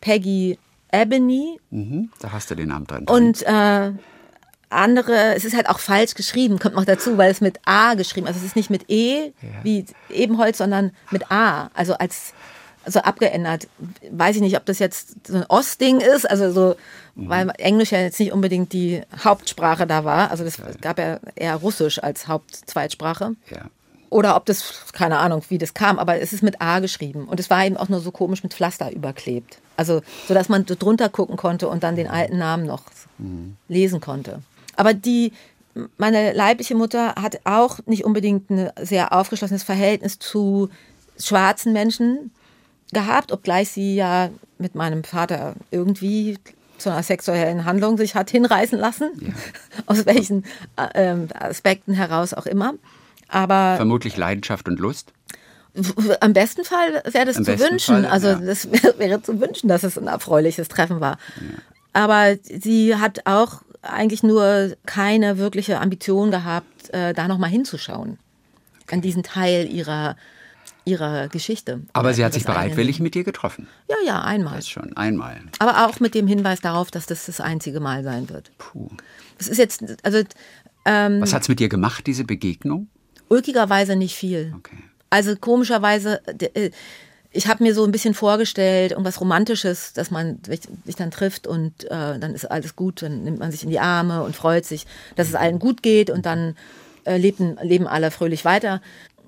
Peggy 0.00 0.58
Ebony 0.90 1.58
Mhm, 1.70 2.10
da 2.20 2.32
hast 2.32 2.50
du 2.50 2.54
den 2.56 2.68
Namen 2.68 2.86
drin. 2.86 3.04
und 3.08 3.42
äh, 3.46 3.92
andere, 4.70 5.34
es 5.34 5.44
ist 5.44 5.56
halt 5.56 5.68
auch 5.68 5.78
falsch 5.78 6.14
geschrieben, 6.14 6.58
kommt 6.58 6.74
noch 6.74 6.84
dazu, 6.84 7.18
weil 7.18 7.30
es 7.30 7.40
mit 7.40 7.58
A 7.64 7.94
geschrieben, 7.94 8.26
also 8.26 8.38
es 8.38 8.44
ist 8.44 8.56
nicht 8.56 8.70
mit 8.70 8.88
E 8.88 9.32
wie 9.62 9.86
Ebenholz, 10.10 10.58
sondern 10.58 10.92
mit 11.10 11.30
A, 11.30 11.70
also 11.74 11.94
als 11.94 12.34
also 12.84 13.00
abgeändert. 13.00 13.68
Weiß 14.10 14.36
ich 14.36 14.40
nicht, 14.42 14.56
ob 14.56 14.64
das 14.64 14.78
jetzt 14.78 15.26
so 15.26 15.36
ein 15.36 15.44
Ostding 15.48 16.00
ist, 16.00 16.28
also 16.28 16.50
so, 16.50 16.76
weil 17.16 17.50
Englisch 17.58 17.92
ja 17.92 18.00
jetzt 18.00 18.18
nicht 18.18 18.32
unbedingt 18.32 18.72
die 18.72 19.02
Hauptsprache 19.22 19.86
da 19.86 20.04
war. 20.04 20.30
Also 20.30 20.42
das 20.44 20.58
gab 20.80 20.98
ja 20.98 21.20
eher 21.34 21.56
Russisch 21.56 22.02
als 22.02 22.28
Hauptzweitsprache. 22.28 23.34
ja. 23.50 23.66
Oder 24.10 24.36
ob 24.36 24.46
das, 24.46 24.84
keine 24.94 25.18
Ahnung, 25.18 25.42
wie 25.50 25.58
das 25.58 25.74
kam, 25.74 25.98
aber 25.98 26.18
es 26.18 26.32
ist 26.32 26.42
mit 26.42 26.62
A 26.62 26.78
geschrieben. 26.78 27.28
Und 27.28 27.40
es 27.40 27.50
war 27.50 27.66
eben 27.66 27.76
auch 27.76 27.90
nur 27.90 28.00
so 28.00 28.10
komisch 28.10 28.42
mit 28.42 28.54
Pflaster 28.54 28.90
überklebt. 28.90 29.58
Also, 29.76 30.00
so 30.26 30.32
dass 30.32 30.48
man 30.48 30.64
drunter 30.64 31.10
gucken 31.10 31.36
konnte 31.36 31.68
und 31.68 31.82
dann 31.82 31.94
den 31.94 32.08
alten 32.08 32.38
Namen 32.38 32.64
noch 32.64 32.84
lesen 33.68 34.00
konnte. 34.00 34.40
Aber 34.78 34.94
die, 34.94 35.32
meine 35.96 36.32
leibliche 36.32 36.74
Mutter 36.74 37.14
hat 37.16 37.40
auch 37.44 37.80
nicht 37.86 38.04
unbedingt 38.04 38.48
ein 38.48 38.70
sehr 38.80 39.12
aufgeschlossenes 39.12 39.64
Verhältnis 39.64 40.18
zu 40.18 40.70
schwarzen 41.18 41.72
Menschen. 41.72 42.30
gehabt, 42.92 43.32
obgleich 43.32 43.68
sie 43.70 43.96
ja 43.96 44.30
mit 44.58 44.74
meinem 44.74 45.04
Vater 45.04 45.54
irgendwie 45.70 46.38
zu 46.78 46.90
einer 46.90 47.02
sexuellen 47.02 47.64
Handlung 47.64 47.98
sich 47.98 48.14
hat 48.14 48.30
hinreißen 48.30 48.78
lassen, 48.78 49.10
ja. 49.20 49.32
aus 49.86 50.06
welchen 50.06 50.44
äh, 50.76 51.16
Aspekten 51.34 51.92
heraus 51.92 52.32
auch 52.32 52.46
immer. 52.46 52.74
Aber 53.28 53.74
vermutlich 53.76 54.16
Leidenschaft 54.16 54.68
und 54.68 54.78
Lust. 54.78 55.12
Am 56.20 56.32
besten 56.32 56.64
Fall 56.64 57.02
wäre 57.04 57.26
das 57.26 57.36
Am 57.36 57.44
zu 57.44 57.58
wünschen. 57.58 58.02
Fall, 58.02 58.06
also 58.06 58.28
ja. 58.28 58.36
das 58.36 58.68
wäre 58.98 59.22
zu 59.22 59.40
wünschen, 59.40 59.68
dass 59.68 59.82
es 59.82 59.98
ein 59.98 60.06
erfreuliches 60.06 60.68
Treffen 60.68 61.00
war. 61.00 61.18
Ja. 61.36 61.58
Aber 61.92 62.36
sie 62.42 62.94
hat 62.94 63.26
auch 63.26 63.62
eigentlich 63.82 64.22
nur 64.22 64.76
keine 64.86 65.38
wirkliche 65.38 65.80
Ambition 65.80 66.30
gehabt, 66.30 66.92
äh, 66.92 67.12
da 67.14 67.28
nochmal 67.28 67.50
hinzuschauen. 67.50 68.18
Okay. 68.82 68.96
An 68.96 69.00
diesen 69.00 69.22
Teil 69.22 69.66
ihrer 69.70 70.16
ihrer 70.88 71.28
Geschichte. 71.28 71.82
Aber 71.92 72.14
sie 72.14 72.24
hat 72.24 72.32
sich 72.32 72.44
bereitwillig 72.44 72.98
mit 72.98 73.14
dir 73.14 73.22
getroffen. 73.22 73.68
Ja, 73.88 73.96
ja, 74.04 74.22
einmal. 74.22 74.56
Das 74.56 74.68
schon, 74.68 74.96
einmal. 74.96 75.40
Aber 75.58 75.86
auch 75.86 76.00
mit 76.00 76.14
dem 76.14 76.26
Hinweis 76.26 76.60
darauf, 76.60 76.90
dass 76.90 77.06
das 77.06 77.26
das 77.26 77.40
einzige 77.40 77.78
Mal 77.78 78.02
sein 78.02 78.28
wird. 78.30 78.50
Puh. 78.58 78.88
Das 79.36 79.48
ist 79.48 79.58
jetzt, 79.58 79.84
also. 80.02 80.22
Ähm, 80.84 81.20
Was 81.20 81.34
hat 81.34 81.42
es 81.42 81.48
mit 81.48 81.60
dir 81.60 81.68
gemacht, 81.68 82.06
diese 82.06 82.24
Begegnung? 82.24 82.88
Ulkigerweise 83.28 83.94
nicht 83.96 84.16
viel. 84.16 84.54
Okay. 84.56 84.78
Also 85.10 85.36
komischerweise, 85.36 86.22
äh, 86.54 86.70
ich 87.38 87.46
habe 87.46 87.62
mir 87.62 87.72
so 87.72 87.84
ein 87.84 87.92
bisschen 87.92 88.14
vorgestellt, 88.14 88.90
irgendwas 88.90 89.20
Romantisches, 89.20 89.92
dass 89.92 90.10
man 90.10 90.40
sich 90.44 90.96
dann 90.96 91.10
trifft 91.10 91.46
und 91.46 91.84
äh, 91.84 92.18
dann 92.18 92.34
ist 92.34 92.44
alles 92.50 92.74
gut, 92.74 93.02
dann 93.02 93.22
nimmt 93.22 93.38
man 93.38 93.52
sich 93.52 93.62
in 93.62 93.70
die 93.70 93.78
Arme 93.78 94.24
und 94.24 94.34
freut 94.34 94.66
sich, 94.66 94.86
dass 95.16 95.28
es 95.28 95.34
allen 95.34 95.58
gut 95.58 95.82
geht 95.82 96.10
und 96.10 96.26
dann 96.26 96.56
äh, 97.04 97.16
leben, 97.16 97.56
leben 97.62 97.86
alle 97.86 98.10
fröhlich 98.10 98.44
weiter 98.44 98.80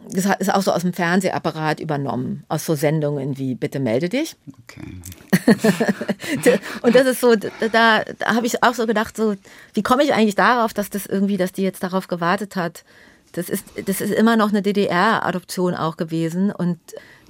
das 0.09 0.27
ist 0.39 0.53
auch 0.53 0.63
so 0.63 0.73
aus 0.73 0.83
dem 0.83 0.93
Fernsehapparat 0.93 1.81
übernommen, 1.81 2.45
aus 2.49 2.65
so 2.65 2.75
Sendungen 2.75 3.37
wie 3.39 3.55
Bitte 3.55 3.81
melde 3.81 4.09
dich. 4.09 4.37
Okay. 4.65 6.59
und 6.83 6.95
das 6.95 7.07
ist 7.07 7.21
so, 7.21 7.35
da, 7.37 7.49
da 7.71 8.05
habe 8.35 8.47
ich 8.47 8.63
auch 8.63 8.75
so 8.75 8.87
gedacht, 8.87 9.17
so, 9.17 9.35
wie 9.75 9.83
komme 9.83 10.03
ich 10.03 10.15
eigentlich 10.15 10.35
darauf, 10.35 10.73
dass 10.73 10.91
das 10.91 11.07
irgendwie, 11.07 11.37
dass 11.37 11.53
die 11.53 11.63
jetzt 11.63 11.83
darauf 11.83 12.09
gewartet 12.09 12.57
hat? 12.57 12.85
Das 13.33 13.49
ist, 13.49 13.65
das 13.85 14.01
ist 14.01 14.13
immer 14.13 14.37
noch 14.37 14.49
eine 14.49 14.63
DDR-Adoption 14.63 15.75
auch 15.75 15.97
gewesen 15.97 16.51
und 16.51 16.79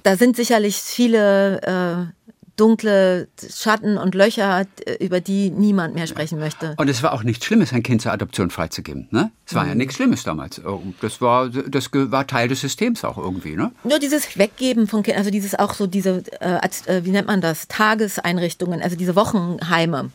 da 0.03 0.15
sind 0.15 0.35
sicherlich 0.35 0.77
viele 0.77 2.11
äh, 2.11 2.21
dunkle 2.61 3.27
Schatten 3.49 3.97
und 3.97 4.13
Löcher, 4.13 4.65
über 4.99 5.19
die 5.19 5.49
niemand 5.49 5.95
mehr 5.95 6.05
sprechen 6.05 6.37
möchte. 6.37 6.75
Und 6.77 6.89
es 6.89 7.01
war 7.01 7.13
auch 7.13 7.23
nichts 7.23 7.45
Schlimmes, 7.45 7.73
ein 7.73 7.81
Kind 7.81 8.03
zur 8.03 8.11
Adoption 8.11 8.51
freizugeben. 8.51 9.07
Ne? 9.09 9.31
Es 9.47 9.55
war 9.55 9.63
mhm. 9.63 9.69
ja 9.69 9.75
nichts 9.75 9.95
Schlimmes 9.95 10.23
damals. 10.23 10.61
Das 11.01 11.21
war, 11.21 11.49
das 11.49 11.89
war 11.91 12.27
Teil 12.27 12.49
des 12.49 12.61
Systems 12.61 13.03
auch 13.03 13.17
irgendwie. 13.17 13.55
Ne? 13.55 13.71
Nur 13.83 13.97
dieses 13.97 14.37
Weggeben 14.37 14.87
von 14.87 15.01
Kindern, 15.01 15.19
also 15.19 15.31
dieses 15.31 15.55
auch 15.57 15.73
so 15.73 15.87
diese, 15.87 16.23
äh, 16.39 16.59
äh, 16.85 17.03
wie 17.03 17.09
nennt 17.09 17.27
man 17.27 17.41
das, 17.41 17.67
Tageseinrichtungen, 17.67 18.81
also 18.81 18.95
diese 18.95 19.15
Wochenheime. 19.15 20.11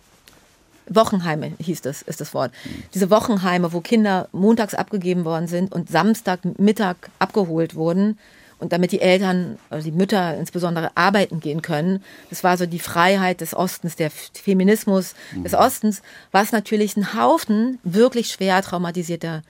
Wochenheime 0.89 1.53
hieß 1.59 1.83
das, 1.83 2.03
ist 2.03 2.21
das 2.21 2.33
Wort. 2.33 2.53
Mhm. 2.65 2.83
Diese 2.95 3.11
Wochenheime, 3.11 3.73
wo 3.73 3.81
Kinder 3.81 4.29
montags 4.31 4.75
abgegeben 4.75 5.25
worden 5.25 5.49
sind 5.49 5.73
und 5.73 5.91
Samstagmittag 5.91 6.95
abgeholt 7.19 7.75
wurden 7.75 8.19
und 8.59 8.73
damit 8.73 8.93
die 8.93 9.01
Eltern, 9.01 9.59
also 9.69 9.85
die 9.91 9.97
Mütter 9.97 10.37
insbesondere 10.37 10.91
arbeiten 10.97 11.41
gehen 11.41 11.63
können. 11.63 12.03
Das 12.31 12.43
war 12.43 12.57
so 12.57 12.67
die 12.67 12.79
Freiheit 12.79 13.41
des 13.41 13.55
Ostens, 13.55 13.97
der 13.97 14.11
Feminismus 14.11 15.15
mhm. 15.35 15.45
des 15.45 15.55
Ostens, 15.55 16.03
was 16.33 16.53
natürlich 16.53 16.97
einen 16.97 17.15
Haufen 17.15 17.79
wirklich 17.85 18.29
schwer 18.29 18.63
traumatisierter 18.63 19.43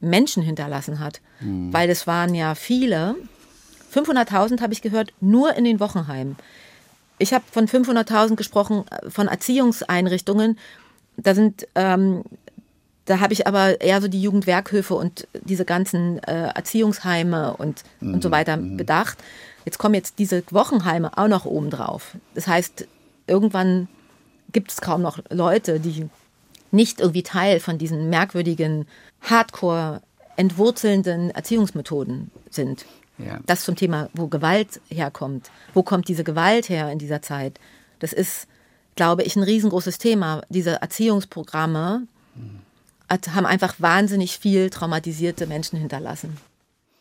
Menschen 0.00 0.42
hinterlassen 0.42 0.98
hat, 0.98 1.20
mhm. 1.40 1.72
weil 1.72 1.88
es 1.90 2.06
waren 2.06 2.34
ja 2.34 2.54
viele. 2.54 3.16
500.000 3.94 4.60
habe 4.60 4.72
ich 4.72 4.82
gehört, 4.82 5.12
nur 5.20 5.54
in 5.56 5.64
den 5.64 5.80
Wochenheimen. 5.80 6.36
Ich 7.18 7.34
habe 7.34 7.44
von 7.50 7.66
500.000 7.66 8.36
gesprochen, 8.36 8.84
äh, 8.90 9.10
von 9.10 9.28
Erziehungseinrichtungen. 9.28 10.58
Da 11.16 11.34
sind 11.34 11.66
ähm, 11.74 12.24
da 13.10 13.18
habe 13.18 13.32
ich 13.32 13.48
aber 13.48 13.80
eher 13.80 14.00
so 14.00 14.06
die 14.06 14.22
Jugendwerkhöfe 14.22 14.94
und 14.94 15.26
diese 15.42 15.64
ganzen 15.64 16.22
äh, 16.22 16.50
Erziehungsheime 16.54 17.56
und, 17.56 17.82
mhm. 17.98 18.14
und 18.14 18.22
so 18.22 18.28
mhm, 18.28 18.32
weiter 18.32 18.56
mhm. 18.56 18.76
bedacht. 18.76 19.18
Jetzt 19.64 19.78
kommen 19.78 19.96
jetzt 19.96 20.20
diese 20.20 20.44
Wochenheime 20.50 21.18
auch 21.18 21.26
noch 21.26 21.44
oben 21.44 21.70
drauf. 21.70 22.16
Das 22.36 22.46
heißt, 22.46 22.86
irgendwann 23.26 23.88
gibt 24.52 24.70
es 24.70 24.80
kaum 24.80 25.02
noch 25.02 25.18
Leute, 25.28 25.80
die 25.80 26.08
nicht 26.70 27.00
irgendwie 27.00 27.24
Teil 27.24 27.58
von 27.58 27.78
diesen 27.78 28.10
merkwürdigen, 28.10 28.86
hardcore 29.22 30.02
entwurzelnden 30.36 31.30
Erziehungsmethoden 31.30 32.30
sind. 32.48 32.86
Ja. 33.18 33.40
Das 33.44 33.64
zum 33.64 33.74
Thema, 33.74 34.08
wo 34.14 34.28
Gewalt 34.28 34.80
herkommt. 34.88 35.50
Wo 35.74 35.82
kommt 35.82 36.06
diese 36.06 36.22
Gewalt 36.22 36.68
her 36.68 36.92
in 36.92 37.00
dieser 37.00 37.22
Zeit? 37.22 37.58
Das 37.98 38.12
ist, 38.12 38.46
glaube 38.94 39.24
ich, 39.24 39.34
ein 39.34 39.42
riesengroßes 39.42 39.98
Thema. 39.98 40.42
Diese 40.48 40.80
Erziehungsprogramme, 40.80 42.06
mhm 42.36 42.69
haben 43.10 43.46
einfach 43.46 43.74
wahnsinnig 43.78 44.38
viel 44.38 44.70
traumatisierte 44.70 45.46
Menschen 45.46 45.78
hinterlassen. 45.78 46.36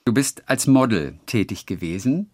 Du 0.06 0.14
bist 0.14 0.44
als 0.48 0.68
Model 0.68 1.20
tätig 1.26 1.66
gewesen. 1.66 2.30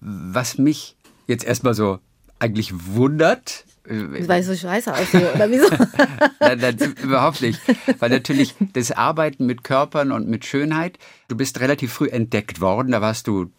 Was 0.00 0.58
mich 0.58 0.96
jetzt 1.26 1.44
erstmal 1.44 1.74
so 1.74 2.00
eigentlich 2.38 2.72
wundert. 2.94 3.64
Äh, 3.84 4.28
Weil 4.28 4.40
ich 4.40 4.46
so 4.46 4.54
scheiße 4.54 4.92
aussehe, 4.92 5.32
oder 5.34 5.50
wieso? 5.50 5.68
nein, 6.40 6.58
nein, 6.58 6.94
überhaupt 7.02 7.40
nicht. 7.42 7.60
Weil 7.98 8.10
natürlich 8.10 8.54
das 8.72 8.92
Arbeiten 8.92 9.46
mit 9.46 9.64
Körpern 9.64 10.12
und 10.12 10.28
mit 10.28 10.44
Schönheit, 10.44 10.98
du 11.28 11.36
bist 11.36 11.60
relativ 11.60 11.92
früh 11.92 12.08
entdeckt 12.08 12.60
worden. 12.60 12.92
Da 12.92 13.00
warst 13.00 13.26
du 13.26 13.50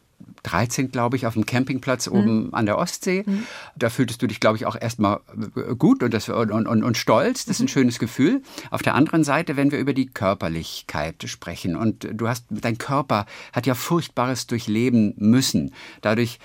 13, 0.44 0.92
glaube 0.92 1.18
ich, 1.18 1.26
auf 1.26 1.34
dem 1.34 1.46
Campingplatz 1.46 2.08
mhm. 2.08 2.14
oben 2.14 2.54
an 2.54 2.66
der 2.66 2.78
Ostsee. 2.78 3.24
Mhm. 3.26 3.44
Da 3.76 3.90
fühltest 3.90 4.22
du 4.22 4.28
dich, 4.28 4.40
glaube 4.40 4.58
ich, 4.58 4.66
auch 4.66 4.76
erstmal 4.80 5.20
äh, 5.56 5.76
gut 5.76 6.04
und, 6.04 6.14
das, 6.14 6.30
und, 6.30 6.52
und, 6.52 6.68
und 6.68 6.98
stolz. 6.98 7.46
Das 7.46 7.58
ist 7.58 7.62
ein 7.62 7.64
mhm. 7.64 7.70
schönes 7.70 8.00
Gefühl. 8.00 8.42
Auf 8.72 8.82
der 8.82 8.96
anderen 8.96 9.24
Seite, 9.24 9.58
wenn 9.58 9.72
wir 9.72 9.80
über 9.80 9.94
die 9.94 10.08
Körperlichkeit 10.08 11.24
sprechen 11.26 11.76
und 11.76 12.08
du 12.12 12.28
hast, 12.28 12.46
dein 12.50 12.78
Körper 12.78 13.26
hat 13.54 13.68
ja 13.68 13.76
Furchtbares 13.76 14.48
durchleben 14.48 15.14
müssen. 15.18 15.74
Dadurch, 16.02 16.40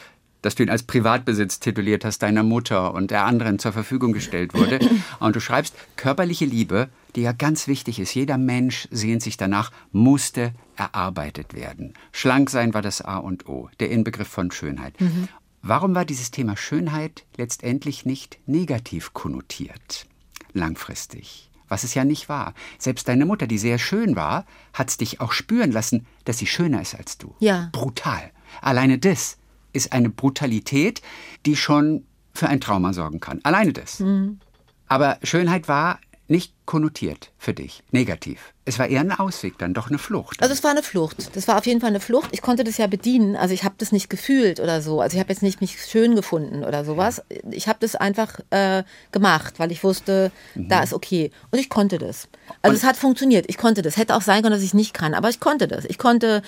dass 0.44 0.54
du 0.54 0.62
ihn 0.62 0.70
als 0.70 0.82
Privatbesitz 0.82 1.58
tituliert 1.58 2.04
hast, 2.04 2.18
deiner 2.18 2.42
Mutter 2.42 2.92
und 2.92 3.10
der 3.10 3.24
anderen 3.24 3.58
zur 3.58 3.72
Verfügung 3.72 4.12
gestellt 4.12 4.52
wurde. 4.52 4.78
Und 5.18 5.34
du 5.34 5.40
schreibst, 5.40 5.74
körperliche 5.96 6.44
Liebe, 6.44 6.90
die 7.16 7.22
ja 7.22 7.32
ganz 7.32 7.66
wichtig 7.66 7.98
ist, 7.98 8.14
jeder 8.14 8.36
Mensch 8.36 8.86
sehnt 8.90 9.22
sich 9.22 9.38
danach, 9.38 9.72
musste 9.92 10.52
erarbeitet 10.76 11.54
werden. 11.54 11.94
Schlank 12.12 12.50
sein 12.50 12.74
war 12.74 12.82
das 12.82 13.00
A 13.00 13.16
und 13.16 13.48
O, 13.48 13.70
der 13.80 13.90
Inbegriff 13.90 14.28
von 14.28 14.50
Schönheit. 14.50 15.00
Mhm. 15.00 15.28
Warum 15.62 15.94
war 15.94 16.04
dieses 16.04 16.30
Thema 16.30 16.58
Schönheit 16.58 17.24
letztendlich 17.38 18.04
nicht 18.04 18.38
negativ 18.46 19.14
konnotiert? 19.14 20.06
Langfristig. 20.52 21.48
Was 21.68 21.84
es 21.84 21.94
ja 21.94 22.04
nicht 22.04 22.28
war. 22.28 22.52
Selbst 22.78 23.08
deine 23.08 23.24
Mutter, 23.24 23.46
die 23.46 23.56
sehr 23.56 23.78
schön 23.78 24.14
war, 24.14 24.44
hat 24.74 24.90
es 24.90 24.98
dich 24.98 25.22
auch 25.22 25.32
spüren 25.32 25.72
lassen, 25.72 26.06
dass 26.26 26.36
sie 26.36 26.46
schöner 26.46 26.82
ist 26.82 26.94
als 26.94 27.16
du. 27.16 27.34
Ja. 27.38 27.70
Brutal. 27.72 28.30
Alleine 28.60 28.98
das 28.98 29.38
ist 29.74 29.92
eine 29.92 30.10
Brutalität, 30.10 31.02
die 31.46 31.56
schon 31.56 32.04
für 32.32 32.48
ein 32.48 32.60
Trauma 32.60 32.92
sorgen 32.92 33.20
kann. 33.20 33.40
Alleine 33.42 33.72
das. 33.72 34.00
Mhm. 34.00 34.40
Aber 34.88 35.18
Schönheit 35.22 35.68
war 35.68 35.98
nicht 36.26 36.54
konnotiert 36.64 37.32
für 37.36 37.52
dich, 37.52 37.82
negativ. 37.90 38.54
Es 38.64 38.78
war 38.78 38.88
eher 38.88 39.00
ein 39.00 39.12
Ausweg, 39.12 39.58
dann 39.58 39.74
doch 39.74 39.88
eine 39.88 39.98
Flucht. 39.98 40.40
Also 40.42 40.54
es 40.54 40.64
war 40.64 40.70
eine 40.70 40.82
Flucht. 40.82 41.36
Das 41.36 41.46
war 41.48 41.58
auf 41.58 41.66
jeden 41.66 41.80
Fall 41.80 41.90
eine 41.90 42.00
Flucht. 42.00 42.30
Ich 42.32 42.40
konnte 42.40 42.64
das 42.64 42.78
ja 42.78 42.86
bedienen. 42.86 43.36
Also 43.36 43.52
ich 43.52 43.62
habe 43.62 43.74
das 43.76 43.92
nicht 43.92 44.08
gefühlt 44.08 44.58
oder 44.58 44.80
so. 44.80 45.02
Also 45.02 45.16
ich 45.16 45.20
habe 45.20 45.30
jetzt 45.30 45.42
nicht 45.42 45.60
mich 45.60 45.84
schön 45.84 46.16
gefunden 46.16 46.64
oder 46.64 46.84
sowas. 46.86 47.22
Ich 47.50 47.68
habe 47.68 47.78
das 47.80 47.94
einfach 47.94 48.40
äh, 48.48 48.84
gemacht, 49.12 49.58
weil 49.58 49.70
ich 49.70 49.84
wusste, 49.84 50.32
mhm. 50.54 50.68
da 50.68 50.82
ist 50.82 50.94
okay. 50.94 51.30
Und 51.50 51.58
ich 51.58 51.68
konnte 51.68 51.98
das. 51.98 52.28
Also 52.62 52.70
Und 52.70 52.76
es 52.76 52.84
hat 52.84 52.96
funktioniert. 52.96 53.44
Ich 53.48 53.58
konnte 53.58 53.82
das. 53.82 53.98
Hätte 53.98 54.16
auch 54.16 54.22
sein 54.22 54.40
können, 54.40 54.54
dass 54.54 54.62
ich 54.62 54.72
nicht 54.72 54.94
kann, 54.94 55.12
aber 55.12 55.28
ich 55.28 55.40
konnte 55.40 55.68
das. 55.68 55.84
Ich 55.84 55.98
konnte 55.98 56.42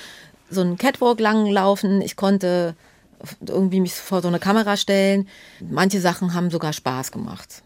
so 0.48 0.62
einen 0.62 0.78
Catwalk 0.78 1.20
lang 1.20 1.46
laufen. 1.46 2.00
Ich 2.00 2.16
konnte 2.16 2.74
irgendwie 3.40 3.80
mich 3.80 3.94
vor 3.94 4.22
so 4.22 4.28
eine 4.28 4.38
Kamera 4.38 4.76
stellen. 4.76 5.28
Manche 5.60 6.00
Sachen 6.00 6.34
haben 6.34 6.50
sogar 6.50 6.72
Spaß 6.72 7.12
gemacht. 7.12 7.62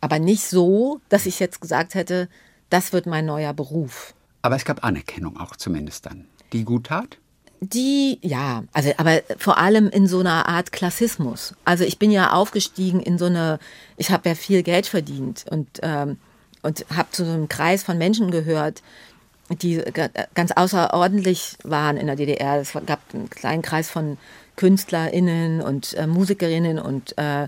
Aber 0.00 0.18
nicht 0.18 0.44
so, 0.44 1.00
dass 1.08 1.26
ich 1.26 1.40
jetzt 1.40 1.60
gesagt 1.60 1.94
hätte, 1.94 2.28
das 2.70 2.92
wird 2.92 3.06
mein 3.06 3.26
neuer 3.26 3.52
Beruf. 3.52 4.14
Aber 4.42 4.56
es 4.56 4.64
gab 4.64 4.84
Anerkennung 4.84 5.38
auch 5.38 5.56
zumindest 5.56 6.06
dann, 6.06 6.26
die 6.52 6.64
gut 6.64 6.86
tat? 6.86 7.18
Die, 7.60 8.20
ja, 8.22 8.62
also 8.72 8.92
aber 8.98 9.20
vor 9.36 9.58
allem 9.58 9.88
in 9.88 10.06
so 10.06 10.20
einer 10.20 10.48
Art 10.48 10.70
Klassismus. 10.70 11.54
Also 11.64 11.82
ich 11.82 11.98
bin 11.98 12.12
ja 12.12 12.32
aufgestiegen 12.32 13.00
in 13.00 13.18
so 13.18 13.24
eine, 13.24 13.58
ich 13.96 14.12
habe 14.12 14.28
ja 14.28 14.34
viel 14.36 14.62
Geld 14.62 14.86
verdient 14.86 15.44
und, 15.50 15.68
ähm, 15.82 16.18
und 16.62 16.86
habe 16.94 17.10
zu 17.10 17.24
so 17.24 17.32
einem 17.32 17.48
Kreis 17.48 17.82
von 17.82 17.98
Menschen 17.98 18.30
gehört, 18.30 18.82
die 19.50 19.82
ganz 20.34 20.52
außerordentlich 20.52 21.56
waren 21.64 21.96
in 21.96 22.06
der 22.06 22.16
DDR. 22.16 22.60
Es 22.60 22.74
gab 22.86 23.00
einen 23.12 23.30
kleinen 23.30 23.62
Kreis 23.62 23.90
von 23.90 24.18
KünstlerInnen 24.58 25.62
und 25.62 25.94
äh, 25.94 26.06
Musikerinnen 26.08 26.80
und 26.80 27.16
äh, 27.16 27.46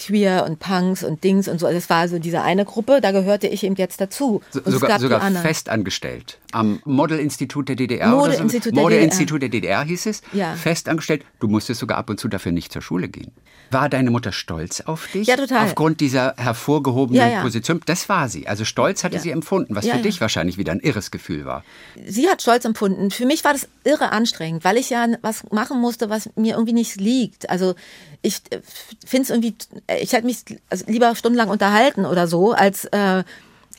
Queer 0.00 0.46
und 0.46 0.58
Punks 0.58 1.04
und 1.04 1.22
Dings 1.22 1.46
und 1.46 1.60
so. 1.60 1.66
Also 1.66 1.78
das 1.78 1.90
war 1.90 2.08
so 2.08 2.18
diese 2.18 2.42
eine 2.42 2.64
Gruppe, 2.64 3.00
da 3.00 3.12
gehörte 3.12 3.46
ich 3.46 3.62
eben 3.64 3.74
jetzt 3.76 4.00
dazu. 4.00 4.40
So, 4.50 4.60
sogar 4.64 4.98
sogar 4.98 5.20
festangestellt. 5.30 6.38
Am 6.52 6.80
Modelinstitut 6.84 7.68
der 7.68 7.76
DDR 7.76 8.08
Modeinstitut 8.08 8.72
oder 8.72 8.82
so? 8.82 8.88
Modeinstitut 8.88 9.42
der 9.42 9.48
DDR 9.50 9.84
hieß 9.84 10.06
es. 10.06 10.22
Ja. 10.32 10.54
Festangestellt. 10.54 11.24
Du 11.38 11.48
musstest 11.48 11.80
sogar 11.80 11.98
ab 11.98 12.10
und 12.10 12.18
zu 12.18 12.28
dafür 12.28 12.50
nicht 12.50 12.72
zur 12.72 12.82
Schule 12.82 13.08
gehen. 13.08 13.32
War 13.70 13.88
deine 13.88 14.10
Mutter 14.10 14.32
stolz 14.32 14.80
auf 14.80 15.06
dich? 15.12 15.28
Ja, 15.28 15.36
total. 15.36 15.66
Aufgrund 15.66 16.00
dieser 16.00 16.34
hervorgehobenen 16.36 17.20
ja, 17.20 17.28
ja. 17.28 17.42
Position. 17.42 17.80
Das 17.86 18.08
war 18.08 18.28
sie. 18.28 18.48
Also 18.48 18.64
stolz 18.64 19.04
hatte 19.04 19.20
sie 19.20 19.30
empfunden, 19.30 19.76
was 19.76 19.86
für 19.86 19.98
dich 19.98 20.20
wahrscheinlich 20.20 20.58
wieder 20.58 20.72
ein 20.72 20.80
irres 20.80 21.10
Gefühl 21.10 21.44
war. 21.44 21.62
Sie 22.04 22.28
hat 22.28 22.42
stolz 22.42 22.64
empfunden. 22.64 23.10
Für 23.10 23.26
mich 23.26 23.44
war 23.44 23.52
das 23.52 23.68
irre 23.84 24.10
anstrengend, 24.10 24.64
weil 24.64 24.76
ich 24.76 24.90
ja 24.90 25.06
was 25.22 25.48
machen 25.52 25.80
musste, 25.80 26.10
was 26.10 26.30
mir 26.34 26.54
irgendwie 26.54 26.72
nicht 26.72 26.96
liegt. 26.96 27.48
Also 27.48 27.74
ich 28.22 28.42
äh, 28.50 28.60
finde 29.06 29.22
es 29.22 29.30
irgendwie, 29.30 29.54
ich 29.98 30.12
hätte 30.12 30.26
mich 30.26 30.44
also 30.68 30.84
lieber 30.86 31.14
stundenlang 31.14 31.48
unterhalten 31.48 32.04
oder 32.04 32.26
so, 32.26 32.52
als, 32.52 32.84
äh, 32.86 33.24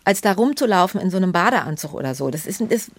als 0.04 0.22
da 0.22 0.34
rumzulaufen 0.34 1.00
in 1.00 1.10
so 1.10 1.18
einem 1.18 1.32
Badeanzug 1.32 1.94
oder 1.94 2.16
so. 2.16 2.30
Das 2.30 2.46
ist, 2.46 2.62
das, 2.70 2.92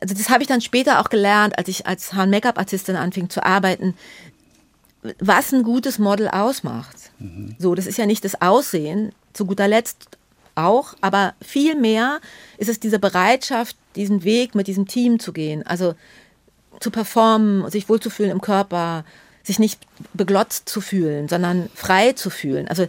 also 0.00 0.14
das 0.14 0.28
habe 0.28 0.42
ich 0.42 0.48
dann 0.48 0.60
später 0.60 1.00
auch 1.00 1.08
gelernt, 1.08 1.58
als 1.58 1.68
ich 1.68 1.86
als 1.86 2.12
Haar-Make-up-Artistin 2.14 2.96
anfing 2.96 3.30
zu 3.30 3.44
arbeiten, 3.44 3.94
was 5.18 5.52
ein 5.52 5.62
gutes 5.62 5.98
Model 5.98 6.28
ausmacht. 6.28 6.96
Mhm. 7.18 7.56
So, 7.58 7.74
das 7.74 7.86
ist 7.86 7.98
ja 7.98 8.06
nicht 8.06 8.24
das 8.24 8.40
Aussehen, 8.40 9.12
zu 9.32 9.46
guter 9.46 9.68
Letzt 9.68 10.08
auch, 10.54 10.94
aber 11.00 11.34
viel 11.42 11.74
mehr 11.74 12.20
ist 12.58 12.68
es 12.68 12.80
diese 12.80 12.98
Bereitschaft, 12.98 13.76
diesen 13.96 14.24
Weg 14.24 14.54
mit 14.54 14.66
diesem 14.66 14.86
Team 14.86 15.18
zu 15.18 15.32
gehen. 15.32 15.66
Also 15.66 15.94
zu 16.80 16.90
performen, 16.90 17.70
sich 17.70 17.88
wohlzufühlen 17.88 18.30
im 18.30 18.40
Körper, 18.40 19.04
sich 19.44 19.58
nicht 19.58 19.80
beglotzt 20.14 20.68
zu 20.68 20.80
fühlen, 20.80 21.28
sondern 21.28 21.68
frei 21.74 22.12
zu 22.12 22.30
fühlen. 22.30 22.66
Also 22.66 22.88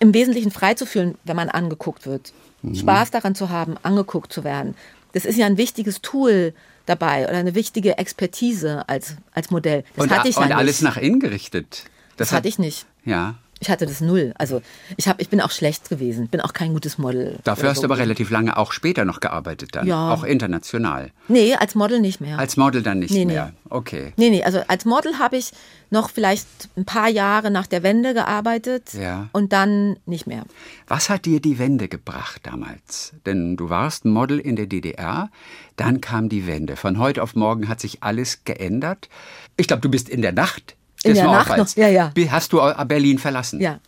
im 0.00 0.14
Wesentlichen 0.14 0.50
frei 0.50 0.74
zu 0.74 0.86
fühlen, 0.86 1.18
wenn 1.24 1.36
man 1.36 1.48
angeguckt 1.48 2.06
wird. 2.06 2.32
Mhm. 2.62 2.76
Spaß 2.76 3.10
daran 3.10 3.34
zu 3.34 3.50
haben, 3.50 3.76
angeguckt 3.82 4.32
zu 4.32 4.44
werden. 4.44 4.74
Das 5.12 5.24
ist 5.24 5.36
ja 5.36 5.46
ein 5.46 5.56
wichtiges 5.56 6.00
Tool 6.00 6.54
dabei 6.86 7.28
oder 7.28 7.38
eine 7.38 7.54
wichtige 7.54 7.98
Expertise 7.98 8.88
als, 8.88 9.16
als 9.34 9.50
Modell. 9.50 9.84
Das 9.96 10.04
und, 10.04 10.10
hatte 10.16 10.28
ich 10.28 10.36
und 10.36 10.48
ja 10.48 10.56
alles 10.56 10.80
nach 10.80 10.96
innen 10.96 11.20
gerichtet. 11.20 11.84
Das, 12.16 12.28
das 12.28 12.32
hatte 12.32 12.48
ich 12.48 12.58
nicht. 12.58 12.86
Ja. 13.04 13.34
Ich 13.60 13.70
hatte 13.70 13.86
das 13.86 14.00
null. 14.00 14.32
Also 14.38 14.62
ich, 14.96 15.08
hab, 15.08 15.20
ich 15.20 15.28
bin 15.28 15.40
auch 15.40 15.50
schlecht 15.50 15.88
gewesen, 15.88 16.28
bin 16.28 16.40
auch 16.40 16.52
kein 16.52 16.72
gutes 16.72 16.98
Model. 16.98 17.38
Dafür 17.44 17.70
hast 17.70 17.76
so. 17.76 17.82
du 17.82 17.86
aber 17.86 17.98
relativ 17.98 18.30
lange 18.30 18.56
auch 18.56 18.72
später 18.72 19.04
noch 19.04 19.20
gearbeitet 19.20 19.74
dann, 19.74 19.86
ja. 19.86 20.12
auch 20.12 20.24
international. 20.24 21.10
Nee, 21.28 21.54
als 21.54 21.74
Model 21.74 22.00
nicht 22.00 22.20
mehr. 22.20 22.38
Als 22.38 22.56
Model 22.56 22.82
dann 22.82 23.00
nicht 23.00 23.12
nee, 23.12 23.24
mehr, 23.24 23.46
nee. 23.46 23.70
okay. 23.70 24.12
Nee, 24.16 24.30
nee, 24.30 24.42
also 24.44 24.62
als 24.68 24.84
Model 24.84 25.18
habe 25.18 25.36
ich 25.36 25.52
noch 25.90 26.10
vielleicht 26.10 26.46
ein 26.76 26.84
paar 26.84 27.08
Jahre 27.08 27.50
nach 27.50 27.66
der 27.66 27.82
Wende 27.82 28.14
gearbeitet 28.14 28.94
ja. 28.94 29.28
und 29.32 29.52
dann 29.52 29.96
nicht 30.06 30.26
mehr. 30.26 30.44
Was 30.86 31.08
hat 31.08 31.24
dir 31.24 31.40
die 31.40 31.58
Wende 31.58 31.88
gebracht 31.88 32.42
damals? 32.44 33.14
Denn 33.26 33.56
du 33.56 33.70
warst 33.70 34.04
Model 34.04 34.38
in 34.38 34.56
der 34.56 34.66
DDR, 34.66 35.30
dann 35.76 36.00
kam 36.00 36.28
die 36.28 36.46
Wende. 36.46 36.76
Von 36.76 36.98
heute 36.98 37.22
auf 37.22 37.34
morgen 37.34 37.68
hat 37.68 37.80
sich 37.80 38.02
alles 38.02 38.44
geändert. 38.44 39.08
Ich 39.56 39.66
glaube, 39.66 39.80
du 39.80 39.90
bist 39.90 40.08
in 40.08 40.22
der 40.22 40.32
Nacht 40.32 40.76
in 41.04 41.14
der 41.14 41.24
Nacht 41.24 41.56
noch, 41.56 41.68
ja, 41.76 41.88
ja. 41.88 42.12
Hast 42.30 42.52
du 42.52 42.60
Berlin 42.86 43.18
verlassen? 43.18 43.60
Ja. 43.60 43.80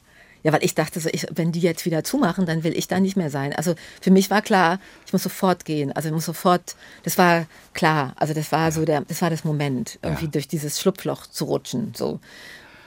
Ja, 0.42 0.52
weil 0.52 0.64
ich 0.64 0.74
dachte, 0.74 1.00
so, 1.00 1.08
ich, 1.12 1.26
wenn 1.34 1.52
die 1.52 1.60
jetzt 1.60 1.84
wieder 1.84 2.02
zumachen, 2.02 2.46
dann 2.46 2.64
will 2.64 2.76
ich 2.76 2.88
da 2.88 2.98
nicht 2.98 3.16
mehr 3.16 3.30
sein. 3.30 3.52
Also 3.52 3.74
für 4.00 4.10
mich 4.10 4.30
war 4.30 4.40
klar, 4.40 4.78
ich 5.04 5.12
muss 5.12 5.22
sofort 5.22 5.64
gehen. 5.66 5.92
Also 5.92 6.08
ich 6.08 6.14
muss 6.14 6.24
sofort, 6.24 6.76
das 7.02 7.18
war 7.18 7.46
klar. 7.74 8.14
Also 8.16 8.32
das 8.32 8.50
war 8.50 8.66
ja. 8.66 8.70
so 8.70 8.84
der, 8.84 9.02
das 9.02 9.20
war 9.20 9.28
das 9.28 9.44
Moment, 9.44 9.98
irgendwie 10.02 10.24
ja. 10.24 10.30
durch 10.30 10.48
dieses 10.48 10.80
Schlupfloch 10.80 11.26
zu 11.26 11.44
rutschen. 11.44 11.92
So. 11.94 12.20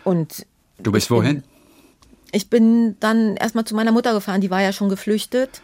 Und 0.03 0.47
du 0.79 0.91
bist 0.91 1.11
wohin? 1.11 1.41
Bin, 1.41 1.43
ich 2.31 2.49
bin 2.49 2.97
dann 2.99 3.35
erstmal 3.35 3.65
zu 3.65 3.75
meiner 3.75 3.91
Mutter 3.91 4.13
gefahren, 4.13 4.41
die 4.41 4.49
war 4.49 4.61
ja 4.61 4.73
schon 4.73 4.89
geflüchtet, 4.89 5.61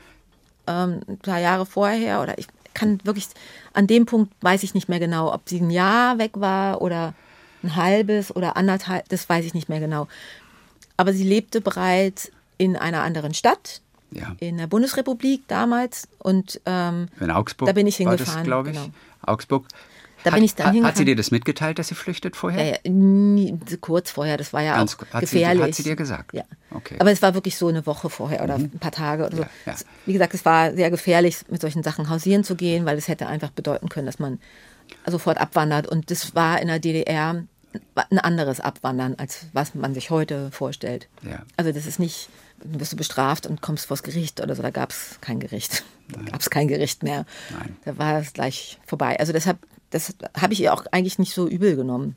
ähm, 0.68 1.02
ein 1.08 1.18
paar 1.18 1.40
Jahre 1.40 1.66
vorher. 1.66 2.22
Oder 2.22 2.38
ich 2.38 2.48
kann 2.76 3.00
wirklich, 3.04 3.28
an 3.74 3.88
dem 3.88 4.06
Punkt 4.06 4.32
weiß 4.42 4.62
ich 4.62 4.76
nicht 4.76 4.90
mehr 4.90 5.00
genau, 5.00 5.34
ob 5.34 5.50
sie 5.50 5.60
ein 5.60 5.72
Jahr 5.72 6.20
weg 6.20 6.34
war 6.36 6.84
oder 6.84 7.16
ein 7.64 7.76
halbes 7.76 8.36
oder 8.36 8.58
anderthalb, 8.58 9.08
das 9.10 9.28
weiß 9.28 9.46
ich 9.46 9.54
nicht 9.54 9.70
mehr 9.70 9.80
genau. 9.80 10.08
Aber 10.98 11.14
sie 11.14 11.24
lebte 11.24 11.62
bereits 11.62 12.32
in 12.58 12.76
einer 12.76 13.04
anderen 13.04 13.34
Stadt, 13.34 13.82
ja. 14.12 14.36
in 14.40 14.58
der 14.58 14.68
Bundesrepublik 14.68 15.48
damals. 15.48 16.08
Und 16.20 16.60
ähm, 16.66 17.08
in 17.20 17.32
Augsburg 17.32 17.68
da 17.68 17.74
bin 17.74 17.88
ich 17.88 17.98
hingefahren. 17.98 18.44
glaube 18.44 18.72
ich. 18.72 18.76
Genau. 18.76 18.90
Augsburg. 19.22 19.66
Da 20.24 20.32
hat, 20.32 20.36
bin 20.36 20.44
ich 20.44 20.56
dann 20.56 20.74
hingefahren. 20.74 20.92
Hat 20.92 20.98
sie 20.98 21.06
dir 21.06 21.16
das 21.16 21.32
mitgeteilt, 21.32 21.80
dass 21.80 21.88
sie 21.88 21.96
flüchtet 21.96 22.36
vorher? 22.36 22.66
Ja, 22.66 22.78
ja, 22.84 22.92
nie, 22.92 23.58
kurz 23.80 24.12
vorher, 24.12 24.36
das 24.36 24.52
war 24.52 24.62
ja 24.62 24.76
Ganz, 24.76 24.96
auch 24.96 25.06
hat 25.14 25.22
gefährlich. 25.22 25.64
Sie, 25.64 25.68
hat 25.70 25.76
sie 25.76 25.84
dir 25.84 25.96
gesagt? 25.96 26.34
Ja. 26.34 26.44
Okay. 26.72 26.96
Aber 27.00 27.12
es 27.12 27.22
war 27.22 27.34
wirklich 27.34 27.56
so 27.56 27.70
eine 27.70 27.86
Woche 27.86 28.10
vorher 28.10 28.44
oder 28.44 28.58
mhm. 28.58 28.72
ein 28.74 28.80
paar 28.80 28.92
Tage 28.92 29.26
oder 29.26 29.38
so. 29.38 29.44
Ja, 29.44 29.50
ja. 29.68 29.76
Wie 30.06 30.14
gesagt, 30.14 30.34
es 30.34 30.44
war 30.44 30.74
sehr 30.74 30.92
gefährlich, 30.92 31.38
mit 31.50 31.62
solchen 31.62 31.84
Sachen 31.84 32.10
hausieren 32.10 32.44
zu 32.44 32.56
gehen, 32.56 32.86
weil 32.86 32.98
es 32.98 33.08
hätte 33.08 33.28
einfach 33.28 33.52
bedeuten 33.52 33.88
können, 33.88 34.08
dass 34.08 34.20
man 34.20 34.40
sofort 35.06 35.40
abwandert. 35.40 35.88
Und 35.88 36.12
das 36.12 36.36
war 36.36 36.62
in 36.62 36.68
der 36.68 36.80
DDR 36.80 37.44
ein 38.10 38.20
anderes 38.20 38.60
Abwandern, 38.60 39.16
als 39.16 39.48
was 39.54 39.76
man 39.76 39.94
sich 39.94 40.10
heute 40.10 40.52
vorstellt. 40.52 41.08
Ja. 41.22 41.44
Also 41.58 41.72
das 41.72 41.86
ist 41.86 42.00
nicht, 42.00 42.30
du 42.64 42.80
wirst 42.80 42.94
du 42.94 42.98
bestraft 42.98 43.46
und 43.46 43.62
kommst 43.62 43.86
vors 43.86 44.04
Gericht 44.04 44.42
oder 44.42 44.56
so, 44.56 44.62
da 44.62 44.72
gab 44.72 44.92
es 44.92 45.20
kein 45.22 45.40
Gericht. 45.40 45.84
Da 46.12 46.22
gab 46.24 46.42
es 46.42 46.50
kein 46.50 46.68
Gericht 46.68 47.04
mehr. 47.04 47.26
Nein. 47.52 47.78
Da 47.86 47.98
war 48.00 48.20
es 48.20 48.34
gleich 48.34 48.80
vorbei. 48.88 49.20
Also 49.20 49.32
deshalb, 49.32 49.60
das 49.92 50.16
habe 50.36 50.54
ich 50.54 50.62
ihr 50.62 50.74
auch 50.74 50.86
eigentlich 50.92 51.20
nicht 51.20 51.36
so 51.36 51.48
übel 51.48 51.76
genommen. 51.76 52.16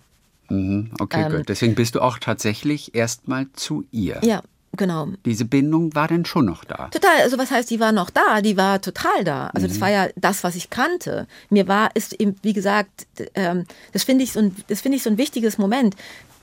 Mhm, 0.48 0.92
okay, 0.98 1.24
ähm, 1.24 1.32
gut. 1.32 1.48
Deswegen 1.48 1.74
bist 1.74 1.94
du 1.94 2.00
auch 2.00 2.18
tatsächlich 2.18 2.94
erstmal 2.94 3.46
zu 3.52 3.84
ihr. 3.90 4.18
Ja, 4.22 4.42
Genau. 4.76 5.08
Diese 5.26 5.44
Bindung 5.44 5.94
war 5.94 6.08
denn 6.08 6.24
schon 6.24 6.46
noch 6.46 6.64
da? 6.64 6.88
Total. 6.88 7.20
Also 7.22 7.36
was 7.36 7.50
heißt, 7.50 7.70
die 7.70 7.78
war 7.78 7.92
noch 7.92 8.08
da? 8.08 8.40
Die 8.40 8.56
war 8.56 8.80
total 8.80 9.22
da. 9.22 9.48
Also 9.48 9.66
mhm. 9.66 9.70
das 9.70 9.80
war 9.80 9.90
ja 9.90 10.08
das, 10.16 10.44
was 10.44 10.56
ich 10.56 10.70
kannte. 10.70 11.26
Mir 11.50 11.68
war, 11.68 11.90
ist 11.94 12.14
eben, 12.14 12.36
wie 12.42 12.54
gesagt, 12.54 13.06
ähm, 13.34 13.66
das 13.92 14.04
finde 14.04 14.24
ich 14.24 14.32
so 14.32 14.40
ein, 14.40 14.56
das 14.68 14.80
finde 14.80 14.96
ich 14.96 15.02
so 15.02 15.10
ein 15.10 15.18
wichtiges 15.18 15.58
Moment, 15.58 15.94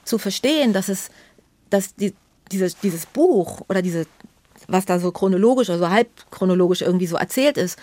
zu 0.04 0.18
verstehen, 0.18 0.72
dass 0.72 0.88
es, 0.88 1.10
dass 1.70 1.94
die, 1.96 2.14
dieses, 2.52 2.78
dieses 2.78 3.06
Buch 3.06 3.62
oder 3.68 3.82
diese, 3.82 4.06
was 4.68 4.86
da 4.86 5.00
so 5.00 5.10
chronologisch 5.10 5.68
oder 5.68 5.78
so 5.78 5.90
halb 5.90 6.08
chronologisch 6.30 6.82
irgendwie 6.82 7.06
so 7.06 7.16
erzählt 7.16 7.56
ist, 7.56 7.78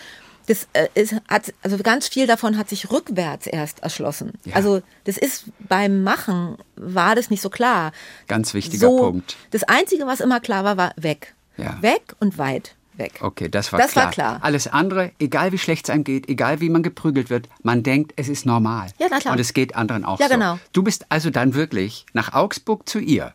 das 0.48 0.68
äh, 0.74 0.88
ist, 0.96 1.16
hat, 1.28 1.54
also 1.62 1.78
ganz 1.78 2.08
viel 2.08 2.26
davon 2.26 2.58
hat 2.58 2.70
sich 2.70 2.92
rückwärts 2.92 3.48
erst 3.48 3.84
erschlossen. 3.84 4.34
Ja. 4.46 4.56
Also 4.56 4.82
das 5.04 5.18
ist 5.18 5.46
beim 5.60 6.04
Machen 6.04 6.58
war 6.76 7.16
das 7.16 7.30
nicht 7.30 7.42
so 7.42 7.50
klar. 7.50 7.92
Ganz 8.28 8.54
wichtiger 8.54 8.88
so, 8.88 8.98
Punkt. 8.98 9.36
Das 9.52 9.64
Einzige, 9.64 10.08
was 10.08 10.20
immer 10.20 10.40
klar 10.40 10.64
war, 10.64 10.78
war 10.78 10.94
weg. 10.96 11.36
Ja. 11.58 11.82
Weg 11.82 12.16
und 12.20 12.38
weit 12.38 12.76
weg. 12.96 13.20
Okay, 13.22 13.50
das 13.50 13.72
war 13.72 13.80
das 13.80 13.92
klar. 13.92 14.06
War 14.06 14.12
klar. 14.12 14.40
Alles 14.42 14.68
andere, 14.68 15.12
egal 15.20 15.52
wie 15.52 15.58
schlecht 15.58 15.88
es 15.88 15.94
einem 15.94 16.04
geht, 16.04 16.30
egal 16.30 16.62
wie 16.62 16.70
man 16.70 16.82
geprügelt 16.82 17.30
wird, 17.30 17.50
man 17.62 17.84
denkt, 17.84 18.14
es 18.16 18.30
ist 18.30 18.46
normal. 18.46 18.90
Ja, 19.00 19.08
na 19.10 19.20
klar. 19.20 19.34
Und 19.34 19.40
es 19.40 19.54
geht 19.54 19.76
anderen 19.76 20.06
auch 20.06 20.20
ja, 20.20 20.28
so. 20.28 20.34
Genau. 20.34 20.60
Du 20.74 20.84
bist 20.84 21.06
also 21.10 21.30
dann 21.30 21.54
wirklich 21.54 22.06
nach 22.14 22.34
Augsburg 22.34 22.88
zu 22.88 23.00
ihr. 23.00 23.34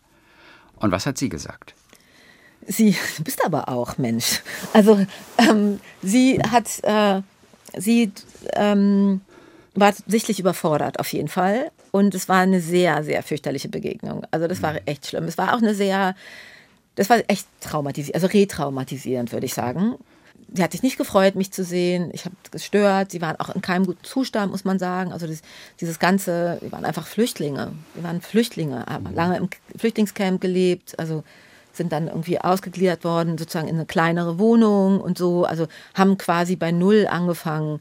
Und 0.76 0.90
was 0.90 1.06
hat 1.06 1.18
sie 1.18 1.28
gesagt? 1.28 1.74
Sie, 2.66 2.96
du 3.16 3.22
bist 3.24 3.44
aber 3.44 3.68
auch 3.68 3.98
Mensch. 3.98 4.42
Also 4.72 5.04
ähm, 5.38 5.80
sie 6.02 6.40
hat, 6.40 6.66
äh, 6.82 7.22
sie 7.78 8.12
ähm, 8.54 9.20
war 9.74 9.92
sichtlich 10.06 10.38
überfordert 10.40 11.00
auf 11.00 11.12
jeden 11.12 11.28
Fall. 11.28 11.70
Und 11.90 12.14
es 12.14 12.28
war 12.28 12.38
eine 12.38 12.60
sehr, 12.60 13.04
sehr 13.04 13.22
fürchterliche 13.22 13.68
Begegnung. 13.68 14.24
Also 14.30 14.46
das 14.48 14.62
war 14.62 14.74
mhm. 14.74 14.80
echt 14.86 15.06
schlimm. 15.06 15.24
Es 15.24 15.38
war 15.38 15.54
auch 15.54 15.58
eine 15.58 15.74
sehr, 15.74 16.14
das 16.94 17.10
war 17.10 17.18
echt 17.28 17.46
traumatisierend, 17.60 18.14
also 18.14 18.26
retraumatisierend, 18.26 19.32
würde 19.32 19.46
ich 19.46 19.54
sagen. 19.54 19.96
Sie 20.54 20.62
hat 20.62 20.72
sich 20.72 20.82
nicht 20.82 20.98
gefreut, 20.98 21.34
mich 21.34 21.50
zu 21.50 21.64
sehen. 21.64 22.10
Ich 22.12 22.26
habe 22.26 22.34
gestört. 22.50 23.10
Sie 23.10 23.22
waren 23.22 23.36
auch 23.36 23.54
in 23.54 23.62
keinem 23.62 23.86
guten 23.86 24.04
Zustand, 24.04 24.52
muss 24.52 24.64
man 24.64 24.78
sagen. 24.78 25.12
Also 25.12 25.26
das, 25.26 25.40
dieses 25.80 25.98
ganze, 25.98 26.58
wir 26.60 26.72
waren 26.72 26.84
einfach 26.84 27.06
Flüchtlinge. 27.06 27.72
Wir 27.94 28.04
waren 28.04 28.20
Flüchtlinge, 28.20 28.84
haben 28.86 29.08
mhm. 29.08 29.14
lange 29.14 29.36
im 29.38 29.48
Flüchtlingscamp 29.78 30.40
gelebt. 30.40 30.98
Also 30.98 31.24
sind 31.73 31.93
dann 31.93 32.09
irgendwie 32.09 32.39
ausgegliedert 32.39 33.05
worden, 33.05 33.39
sozusagen 33.39 33.68
in 33.68 33.77
eine 33.77 33.87
kleinere 33.87 34.39
Wohnung 34.39 35.01
und 35.01 35.18
so. 35.18 35.45
Also 35.45 35.66
haben 35.95 36.18
quasi 36.18 36.57
bei 36.57 36.73
Null 36.73 37.07
angefangen. 37.09 37.81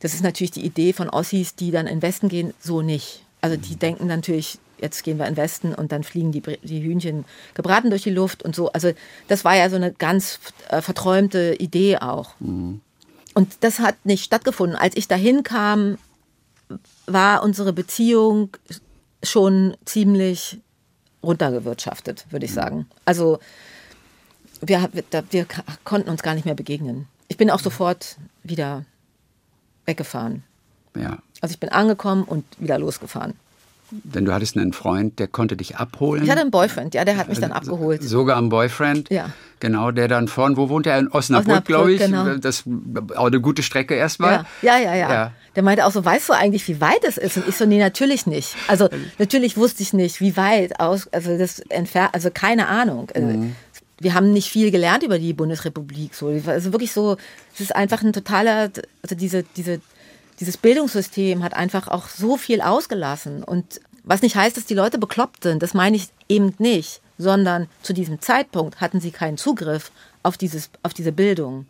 Das 0.00 0.14
ist 0.14 0.22
natürlich 0.22 0.52
die 0.52 0.64
Idee 0.64 0.92
von 0.92 1.10
Ossis, 1.10 1.54
die 1.54 1.70
dann 1.70 1.86
in 1.86 1.96
den 1.96 2.02
Westen 2.02 2.28
gehen, 2.28 2.54
so 2.60 2.82
nicht. 2.82 3.24
Also 3.40 3.56
die 3.56 3.74
mhm. 3.74 3.78
denken 3.78 4.06
natürlich, 4.06 4.58
jetzt 4.78 5.02
gehen 5.02 5.18
wir 5.18 5.26
in 5.26 5.34
den 5.34 5.42
Westen 5.42 5.74
und 5.74 5.92
dann 5.92 6.04
fliegen 6.04 6.32
die, 6.32 6.40
die 6.40 6.82
Hühnchen 6.82 7.24
gebraten 7.54 7.90
durch 7.90 8.02
die 8.02 8.10
Luft 8.10 8.42
und 8.42 8.54
so. 8.54 8.70
Also 8.72 8.92
das 9.26 9.44
war 9.44 9.56
ja 9.56 9.68
so 9.70 9.76
eine 9.76 9.92
ganz 9.92 10.38
äh, 10.68 10.80
verträumte 10.80 11.56
Idee 11.58 11.98
auch. 11.98 12.34
Mhm. 12.40 12.80
Und 13.34 13.56
das 13.60 13.78
hat 13.78 13.94
nicht 14.04 14.24
stattgefunden. 14.24 14.76
Als 14.76 14.96
ich 14.96 15.06
dahin 15.06 15.42
kam, 15.42 15.98
war 17.06 17.42
unsere 17.42 17.72
Beziehung 17.72 18.50
schon 19.22 19.76
ziemlich 19.84 20.58
runtergewirtschaftet, 21.22 22.26
würde 22.30 22.46
ich 22.46 22.52
sagen. 22.52 22.86
Also 23.04 23.38
wir, 24.60 24.88
wir, 24.92 25.24
wir 25.30 25.46
konnten 25.84 26.10
uns 26.10 26.22
gar 26.22 26.34
nicht 26.34 26.44
mehr 26.44 26.54
begegnen. 26.54 27.06
Ich 27.28 27.36
bin 27.36 27.50
auch 27.50 27.60
sofort 27.60 28.16
wieder 28.42 28.84
weggefahren. 29.84 30.42
Ja. 30.96 31.18
Also 31.40 31.52
ich 31.52 31.60
bin 31.60 31.68
angekommen 31.68 32.24
und 32.24 32.44
wieder 32.58 32.78
losgefahren. 32.78 33.34
Denn 33.90 34.24
du 34.24 34.32
hattest 34.34 34.56
einen 34.56 34.72
Freund, 34.72 35.18
der 35.18 35.28
konnte 35.28 35.56
dich 35.56 35.76
abholen. 35.76 36.22
Ich 36.24 36.30
hatte 36.30 36.42
einen 36.42 36.50
Boyfriend, 36.50 36.94
ja, 36.94 37.04
der 37.04 37.16
hat 37.16 37.28
mich 37.28 37.38
dann 37.40 37.52
abgeholt. 37.52 38.02
Sogar 38.02 38.36
einen 38.36 38.48
Boyfriend. 38.50 39.08
Ja. 39.10 39.30
Genau, 39.60 39.90
der 39.90 40.08
dann 40.08 40.28
vorn, 40.28 40.56
wo 40.56 40.68
wohnt 40.68 40.86
er? 40.86 40.98
In 40.98 41.08
Osnabrück, 41.08 41.48
Osnabrück, 41.48 41.64
glaube 41.64 41.92
ich. 41.92 42.00
genau. 42.00 42.36
Das 42.36 42.64
auch 43.16 43.26
eine 43.26 43.40
gute 43.40 43.62
Strecke 43.62 43.94
erstmal. 43.94 44.44
Ja, 44.62 44.78
ja, 44.78 44.78
ja, 44.78 44.94
ja, 44.94 45.12
Ja. 45.12 45.32
Der 45.56 45.62
meinte 45.64 45.84
auch 45.86 45.90
so, 45.90 46.04
weißt 46.04 46.28
du 46.28 46.34
eigentlich, 46.34 46.68
wie 46.68 46.80
weit 46.80 47.02
es 47.02 47.18
ist? 47.18 47.36
Und 47.38 47.48
ich 47.48 47.56
so, 47.56 47.64
nee, 47.64 47.78
natürlich 47.80 48.26
nicht. 48.26 48.54
Also 48.68 48.88
natürlich 49.18 49.56
wusste 49.56 49.82
ich 49.82 49.92
nicht, 49.92 50.20
wie 50.20 50.36
weit 50.36 50.78
aus, 50.78 51.08
also 51.08 51.36
das 51.36 51.58
entfernt, 51.58 52.10
also 52.12 52.30
keine 52.32 52.68
Ahnung. 52.68 53.08
Also, 53.14 53.26
Mhm. 53.26 53.56
Wir 54.00 54.14
haben 54.14 54.32
nicht 54.32 54.48
viel 54.48 54.70
gelernt 54.70 55.02
über 55.02 55.18
die 55.18 55.32
Bundesrepublik. 55.32 56.14
So, 56.14 56.28
also 56.46 56.70
wirklich 56.72 56.92
so, 56.92 57.16
es 57.52 57.60
ist 57.60 57.74
einfach 57.74 58.00
ein 58.04 58.12
totaler, 58.12 58.70
also 59.02 59.16
diese, 59.16 59.42
diese, 59.56 59.80
dieses 60.40 60.56
Bildungssystem 60.56 61.42
hat 61.42 61.54
einfach 61.54 61.88
auch 61.88 62.08
so 62.08 62.36
viel 62.36 62.60
ausgelassen. 62.60 63.42
Und 63.42 63.80
was 64.04 64.22
nicht 64.22 64.36
heißt, 64.36 64.56
dass 64.56 64.64
die 64.64 64.74
Leute 64.74 64.98
bekloppt 64.98 65.42
sind, 65.42 65.62
das 65.62 65.74
meine 65.74 65.96
ich 65.96 66.08
eben 66.28 66.54
nicht, 66.58 67.00
sondern 67.18 67.68
zu 67.82 67.92
diesem 67.92 68.20
Zeitpunkt 68.20 68.80
hatten 68.80 69.00
sie 69.00 69.10
keinen 69.10 69.36
Zugriff 69.38 69.90
auf, 70.22 70.36
dieses, 70.36 70.70
auf 70.82 70.94
diese 70.94 71.12
Bildung 71.12 71.66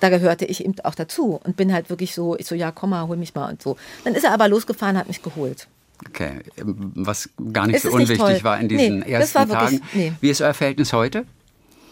da 0.00 0.10
gehörte 0.10 0.44
ich 0.44 0.64
eben 0.64 0.76
auch 0.84 0.94
dazu 0.94 1.40
und 1.42 1.56
bin 1.56 1.72
halt 1.72 1.90
wirklich 1.90 2.14
so, 2.14 2.36
ich 2.38 2.46
so, 2.46 2.54
ja, 2.54 2.70
komm 2.70 2.90
mal, 2.90 3.08
hol 3.08 3.16
mich 3.16 3.34
mal 3.34 3.50
und 3.50 3.60
so. 3.60 3.76
Dann 4.04 4.14
ist 4.14 4.22
er 4.22 4.30
aber 4.32 4.46
losgefahren, 4.46 4.96
hat 4.96 5.08
mich 5.08 5.22
geholt. 5.24 5.66
Okay, 6.08 6.38
was 6.54 7.28
gar 7.52 7.66
nicht 7.66 7.74
Es 7.78 7.82
so 7.82 7.88
nicht 7.88 8.08
unwichtig 8.08 8.18
toll. 8.18 8.44
war 8.44 8.60
in 8.60 8.68
diesen 8.68 9.00
Nee, 9.00 9.10
das 9.10 9.34
ersten 9.34 9.38
war 9.38 9.48
wirklich- 9.48 9.80
Tagen. 9.80 9.90
nee. 9.94 10.12
Wie 10.20 10.30
ist 10.30 10.40
euer 10.40 10.54
Verhältnis 10.54 10.92
heute? 10.92 11.24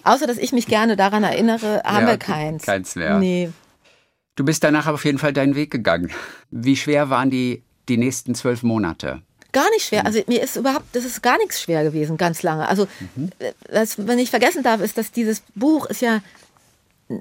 Außer, 0.05 0.29
dass 0.29 0.39
ich 0.39 0.53
mich 0.53 0.69
gerne 0.69 0.95
daran 0.95 1.25
erinnere, 1.25 1.83
haben 1.85 2.05
Ja, 2.05 2.13
wir 2.13 2.17
keins. 2.17 2.63
keins 2.63 2.95
mehr. 2.95 3.19
Nee. 3.19 3.51
Du 4.37 4.45
bist 4.45 4.63
danach 4.63 4.87
auf 4.87 5.05
jeden 5.05 5.19
Fall 5.19 5.33
deinen 5.33 5.55
Weg 5.55 5.71
gegangen. 5.71 6.11
Wie 6.51 6.77
schwer 6.77 7.11
waren 7.11 7.31
die, 7.31 7.63
die 7.89 7.97
nächsten 7.97 8.35
zwölf 8.35 8.63
Monate? 8.63 9.23
Gar 9.53 9.71
nicht 9.71 9.87
schwer. 9.87 10.05
Also 10.05 10.21
mir 10.27 10.43
ist 10.43 10.57
überhaupt, 10.57 10.85
das 10.93 11.07
ist 11.07 11.23
gar 11.23 11.39
nichts 11.39 11.63
schwer 11.63 11.83
gewesen, 11.83 12.19
ganz 12.19 12.43
lange. 12.43 12.69
Also 12.69 12.87
äh, 13.39 13.53
was 13.71 13.97
man 13.97 14.17
nicht 14.17 14.29
vergessen 14.29 14.63
darf, 14.63 14.83
ist, 14.83 14.99
dass 14.99 15.11
dieses 15.11 15.43
Buch 15.55 15.87
ist 15.87 16.03
ja 16.03 16.21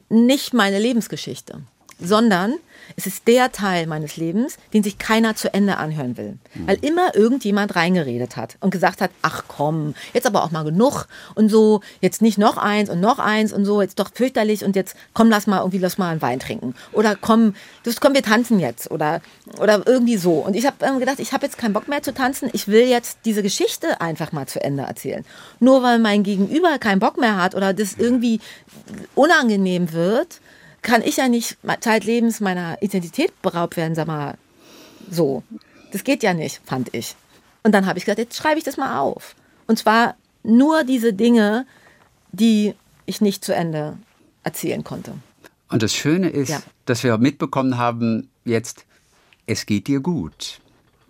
nicht 0.09 0.53
meine 0.53 0.79
Lebensgeschichte, 0.79 1.61
sondern 1.99 2.55
es 2.97 3.07
ist 3.07 3.27
der 3.27 3.51
Teil 3.51 3.87
meines 3.87 4.17
Lebens, 4.17 4.57
den 4.73 4.83
sich 4.83 4.97
keiner 4.97 5.35
zu 5.35 5.53
Ende 5.53 5.77
anhören 5.77 6.17
will. 6.17 6.37
Weil 6.65 6.77
immer 6.81 7.15
irgendjemand 7.15 7.75
reingeredet 7.75 8.37
hat 8.37 8.57
und 8.59 8.69
gesagt 8.69 9.01
hat, 9.01 9.11
ach 9.21 9.43
komm, 9.47 9.95
jetzt 10.13 10.27
aber 10.27 10.43
auch 10.43 10.51
mal 10.51 10.63
genug 10.63 11.07
und 11.33 11.49
so, 11.49 11.81
jetzt 12.01 12.21
nicht 12.21 12.37
noch 12.37 12.57
eins 12.57 12.89
und 12.89 13.01
noch 13.01 13.19
eins 13.19 13.53
und 13.53 13.65
so, 13.65 13.81
jetzt 13.81 13.99
doch 13.99 14.11
fürchterlich 14.13 14.63
und 14.63 14.75
jetzt 14.75 14.95
komm, 15.13 15.29
lass 15.29 15.47
mal 15.47 15.59
irgendwie, 15.59 15.79
lass 15.79 15.97
mal 15.97 16.11
einen 16.11 16.21
Wein 16.21 16.39
trinken. 16.39 16.75
Oder 16.91 17.15
komm, 17.15 17.55
das, 17.83 17.99
komm, 17.99 18.13
wir 18.13 18.23
tanzen 18.23 18.59
jetzt 18.59 18.91
oder, 18.91 19.21
oder 19.59 19.81
irgendwie 19.85 20.17
so. 20.17 20.33
Und 20.33 20.55
ich 20.55 20.65
habe 20.65 20.77
ähm, 20.85 20.99
gedacht, 20.99 21.19
ich 21.19 21.33
habe 21.33 21.45
jetzt 21.45 21.57
keinen 21.57 21.73
Bock 21.73 21.87
mehr 21.87 22.03
zu 22.03 22.13
tanzen, 22.13 22.49
ich 22.53 22.67
will 22.67 22.87
jetzt 22.87 23.19
diese 23.25 23.43
Geschichte 23.43 23.99
einfach 23.99 24.31
mal 24.31 24.47
zu 24.47 24.63
Ende 24.63 24.83
erzählen. 24.83 25.25
Nur 25.59 25.83
weil 25.83 25.99
mein 25.99 26.23
Gegenüber 26.23 26.77
keinen 26.77 26.99
Bock 26.99 27.17
mehr 27.17 27.37
hat 27.37 27.55
oder 27.55 27.73
das 27.73 27.95
irgendwie 27.97 28.39
unangenehm 29.15 29.91
wird, 29.91 30.39
kann 30.85 31.01
ich 31.01 31.17
ja 31.17 31.27
nicht 31.27 31.57
zeitlebens 31.81 32.39
meiner 32.39 32.81
Identität 32.81 33.41
beraubt 33.41 33.75
werden, 33.75 33.95
sag 33.95 34.07
mal, 34.07 34.37
so. 35.09 35.43
Das 35.91 36.03
geht 36.03 36.23
ja 36.23 36.33
nicht, 36.33 36.61
fand 36.65 36.93
ich. 36.93 37.15
Und 37.63 37.71
dann 37.73 37.85
habe 37.85 37.97
ich 37.99 38.05
gesagt, 38.05 38.19
jetzt 38.19 38.37
schreibe 38.37 38.57
ich 38.59 38.63
das 38.63 38.77
mal 38.77 38.99
auf. 38.99 39.35
Und 39.67 39.79
zwar 39.79 40.15
nur 40.43 40.83
diese 40.83 41.13
Dinge, 41.13 41.65
die 42.31 42.73
ich 43.05 43.21
nicht 43.21 43.43
zu 43.43 43.53
Ende 43.53 43.97
erzählen 44.43 44.83
konnte. 44.83 45.13
Und 45.69 45.81
das 45.81 45.93
Schöne 45.95 46.29
ist, 46.29 46.49
Ja. 46.49 46.61
dass 46.85 47.03
wir 47.03 47.17
mitbekommen 47.17 47.77
haben, 47.77 48.29
jetzt, 48.45 48.85
es 49.47 49.65
geht 49.65 49.87
dir 49.87 49.99
gut. 50.01 50.59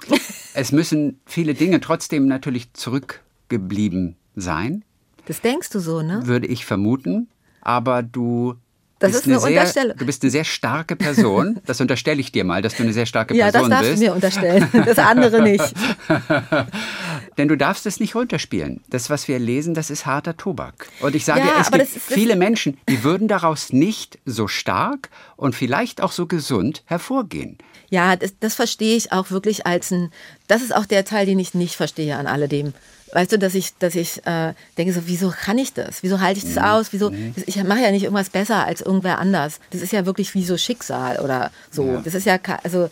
es 0.53 0.71
müssen 0.71 1.19
viele 1.25 1.53
Dinge 1.53 1.81
trotzdem 1.81 2.27
natürlich 2.27 2.71
zurückgeblieben 2.73 4.15
sein, 4.35 4.83
Das 5.25 5.41
denkst 5.41 5.69
du 5.69 5.79
so, 5.79 6.01
ne? 6.01 6.25
würde 6.27 6.47
ich 6.47 6.65
vermuten. 6.65 7.27
Aber 7.61 8.03
du 8.03 8.55
Das 8.99 9.13
ist 9.13 9.25
eine 9.25 9.39
sehr, 9.39 9.49
Unterstellung. 9.49 9.97
Du 9.97 10.05
bist 10.05 10.23
eine 10.23 10.31
sehr 10.31 10.45
starke 10.45 10.95
Person. 10.95 11.59
Das 11.65 11.81
unterstelle 11.81 12.21
ich 12.21 12.31
dir 12.31 12.45
mal, 12.45 12.61
dass 12.61 12.75
du 12.75 12.83
eine 12.83 12.93
sehr 12.93 13.05
starke 13.05 13.35
Ja, 13.35 13.47
das 13.47 13.53
Person 13.53 13.69
darfst 13.71 13.89
bist. 13.89 14.01
du 14.01 14.05
mir 14.05 14.13
unterstellen. 14.13 14.69
Das 14.85 14.97
andere 14.97 15.41
nicht. 15.41 15.73
Denn 17.37 17.47
du 17.47 17.57
darfst 17.57 17.85
es 17.85 17.99
nicht 17.99 18.15
runterspielen. 18.15 18.81
Das, 18.89 19.09
was 19.09 19.27
wir 19.27 19.39
lesen, 19.39 19.73
das 19.73 19.89
ist 19.89 20.05
harter 20.05 20.37
Tobak. 20.37 20.87
Und 21.01 21.15
ich 21.15 21.25
sage, 21.25 21.41
Ja, 21.41 21.59
es 21.59 21.71
gibt 21.71 21.81
das 21.81 21.95
ist- 21.95 22.07
das- 22.09 22.13
viele 22.13 22.35
Menschen, 22.35 22.77
die 22.89 23.03
würden 23.03 23.27
daraus 23.27 23.73
nicht 23.73 24.19
so 24.25 24.47
stark 24.47 25.09
und 25.35 25.55
vielleicht 25.55 26.01
auch 26.01 26.11
so 26.11 26.25
gesund 26.25 26.83
hervorgehen. 26.85 27.57
Ja, 27.89 28.15
das, 28.15 28.33
das 28.39 28.55
verstehe 28.55 28.95
ich 28.95 29.11
auch 29.11 29.29
wirklich 29.31 29.65
als 29.67 29.91
ein. 29.91 30.11
Das 30.47 30.61
ist 30.61 30.73
auch 30.75 30.85
der 30.85 31.05
Teil, 31.05 31.25
den 31.25 31.39
ich 31.39 31.53
nicht 31.53 31.75
verstehe 31.75 32.15
an 32.17 32.27
alledem. 32.27 32.73
Weißt 33.15 33.31
du, 33.31 33.39
dass 33.39 33.55
ich, 33.55 33.77
dass 33.77 33.95
ich 33.95 34.25
äh, 34.25 34.53
denke 34.77 34.91
so, 34.91 35.03
wieso 35.05 35.29
kann 35.29 35.57
ich 35.57 35.71
das? 35.71 36.03
Wieso 36.03 36.19
halte 36.19 36.37
ich 36.37 36.53
das 36.53 36.61
aus? 36.61 36.91
Wieso? 36.91 37.13
Ich 37.45 37.63
mache 37.63 37.79
ja 37.79 37.89
nicht 37.91 38.03
irgendwas 38.03 38.29
besser 38.29 38.65
als 38.65 38.81
irgendwer 38.81 39.19
anders. 39.19 39.61
Das 39.69 39.81
ist 39.81 39.93
ja 39.93 40.05
wirklich 40.05 40.33
wie 40.33 40.43
so 40.43 40.57
Schicksal 40.57 41.21
oder 41.21 41.49
so. 41.71 41.85
Ja. 41.85 42.01
Das 42.03 42.13
ist 42.13 42.25
ja, 42.25 42.37
also, 42.63 42.89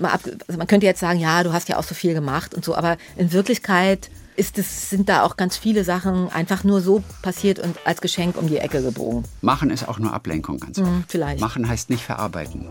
ab, 0.00 0.20
also 0.46 0.58
man 0.58 0.68
könnte 0.68 0.86
jetzt 0.86 1.00
sagen, 1.00 1.18
ja, 1.18 1.42
du 1.42 1.52
hast 1.52 1.68
ja 1.68 1.76
auch 1.76 1.82
so 1.82 1.96
viel 1.96 2.14
gemacht 2.14 2.54
und 2.54 2.64
so, 2.64 2.76
aber 2.76 2.98
in 3.16 3.32
Wirklichkeit 3.32 4.10
ist 4.36 4.58
es, 4.58 4.90
sind 4.90 5.08
da 5.08 5.22
auch 5.22 5.36
ganz 5.36 5.56
viele 5.56 5.84
Sachen 5.84 6.30
einfach 6.30 6.64
nur 6.64 6.80
so 6.80 7.02
passiert 7.22 7.58
und 7.58 7.76
als 7.84 8.00
Geschenk 8.00 8.36
um 8.36 8.48
die 8.48 8.58
Ecke 8.58 8.82
gebogen. 8.82 9.24
Machen 9.40 9.70
ist 9.70 9.88
auch 9.88 9.98
nur 9.98 10.12
Ablenkung 10.12 10.58
ganz 10.58 10.78
oft. 10.78 10.88
Hm, 10.88 11.04
vielleicht. 11.08 11.40
Machen 11.40 11.68
heißt 11.68 11.90
nicht 11.90 12.04
verarbeiten. 12.04 12.66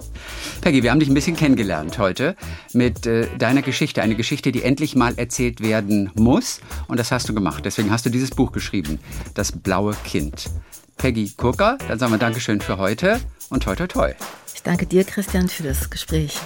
Peggy, 0.62 0.84
wir 0.84 0.92
haben 0.92 1.00
dich 1.00 1.10
ein 1.10 1.14
bisschen 1.14 1.36
kennengelernt 1.36 1.98
heute 1.98 2.36
mit 2.74 3.06
äh, 3.06 3.28
deiner 3.38 3.62
Geschichte. 3.62 4.02
Eine 4.02 4.16
Geschichte, 4.16 4.52
die 4.52 4.64
endlich 4.64 4.96
mal 4.96 5.14
erzählt 5.18 5.62
werden 5.62 6.12
muss. 6.16 6.60
Und 6.88 7.00
das 7.00 7.12
hast 7.12 7.30
du 7.30 7.34
gemacht. 7.34 7.64
Deswegen 7.66 7.92
hast 7.92 8.06
du 8.06 8.10
dieses 8.10 8.32
Buch 8.32 8.52
geschrieben. 8.52 9.00
Das 9.34 9.52
blaue 9.52 9.94
Kind. 10.04 10.50
Peggy 10.98 11.32
Kurka, 11.36 11.78
dann 11.88 12.00
sagen 12.00 12.12
wir 12.12 12.20
Dankeschön 12.20 12.62
für 12.62 12.78
heute 12.78 13.20
und 13.50 13.64
toi 13.64 13.76
toi 13.76 13.88
toi. 13.88 14.14
Ich 14.54 14.64
danke 14.64 14.86
dir, 14.86 15.04
Christian, 15.04 15.50
für 15.50 15.64
das 15.64 15.90
Gespräch. 15.90 16.40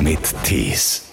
Mit 0.00 0.20
Tees. 0.44 1.07